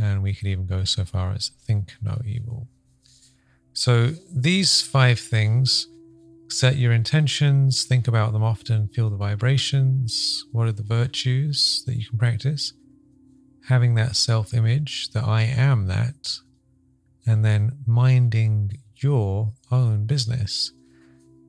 and 0.00 0.22
we 0.22 0.34
could 0.34 0.48
even 0.48 0.66
go 0.66 0.84
so 0.84 1.04
far 1.04 1.32
as 1.32 1.48
think 1.48 1.94
no 2.02 2.20
evil. 2.24 2.68
So 3.72 4.12
these 4.34 4.80
five 4.80 5.18
things 5.18 5.88
set 6.48 6.76
your 6.76 6.92
intentions, 6.92 7.84
think 7.84 8.08
about 8.08 8.32
them 8.32 8.42
often, 8.42 8.88
feel 8.88 9.10
the 9.10 9.16
vibrations. 9.16 10.44
What 10.52 10.66
are 10.68 10.72
the 10.72 10.82
virtues 10.82 11.82
that 11.86 11.96
you 11.96 12.06
can 12.08 12.18
practice? 12.18 12.72
Having 13.68 13.94
that 13.96 14.16
self 14.16 14.54
image 14.54 15.10
that 15.10 15.24
I 15.24 15.42
am 15.42 15.88
that, 15.88 16.38
and 17.26 17.44
then 17.44 17.78
minding 17.86 18.78
your 18.96 19.52
own 19.70 20.06
business. 20.06 20.72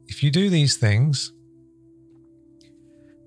If 0.07 0.23
you 0.23 0.31
do 0.31 0.49
these 0.49 0.77
things, 0.77 1.31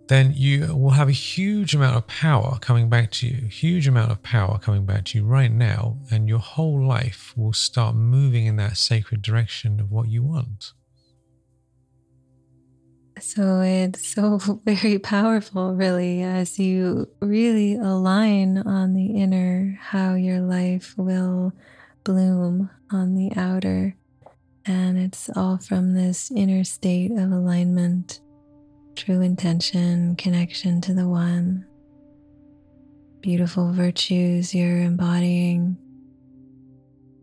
then 0.09 0.33
you 0.35 0.75
will 0.75 0.91
have 0.91 1.09
a 1.09 1.13
huge 1.13 1.73
amount 1.73 1.97
of 1.97 2.07
power 2.09 2.59
coming 2.61 2.89
back 2.89 3.13
to 3.13 3.29
you, 3.29 3.47
huge 3.47 3.87
amount 3.87 4.11
of 4.11 4.23
power 4.25 4.59
coming 4.59 4.85
back 4.85 5.05
to 5.05 5.19
you 5.19 5.25
right 5.25 5.53
now, 5.53 5.99
and 6.11 6.29
your 6.29 6.41
whole 6.41 6.85
life 6.85 7.33
will 7.37 7.53
start 7.53 7.95
moving 7.95 8.47
in 8.47 8.57
that 8.57 8.77
sacred 8.77 9.23
direction 9.23 9.79
of 9.79 9.93
what 9.93 10.09
you 10.09 10.25
want. 10.25 10.73
So 13.21 13.61
it's 13.61 14.15
so 14.15 14.39
very 14.65 14.99
powerful, 14.99 15.75
really, 15.75 16.23
as 16.23 16.59
you 16.59 17.09
really 17.21 17.77
align 17.77 18.59
on 18.59 18.95
the 18.95 19.17
inner, 19.17 19.79
how 19.81 20.15
your 20.15 20.41
life 20.41 20.95
will 20.97 21.53
bloom 22.11 22.69
on 22.91 23.15
the 23.15 23.31
outer. 23.37 23.95
And 24.67 24.99
it's 24.99 25.31
all 25.37 25.59
from 25.59 25.95
this 25.95 26.33
inner 26.33 26.65
state 26.65 27.13
of 27.13 27.31
alignment 27.31 28.21
true 28.97 29.21
intention, 29.21 30.17
connection 30.17 30.81
to 30.81 30.93
the 30.93 31.09
One, 31.09 31.65
beautiful 33.21 33.73
virtues 33.73 34.53
you're 34.53 34.83
embodying, 34.83 35.79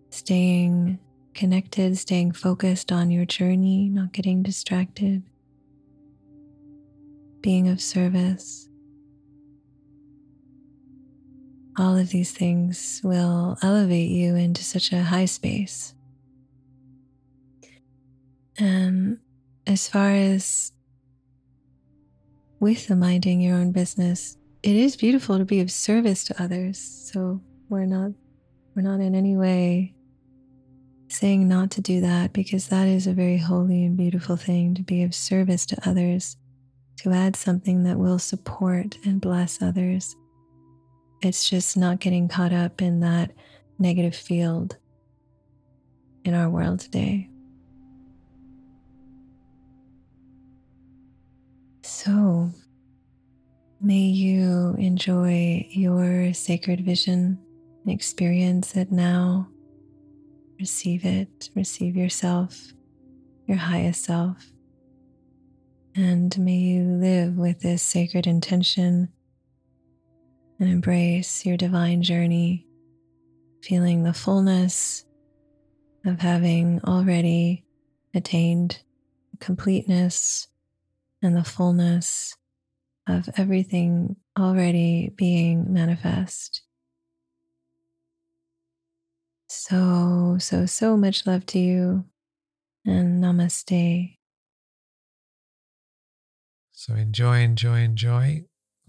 staying 0.09 0.99
connected, 1.33 1.97
staying 1.97 2.31
focused 2.31 2.91
on 2.93 3.11
your 3.11 3.25
journey, 3.25 3.89
not 3.89 4.13
getting 4.13 4.41
distracted, 4.41 5.21
being 7.41 7.67
of 7.67 7.81
service. 7.81 8.66
All 11.77 11.95
of 11.95 12.09
these 12.09 12.31
things 12.31 13.01
will 13.03 13.57
elevate 13.61 14.09
you 14.09 14.35
into 14.35 14.63
such 14.63 14.91
a 14.91 15.03
high 15.03 15.25
space. 15.25 15.93
And 18.57 19.19
as 19.67 19.87
far 19.87 20.09
as 20.09 20.71
with 22.59 22.87
the 22.87 22.95
minding 22.95 23.41
your 23.41 23.57
own 23.57 23.71
business, 23.71 24.37
it 24.63 24.75
is 24.75 24.95
beautiful 24.95 25.37
to 25.37 25.45
be 25.45 25.59
of 25.59 25.69
service 25.69 26.23
to 26.25 26.41
others. 26.41 26.79
So 27.13 27.41
we're 27.69 27.85
not 27.85 28.11
we're 28.75 28.81
not 28.81 28.99
in 28.99 29.15
any 29.15 29.35
way 29.35 29.93
saying 31.09 31.47
not 31.47 31.71
to 31.71 31.81
do 31.81 32.01
that 32.01 32.33
because 32.33 32.67
that 32.67 32.87
is 32.87 33.07
a 33.07 33.13
very 33.13 33.37
holy 33.37 33.85
and 33.85 33.95
beautiful 33.95 34.35
thing 34.35 34.75
to 34.75 34.83
be 34.83 35.03
of 35.03 35.15
service 35.15 35.65
to 35.65 35.89
others, 35.89 36.37
to 36.97 37.11
add 37.11 37.35
something 37.35 37.83
that 37.83 37.97
will 37.97 38.19
support 38.19 38.97
and 39.05 39.21
bless 39.21 39.61
others. 39.61 40.15
It's 41.21 41.49
just 41.49 41.77
not 41.77 41.99
getting 41.99 42.27
caught 42.27 42.53
up 42.53 42.81
in 42.81 42.99
that 42.99 43.31
negative 43.79 44.15
field 44.15 44.77
in 46.23 46.33
our 46.33 46.49
world 46.49 46.79
today. 46.79 47.29
So, 51.83 52.51
may 53.81 53.99
you 53.99 54.75
enjoy 54.77 55.67
your 55.71 56.33
sacred 56.33 56.81
vision 56.81 57.39
experience 57.89 58.75
it 58.75 58.91
now. 58.91 59.47
Receive 60.59 61.05
it, 61.05 61.49
receive 61.55 61.95
yourself, 61.95 62.73
your 63.45 63.57
highest 63.57 64.03
self. 64.03 64.51
And 65.95 66.37
may 66.37 66.57
you 66.57 66.83
live 66.83 67.37
with 67.37 67.61
this 67.61 67.81
sacred 67.81 68.27
intention 68.27 69.09
and 70.59 70.69
embrace 70.69 71.45
your 71.45 71.57
divine 71.57 72.01
journey, 72.01 72.65
feeling 73.61 74.03
the 74.03 74.13
fullness 74.13 75.05
of 76.05 76.19
having 76.19 76.81
already 76.85 77.65
attained 78.13 78.79
completeness 79.39 80.47
and 81.21 81.35
the 81.35 81.43
fullness 81.43 82.35
of 83.07 83.29
everything 83.37 84.15
already 84.37 85.11
being 85.15 85.73
manifest. 85.73 86.61
So, 89.49 90.37
so, 90.39 90.65
so 90.65 90.97
much 90.97 91.25
love 91.25 91.45
to 91.47 91.59
you 91.59 92.05
and 92.85 93.23
namaste. 93.23 94.17
So, 96.71 96.93
enjoy, 96.95 97.41
enjoy, 97.41 97.79
enjoy. 97.81 98.45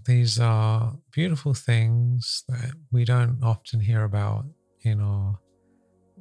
These 0.09 0.41
are 0.41 0.97
beautiful 1.13 1.53
things 1.53 2.43
that 2.49 2.73
we 2.91 3.05
don't 3.05 3.41
often 3.43 3.79
hear 3.79 4.05
about 4.05 4.47
in 4.81 5.03
our 5.03 5.39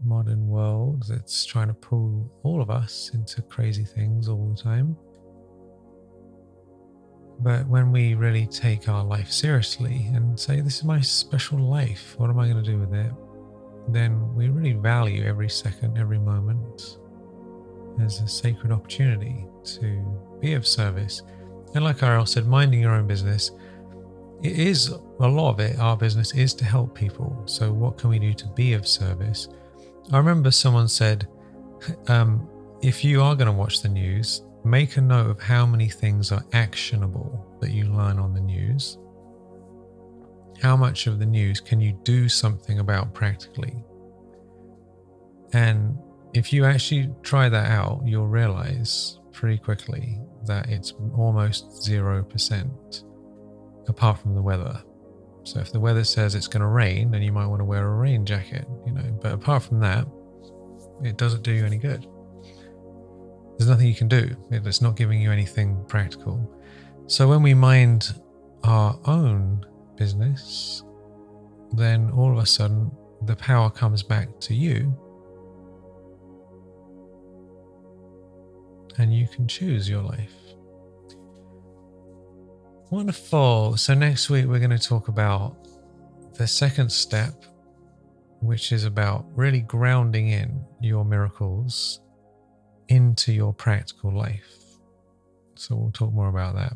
modern 0.04 0.46
world 0.46 1.06
that's 1.08 1.46
trying 1.46 1.70
to 1.70 1.74
pull 1.74 2.30
all 2.44 2.62
of 2.62 2.70
us 2.70 3.12
into 3.14 3.42
crazy 3.44 3.86
things 3.86 4.28
all 4.28 4.54
the 4.54 4.62
time. 4.62 4.98
But 7.40 7.66
when 7.68 7.94
we 7.94 8.14
really 8.16 8.46
take 8.46 8.90
our 8.90 9.06
life 9.06 9.32
seriously 9.32 10.10
and 10.14 10.38
say, 10.38 10.60
This 10.60 10.80
is 10.80 10.84
my 10.84 11.00
special 11.00 11.58
life, 11.60 12.14
what 12.18 12.30
am 12.30 12.40
I 12.40 12.50
going 12.50 12.62
to 12.62 12.70
do 12.70 12.78
with 12.80 12.94
it? 12.94 13.14
Then 13.88 14.36
we 14.36 14.50
really 14.50 14.74
value 14.74 15.24
every 15.24 15.50
second, 15.50 15.98
every 15.98 16.20
moment 16.20 16.98
as 18.02 18.20
a 18.20 18.28
sacred 18.28 18.74
opportunity 18.74 19.46
to 19.64 20.38
be 20.42 20.56
of 20.56 20.68
service. 20.68 21.24
And 21.74 21.86
like 21.86 22.04
Ariel 22.04 22.26
said, 22.26 22.48
minding 22.48 22.82
your 22.82 22.92
own 22.92 23.08
business, 23.08 23.52
it 24.44 24.60
is 24.60 24.90
a 24.90 25.28
lot 25.28 25.52
of 25.52 25.60
it, 25.60 25.80
our 25.80 25.98
business 25.98 26.34
is 26.34 26.54
to 26.56 26.66
help 26.66 26.96
people. 26.96 27.42
So, 27.46 27.72
what 27.72 27.98
can 27.98 28.10
we 28.10 28.20
do 28.20 28.34
to 28.34 28.48
be 28.50 28.74
of 28.74 28.88
service? 28.88 29.48
I 30.12 30.18
remember 30.18 30.52
someone 30.52 30.88
said, 30.88 31.28
um, 32.08 32.48
if 32.82 33.04
you 33.04 33.22
are 33.22 33.36
going 33.36 33.48
to 33.48 33.54
watch 33.54 33.82
the 33.82 33.90
news, 33.90 34.44
make 34.64 34.98
a 34.98 35.02
note 35.02 35.30
of 35.30 35.42
how 35.42 35.66
many 35.66 35.90
things 35.90 36.32
are 36.32 36.44
actionable 36.54 37.58
that 37.62 37.72
you 37.72 37.86
learn 37.86 38.20
on 38.20 38.34
the 38.34 38.42
news. 38.42 38.98
How 40.62 40.76
much 40.76 41.08
of 41.08 41.20
the 41.20 41.26
news 41.26 41.60
can 41.60 41.80
you 41.82 41.94
do 42.04 42.30
something 42.30 42.80
about 42.80 43.14
practically? 43.14 43.84
And 45.54 45.98
if 46.34 46.52
you 46.52 46.66
actually 46.66 47.14
try 47.24 47.50
that 47.50 47.72
out, 47.72 48.02
you'll 48.06 48.28
realize 48.28 49.20
pretty 49.32 49.58
quickly 49.58 50.20
that 50.46 50.70
it's 50.70 50.94
almost 51.16 51.70
0% 51.88 53.04
apart 53.88 54.20
from 54.20 54.36
the 54.36 54.42
weather. 54.42 54.82
So 55.44 55.60
if 55.60 55.72
the 55.72 55.80
weather 55.80 56.04
says 56.04 56.36
it's 56.36 56.48
going 56.48 56.62
to 56.62 56.68
rain, 56.68 57.12
then 57.12 57.22
you 57.22 57.32
might 57.32 57.48
want 57.48 57.62
to 57.62 57.66
wear 57.66 57.88
a 57.88 57.96
rain 57.96 58.26
jacket, 58.26 58.66
you 58.86 58.92
know, 58.92 59.20
but 59.22 59.34
apart 59.34 59.64
from 59.64 59.80
that, 59.80 60.06
it 61.04 61.18
doesn't 61.18 61.44
do 61.44 61.52
you 61.52 61.66
any 61.66 61.78
good 61.78 62.06
there's 63.58 63.70
nothing 63.70 63.88
you 63.88 63.96
can 63.96 64.08
do. 64.08 64.36
It's 64.52 64.82
not 64.82 64.96
giving 64.96 65.20
you 65.20 65.32
anything 65.32 65.84
practical. 65.88 66.54
So 67.08 67.28
when 67.28 67.42
we 67.42 67.54
mind 67.54 68.14
our 68.64 69.00
own 69.06 69.66
business, 69.96 70.84
then 71.74 72.12
all 72.12 72.32
of 72.32 72.38
a 72.38 72.46
sudden 72.46 72.92
the 73.24 73.36
power 73.36 73.70
comes 73.70 74.04
back 74.04 74.40
to 74.42 74.54
you 74.54 74.96
and 79.00 79.14
you 79.14 79.28
can 79.28 79.48
choose 79.48 79.90
your 79.90 80.04
life. 80.04 80.36
Wonderful. 82.90 83.76
So, 83.76 83.94
next 83.94 84.30
week 84.30 84.46
we're 84.46 84.60
going 84.60 84.70
to 84.70 84.80
talk 84.80 85.10
about 85.10 85.68
the 86.36 86.48
second 86.48 86.90
step, 86.90 87.44
which 88.40 88.72
is 88.72 88.86
about 88.86 89.26
really 89.36 89.60
grounding 89.60 90.30
in 90.30 90.64
your 90.80 91.04
miracles 91.04 92.00
into 92.88 93.34
your 93.34 93.54
practical 93.54 94.12
life. 94.12 94.56
So, 95.56 95.76
we'll 95.76 95.92
talk 95.92 96.14
more 96.14 96.30
about 96.30 96.56
that 96.56 96.74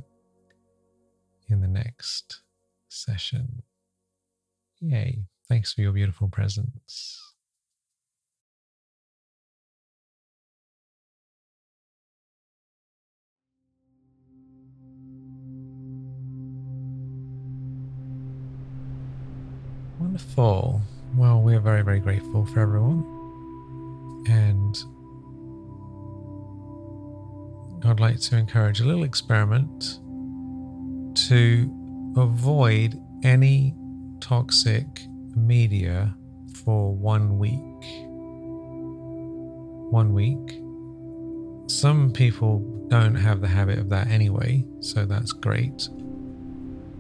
in 1.48 1.62
the 1.62 1.68
next 1.68 2.42
session. 2.90 3.64
Yay. 4.82 5.24
Thanks 5.48 5.74
for 5.74 5.82
your 5.82 5.94
beautiful 5.94 6.28
presence. 6.28 7.31
Wonderful. 20.22 20.82
Well, 21.16 21.42
we're 21.42 21.60
very, 21.60 21.82
very 21.82 22.00
grateful 22.00 22.46
for 22.46 22.60
everyone. 22.60 23.04
And 24.30 24.78
I'd 27.84 28.00
like 28.00 28.20
to 28.22 28.38
encourage 28.38 28.82
a 28.82 28.86
little 28.86 29.04
experiment 29.04 30.00
to 31.28 32.14
avoid 32.16 33.02
any 33.24 33.76
toxic 34.20 34.86
media 35.36 36.16
for 36.64 36.94
one 36.94 37.40
week. 37.40 37.58
One 39.92 40.14
week. 40.14 40.62
Some 41.68 42.14
people 42.14 42.60
don't 42.90 43.16
have 43.16 43.42
the 43.42 43.48
habit 43.48 43.80
of 43.80 43.90
that 43.90 44.08
anyway, 44.08 44.66
so 44.82 45.06
that's 45.06 45.32
great. 45.32 45.90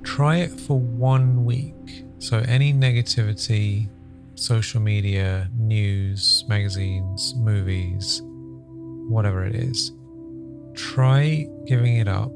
Try 0.03 0.37
it 0.37 0.51
for 0.51 0.79
one 0.79 1.45
week. 1.45 2.05
So, 2.21 2.37
any 2.47 2.71
negativity, 2.71 3.89
social 4.35 4.79
media, 4.79 5.49
news, 5.57 6.45
magazines, 6.47 7.33
movies, 7.35 8.21
whatever 8.23 9.43
it 9.43 9.55
is, 9.55 9.91
try 10.75 11.47
giving 11.65 11.97
it 11.97 12.07
up 12.07 12.31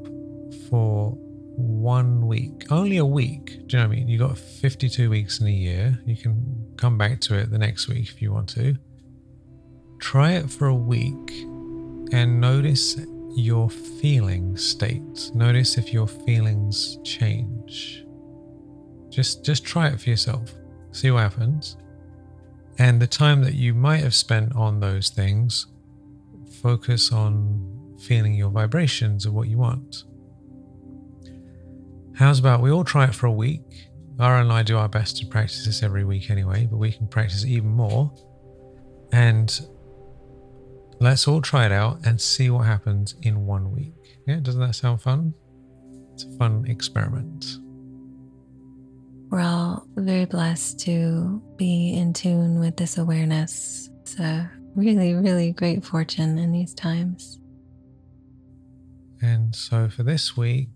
for 0.68 1.12
one 1.56 2.26
week, 2.26 2.66
only 2.68 2.96
a 2.96 3.04
week. 3.04 3.46
Do 3.68 3.76
you 3.76 3.82
know 3.84 3.88
what 3.88 3.92
I 3.92 3.96
mean? 3.96 4.08
You 4.08 4.18
got 4.18 4.36
52 4.36 5.08
weeks 5.08 5.40
in 5.40 5.46
a 5.46 5.50
year. 5.50 6.00
You 6.04 6.16
can 6.16 6.74
come 6.76 6.98
back 6.98 7.20
to 7.20 7.38
it 7.38 7.52
the 7.52 7.58
next 7.58 7.86
week 7.86 8.08
if 8.08 8.20
you 8.20 8.32
want 8.32 8.48
to. 8.50 8.76
Try 10.00 10.32
it 10.32 10.50
for 10.50 10.66
a 10.66 10.74
week 10.74 11.30
and 12.12 12.40
notice 12.40 12.98
your 13.36 13.70
feeling 13.70 14.56
state. 14.56 15.30
Notice 15.32 15.78
if 15.78 15.92
your 15.92 16.08
feelings 16.08 16.98
change. 17.04 18.05
Just 19.16 19.42
just 19.42 19.64
try 19.64 19.88
it 19.88 19.98
for 19.98 20.10
yourself. 20.10 20.52
See 20.92 21.10
what 21.10 21.22
happens. 21.22 21.78
And 22.78 23.00
the 23.00 23.06
time 23.06 23.42
that 23.44 23.54
you 23.54 23.72
might 23.72 24.02
have 24.02 24.14
spent 24.14 24.54
on 24.54 24.78
those 24.78 25.08
things, 25.08 25.68
focus 26.60 27.10
on 27.12 27.96
feeling 27.98 28.34
your 28.34 28.50
vibrations 28.50 29.24
of 29.24 29.32
what 29.32 29.48
you 29.48 29.56
want. 29.56 30.04
How's 32.14 32.38
about 32.38 32.60
we 32.60 32.70
all 32.70 32.84
try 32.84 33.04
it 33.04 33.14
for 33.14 33.26
a 33.26 33.32
week? 33.32 33.88
Lara 34.18 34.42
and 34.42 34.52
I 34.52 34.62
do 34.62 34.76
our 34.76 34.88
best 34.88 35.16
to 35.18 35.26
practice 35.26 35.64
this 35.64 35.82
every 35.82 36.04
week 36.04 36.28
anyway, 36.28 36.68
but 36.70 36.76
we 36.76 36.92
can 36.92 37.08
practice 37.08 37.46
even 37.46 37.70
more. 37.70 38.12
And 39.12 39.66
let's 41.00 41.26
all 41.26 41.40
try 41.40 41.64
it 41.64 41.72
out 41.72 42.04
and 42.04 42.20
see 42.20 42.50
what 42.50 42.66
happens 42.66 43.14
in 43.22 43.46
one 43.46 43.72
week. 43.72 44.18
Yeah, 44.26 44.40
doesn't 44.40 44.60
that 44.60 44.74
sound 44.74 45.00
fun? 45.00 45.32
It's 46.12 46.24
a 46.24 46.36
fun 46.36 46.66
experiment. 46.68 47.60
We're 49.30 49.40
all 49.40 49.86
very 49.96 50.24
blessed 50.24 50.78
to 50.80 51.42
be 51.56 51.94
in 51.94 52.12
tune 52.12 52.60
with 52.60 52.76
this 52.76 52.98
awareness. 52.98 53.90
It's 54.02 54.18
a 54.18 54.50
really, 54.74 55.14
really 55.14 55.52
great 55.52 55.84
fortune 55.84 56.38
in 56.38 56.52
these 56.52 56.74
times. 56.74 57.40
And 59.20 59.54
so 59.54 59.88
for 59.88 60.02
this 60.02 60.36
week, 60.36 60.68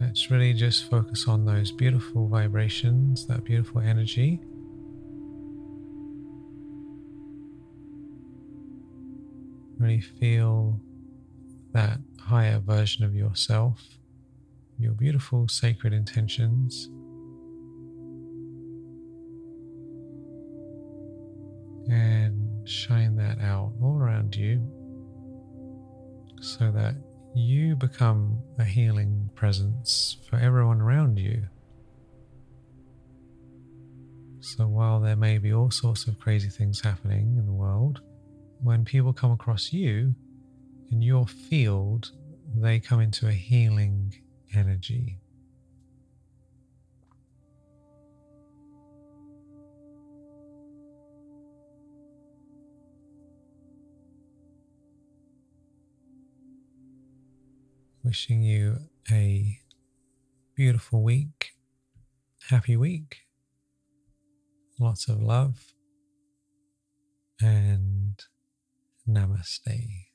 Let's 0.00 0.30
really 0.30 0.54
just 0.54 0.88
focus 0.88 1.28
on 1.28 1.44
those 1.44 1.70
beautiful 1.70 2.26
vibrations, 2.26 3.26
that 3.26 3.44
beautiful 3.44 3.82
energy. 3.82 4.40
Really 9.78 10.00
feel 10.00 10.80
that 11.72 11.98
higher 12.18 12.60
version 12.60 13.04
of 13.04 13.14
yourself, 13.14 13.82
your 14.78 14.92
beautiful 14.92 15.48
sacred 15.48 15.92
intentions. 15.92 16.88
And 21.90 22.68
shine 22.68 23.16
that 23.16 23.40
out 23.40 23.72
all 23.82 23.98
around 23.98 24.36
you 24.36 24.64
so 26.40 26.70
that 26.70 26.94
you 27.34 27.76
become 27.76 28.40
a 28.58 28.64
healing 28.64 29.28
presence 29.34 30.18
for 30.28 30.36
everyone 30.36 30.80
around 30.80 31.18
you. 31.18 31.42
So 34.40 34.66
while 34.66 35.00
there 35.00 35.16
may 35.16 35.38
be 35.38 35.52
all 35.52 35.70
sorts 35.70 36.06
of 36.06 36.18
crazy 36.18 36.48
things 36.48 36.80
happening 36.80 37.36
in 37.36 37.46
the 37.46 37.52
world, 37.52 38.00
when 38.62 38.84
people 38.84 39.12
come 39.12 39.32
across 39.32 39.72
you 39.72 40.14
in 40.90 41.02
your 41.02 41.26
field, 41.26 42.10
they 42.54 42.80
come 42.80 43.00
into 43.00 43.28
a 43.28 43.32
healing 43.32 44.14
energy. 44.54 45.19
Wishing 58.02 58.42
you 58.42 58.78
a 59.10 59.58
beautiful 60.56 61.02
week, 61.02 61.52
happy 62.48 62.74
week, 62.74 63.18
lots 64.78 65.06
of 65.08 65.22
love, 65.22 65.74
and 67.42 68.18
namaste. 69.06 70.09